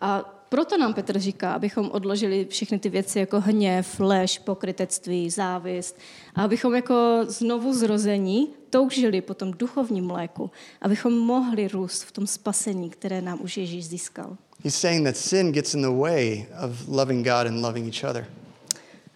A 0.00 0.24
proto 0.48 0.78
nám 0.78 0.94
Petr 0.94 1.18
říká, 1.18 1.52
abychom 1.52 1.90
odložili 1.90 2.46
všechny 2.50 2.78
ty 2.78 2.88
věci 2.88 3.18
jako 3.18 3.40
hněv, 3.40 4.00
lež, 4.00 4.38
pokrytectví, 4.38 5.30
závist 5.30 5.98
a 6.34 6.42
abychom 6.42 6.74
jako 6.74 7.20
znovu 7.26 7.74
zrození 7.74 8.48
toužili 8.70 9.20
po 9.20 9.34
tom 9.34 9.52
duchovním 9.52 10.06
mléku, 10.06 10.50
abychom 10.82 11.18
mohli 11.18 11.68
růst 11.68 12.02
v 12.02 12.12
tom 12.12 12.26
spasení, 12.26 12.90
které 12.90 13.22
nám 13.22 13.38
už 13.42 13.56
Ježíš 13.56 13.86
získal. 13.86 14.36
He's 14.64 14.74
saying 14.74 15.06
that 15.06 15.16
sin 15.16 15.52
gets 15.52 15.74
in 15.74 15.82
the 15.82 15.88
way 15.88 16.46
of 16.64 16.88
loving 16.88 17.26
God 17.26 17.46
and 17.46 17.62
loving 17.62 17.94
each 17.94 18.10
other. 18.10 18.26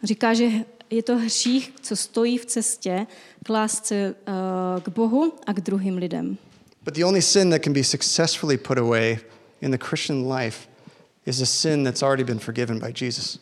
Říká, 0.03 0.35
že 0.35 0.51
je 0.91 1.03
to 1.03 1.17
hřích, 1.17 1.73
co 1.81 1.97
stojí 1.97 2.39
v 2.39 2.47
cestě 2.47 3.07
k 3.45 3.49
lásce 3.49 4.15
uh, 4.15 4.83
k 4.83 4.89
Bohu 4.89 5.33
a 5.47 5.53
k 5.53 5.61
druhým 5.61 5.97
lidem. 5.97 6.37
But 6.85 6.95
the 6.95 7.05
only 7.05 7.23
sin 7.23 7.51
that 7.51 7.63
can 7.63 7.73
be 7.73 7.85
successfully 7.85 8.59
put 8.59 8.79
away 8.79 9.19
in 9.61 9.71
the 9.71 9.79
Christian 9.79 10.33
life 10.33 10.72
is 11.27 11.41
a 11.41 11.47
sin 11.47 11.85
that's 11.85 12.03
already 12.03 12.25
been 12.25 12.39
forgiven 12.39 12.79
by 12.79 12.93
Jesus. 13.05 13.39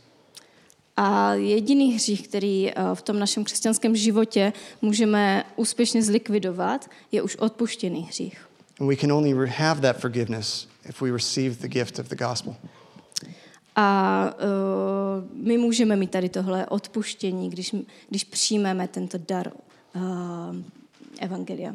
A 0.96 1.34
jediný 1.34 1.94
hřích, 1.94 2.28
který 2.28 2.74
uh, 2.74 2.94
v 2.94 3.02
tom 3.02 3.18
našem 3.18 3.44
křesťanském 3.44 3.96
životě 3.96 4.52
můžeme 4.82 5.44
úspěšně 5.56 6.02
zlikvidovat, 6.02 6.90
je 7.12 7.22
už 7.22 7.36
odpuštěný 7.36 8.02
hřích. 8.02 8.46
And 8.80 8.88
we 8.88 8.96
can 8.96 9.12
only 9.12 9.48
have 9.48 9.80
that 9.80 9.96
forgiveness 10.00 10.68
if 10.88 11.00
we 11.00 11.12
receive 11.12 11.54
the 11.54 11.68
gift 11.68 11.98
of 11.98 12.08
the 12.08 12.16
gospel. 12.16 12.56
A 13.76 14.30
uh, 14.34 15.46
my 15.46 15.58
můžeme 15.58 15.96
mít 15.96 16.10
tady 16.10 16.28
tohle 16.28 16.66
odpuštění, 16.66 17.50
když, 17.50 17.74
když 18.08 18.24
přijmeme 18.24 18.88
tento 18.88 19.18
dar 19.28 19.52
uh, 19.94 20.02
evangelia. 21.20 21.74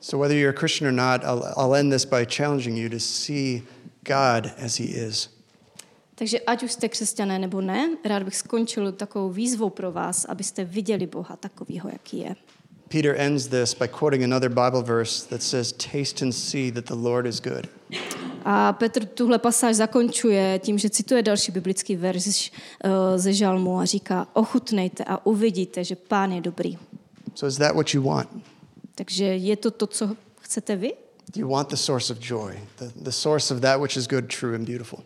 So, 0.00 0.22
whether 0.22 0.36
you're 0.36 0.56
a 0.56 0.60
Christian 0.60 0.88
or 0.88 0.92
not, 0.92 1.22
I'll, 1.24 1.44
I'll 1.56 1.74
end 1.74 1.92
this 1.92 2.04
by 2.04 2.26
challenging 2.36 2.78
you 2.78 2.88
to 2.88 3.00
see 3.00 3.62
God 4.02 4.52
as 4.64 4.78
He 4.78 4.86
is. 4.86 5.40
Takže 6.14 6.40
ať 6.40 6.62
už 6.62 6.72
jste 6.72 6.88
křesťané 6.88 7.38
nebo 7.38 7.60
ne, 7.60 7.96
rád 8.04 8.22
bych 8.22 8.36
skončil 8.36 8.92
takovou 8.92 9.30
výzvou 9.30 9.70
pro 9.70 9.92
vás, 9.92 10.24
abyste 10.24 10.64
viděli 10.64 11.06
Boha 11.06 11.36
takovýho, 11.36 11.88
jaký 11.92 12.18
je. 12.18 12.36
Peter 12.88 13.14
ends 13.18 13.46
this 13.46 13.74
by 13.74 13.88
quoting 13.88 14.24
another 14.24 14.48
Bible 14.48 14.82
verse 14.82 15.28
that 15.28 15.42
says, 15.42 15.72
Taste 15.72 16.24
and 16.24 16.32
see 16.32 16.72
that 16.72 16.84
the 16.84 16.94
Lord 16.94 17.26
is 17.26 17.40
good. 17.40 17.66
A 18.44 18.72
Petr 18.72 19.04
tuhle 19.04 19.38
pasáž 19.38 19.76
zakončuje 19.76 20.58
tím, 20.58 20.78
že 20.78 20.90
cituje 20.90 21.22
další 21.22 21.52
biblický 21.52 21.96
verš 21.96 22.52
uh, 22.84 22.90
ze 23.16 23.32
Žalmu 23.32 23.78
a 23.78 23.84
říká, 23.84 24.28
ochutnejte 24.32 25.04
a 25.04 25.26
uvidíte, 25.26 25.84
že 25.84 25.96
Pán 25.96 26.32
je 26.32 26.40
dobrý. 26.40 26.78
So, 27.34 27.48
is 27.48 27.56
that 27.56 27.74
what 27.74 27.94
you 27.94 28.02
want? 28.02 28.28
Takže 28.94 29.24
je 29.24 29.56
to 29.56 29.70
to, 29.70 29.86
co 29.86 30.16
chcete 30.40 30.76
vy? 30.76 30.92
Do 31.34 31.40
you 31.40 31.48
want 31.48 31.68
the 31.68 31.76
source 31.76 32.10
of 32.10 32.18
joy, 32.18 32.58
the, 32.76 32.92
the 33.04 33.12
source 33.12 33.54
of 33.54 33.60
that 33.60 33.80
which 33.80 33.96
is 33.96 34.06
good, 34.06 34.28
true, 34.28 34.54
and 34.54 34.66
beautiful? 34.66 35.04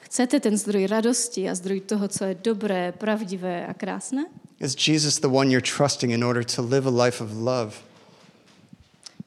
Chcete 0.00 0.40
ten 0.40 0.56
zdroj 0.56 0.86
radosti 0.86 1.50
a 1.50 1.54
zdroj 1.54 1.80
toho, 1.80 2.08
co 2.08 2.24
je 2.24 2.34
dobré, 2.34 2.92
pravdivé 2.92 3.66
a 3.66 3.74
krásné? 3.74 4.24
Is 4.60 4.88
Jesus 4.88 5.18
the 5.18 5.28
one 5.28 5.50
you're 5.50 5.66
trusting 5.76 6.12
in 6.12 6.24
order 6.24 6.44
to 6.44 6.62
live 6.62 6.88
a 6.88 7.04
life 7.04 7.24
of 7.24 7.30
love? 7.32 7.74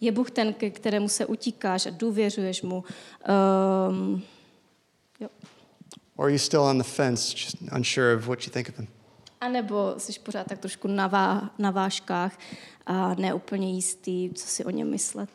Je 0.02 0.12
Bůh 0.12 0.32
ten, 0.32 0.54
ke 0.54 0.70
kterému 0.70 1.10
se 1.10 1.26
utíkáš 1.26 1.86
a 1.86 1.90
důvěřuješ 1.90 2.62
mu? 2.62 2.84
Um, 3.90 4.24
jo. 5.20 5.30
Or 6.16 6.26
are 6.26 6.32
you 6.32 6.40
still 6.40 6.62
on 6.62 6.78
the 6.78 6.84
fence, 6.84 7.36
just 7.38 7.58
unsure 7.76 8.16
of 8.16 8.28
what 8.28 8.48
you 8.48 8.54
think 8.54 8.70
of 8.70 8.78
him? 8.78 8.88
A 9.42 9.50
nebo 9.50 9.94
jsi 9.98 10.20
pořád 10.20 10.48
tak 10.48 10.60
trošku 10.60 10.88
na, 10.88 11.08
vá, 11.08 11.50
na 11.58 11.72
vážkách 11.72 12.40
a 12.86 13.14
neúplně 13.14 13.74
jistý, 13.74 14.30
co 14.34 14.48
si 14.48 14.66
o 14.66 14.70
něm 14.70 14.90
myslet. 14.90 15.30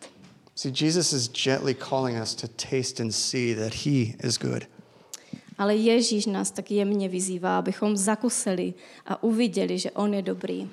See, 0.56 0.70
Jesus 0.70 1.12
is 1.12 1.28
gently 1.28 1.74
calling 1.74 2.16
us 2.16 2.34
to 2.34 2.48
taste 2.48 3.02
and 3.02 3.14
see 3.14 3.54
that 3.54 3.74
he 3.74 4.14
is 4.22 4.38
good. 4.38 4.66
Ale 5.58 5.76
Ježíš 5.76 6.26
nás 6.26 6.50
tak 6.50 6.70
jemně 6.70 7.08
vyzývá, 7.08 7.58
abychom 7.58 7.96
zakusili 7.96 8.74
a 9.06 9.22
uviděli, 9.22 9.78
že 9.78 9.90
On 9.90 10.14
je 10.14 10.22
dobrý. 10.22 10.70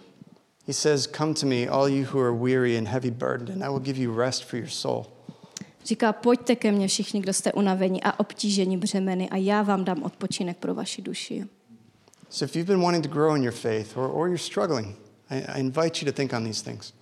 He 0.68 0.74
says, 0.74 1.10
Come 1.18 1.34
to 1.34 1.46
me, 1.46 1.68
all 1.68 1.90
you 1.90 2.06
who 2.14 2.20
are 2.20 2.32
weary 2.32 2.78
and 2.78 2.88
heavy 2.88 3.12
burdened, 3.12 3.50
and 3.50 3.64
I 3.64 3.70
will 3.70 3.80
give 3.80 4.02
you 4.02 4.16
rest 4.16 4.44
for 4.44 4.60
your 4.60 4.70
soul. 4.70 5.06
Říká, 5.86 6.14
pojďte 6.14 6.56
ke 6.56 6.72
mně 6.72 6.88
všichni, 6.88 7.22
kdo 7.22 7.34
jste 7.34 7.54
unavení 7.54 8.04
a 8.04 8.20
obtíženi 8.20 8.78
břemeny 8.78 9.30
a 9.30 9.38
já 9.38 9.62
vám 9.62 9.84
dám 9.84 10.04
odpočinek 10.04 10.58
pro 10.58 10.76
vaši 10.76 11.02
duši. 11.02 11.46
So 12.30 12.46
if 12.46 12.56
you've 12.56 12.74
been 12.74 12.82
wanting 12.82 13.04
to 13.04 13.10
grow 13.10 13.36
in 13.36 13.44
your 13.44 13.54
faith 13.54 13.98
or, 13.98 14.10
or 14.14 14.28
you're 14.28 14.38
struggling, 14.38 14.96
I, 15.30 15.44
I 15.56 15.60
invite 15.60 16.02
you 16.02 16.12
to 16.12 16.16
think 16.16 16.34
on 16.34 16.44
these 16.44 16.64
things. 16.64 16.94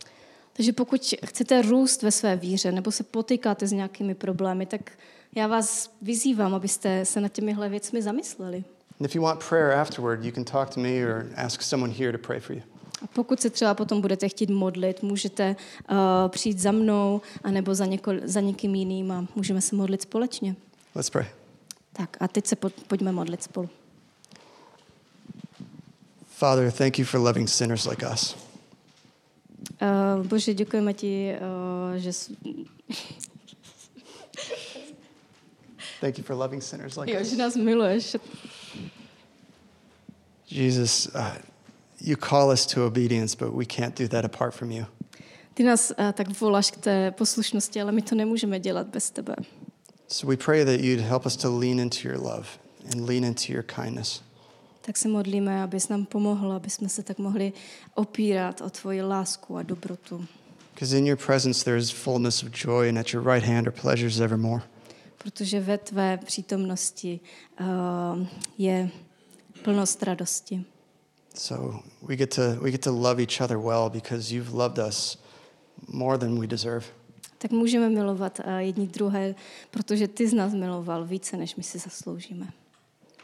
Takže 0.59 0.73
pokud 0.73 1.13
chcete 1.25 1.61
růst 1.61 2.03
ve 2.03 2.11
své 2.11 2.35
víře 2.35 2.71
nebo 2.71 2.91
se 2.91 3.03
potýkáte 3.03 3.67
s 3.67 3.71
nějakými 3.71 4.15
problémy, 4.15 4.65
tak 4.65 4.91
já 5.35 5.47
vás 5.47 5.91
vyzývám, 6.01 6.53
abyste 6.53 7.05
se 7.05 7.21
nad 7.21 7.31
těmihle 7.31 7.69
věcmi 7.69 8.01
zamysleli. 8.01 8.63
And 8.99 9.05
if 9.05 9.15
you 9.15 9.21
want 9.21 9.43
prayer 9.49 9.71
afterward, 9.71 10.23
you 10.23 10.31
can 10.31 10.43
talk 10.43 10.73
to 10.73 10.79
me 10.79 11.05
or 11.05 11.25
ask 11.35 11.61
someone 11.61 11.93
here 11.93 12.17
to 12.17 12.27
pray 12.27 12.39
for 12.39 12.55
you. 12.55 12.61
A 13.01 13.07
pokud 13.07 13.41
se 13.41 13.49
třeba 13.49 13.73
potom 13.73 14.01
budete 14.01 14.29
chtít 14.29 14.49
modlit, 14.49 15.03
můžete 15.03 15.55
uh, 15.91 15.97
přijít 16.27 16.59
za 16.59 16.71
mnou 16.71 17.21
anebo 17.43 17.75
za, 17.75 17.85
něko, 17.85 18.11
za 18.23 18.39
někým 18.39 18.75
jiným 18.75 19.11
a 19.11 19.27
můžeme 19.35 19.61
se 19.61 19.75
modlit 19.75 20.01
společně. 20.01 20.55
Let's 20.95 21.09
pray. 21.09 21.25
Tak 21.93 22.17
a 22.19 22.27
teď 22.27 22.47
se 22.47 22.55
po, 22.55 22.69
pojďme 22.87 23.11
modlit 23.11 23.43
spolu. 23.43 23.69
Father, 26.29 26.71
thank 26.71 26.99
you 26.99 27.05
for 27.05 27.19
loving 27.19 27.49
sinners 27.49 27.85
like 27.85 28.07
us. 28.13 28.48
Uh, 29.81 30.25
Bože, 30.25 30.53
děkujeme 30.53 30.93
ti, 30.93 31.33
uh, 31.91 31.95
že... 31.97 32.13
jsi- 32.13 32.35
Thank 36.01 36.17
you 36.17 36.23
for 36.23 36.35
loving 36.35 36.63
sinners 36.63 36.97
like 36.97 37.11
Jo, 37.13 37.21
us. 37.21 37.27
že 37.27 37.35
nás 37.37 37.55
miluješ. 37.55 38.15
Jesus, 40.51 41.07
uh, 41.15 41.35
you 42.01 42.15
call 42.17 42.49
us 42.51 42.65
to 42.65 42.85
obedience, 42.85 43.35
but 43.35 43.53
we 43.53 43.65
can't 43.65 43.99
do 43.99 44.07
that 44.07 44.25
apart 44.25 44.53
from 44.53 44.71
you. 44.71 44.85
Ty 45.53 45.63
nás 45.63 45.91
uh, 45.91 46.11
tak 46.11 46.39
voláš 46.41 46.71
k 46.71 46.77
té 46.77 47.11
poslušnosti, 47.11 47.81
ale 47.81 47.91
my 47.91 48.01
to 48.01 48.15
nemůžeme 48.15 48.59
dělat 48.59 48.87
bez 48.87 49.09
tebe. 49.11 49.35
So 50.07 50.27
we 50.31 50.37
pray 50.37 50.65
that 50.65 50.79
you'd 50.79 51.01
help 51.01 51.25
us 51.25 51.35
to 51.37 51.59
lean 51.59 51.79
into 51.79 52.07
your 52.07 52.17
love 52.17 52.47
and 52.91 53.09
lean 53.09 53.23
into 53.23 53.53
your 53.53 53.63
kindness. 53.63 54.21
Tak 54.81 54.97
se 54.97 55.07
modlíme, 55.07 55.63
abys 55.63 55.87
nám 55.87 56.05
pomohl, 56.05 56.51
aby 56.51 56.69
jsme 56.69 56.89
se 56.89 57.03
tak 57.03 57.17
mohli 57.17 57.53
opírat 57.95 58.61
o 58.61 58.69
tvoji 58.69 59.01
lásku 59.01 59.57
a 59.57 59.63
dobrotu. 59.63 60.25
Because 60.73 60.97
in 60.97 61.07
your 61.07 61.17
presence 61.17 61.65
there 61.65 61.77
is 61.77 61.91
fullness 61.91 62.43
of 62.43 62.49
joy, 62.65 62.89
and 62.89 62.97
at 62.97 63.13
your 63.13 63.33
right 63.33 63.47
hand 63.47 63.67
are 63.67 63.81
pleasures 63.81 64.19
evermore. 64.19 64.63
Protože 65.17 65.59
ve 65.59 65.77
tvé 65.77 66.17
přítomnosti 66.17 67.19
uh, 67.59 68.27
je 68.57 68.89
plnost 69.63 70.03
radosti. 70.03 70.65
So 71.35 71.79
we 72.01 72.15
get 72.15 72.35
to 72.35 72.41
we 72.61 72.71
get 72.71 72.83
to 72.83 72.91
love 72.91 73.21
each 73.21 73.41
other 73.41 73.57
well 73.57 73.89
because 73.89 74.35
you've 74.35 74.57
loved 74.57 74.87
us 74.87 75.17
more 75.87 76.17
than 76.17 76.39
we 76.39 76.47
deserve. 76.47 76.85
Tak 77.37 77.51
můžeme 77.51 77.89
milovat 77.89 78.39
uh, 78.39 78.57
jedni 78.57 78.87
druhé, 78.87 79.35
protože 79.71 80.07
ty 80.07 80.27
z 80.27 80.33
nás 80.33 80.53
miloval 80.53 81.05
více, 81.05 81.37
než 81.37 81.55
my 81.55 81.63
si 81.63 81.79
zasloužíme. 81.79 82.47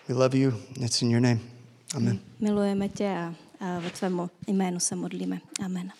We 0.08 0.14
love 0.14 0.36
you. 0.36 0.54
It's 0.76 1.02
in 1.02 1.10
your 1.12 1.22
name. 1.22 1.40
Amen. 1.96 2.20
Milujeme 2.40 2.90
tě 2.90 3.10
a, 3.10 3.36
a 3.60 3.80
ve 3.80 3.90
tvém 3.90 4.30
jménu 4.48 4.80
se 4.80 4.96
modlíme. 4.96 5.40
Amen. 5.66 5.92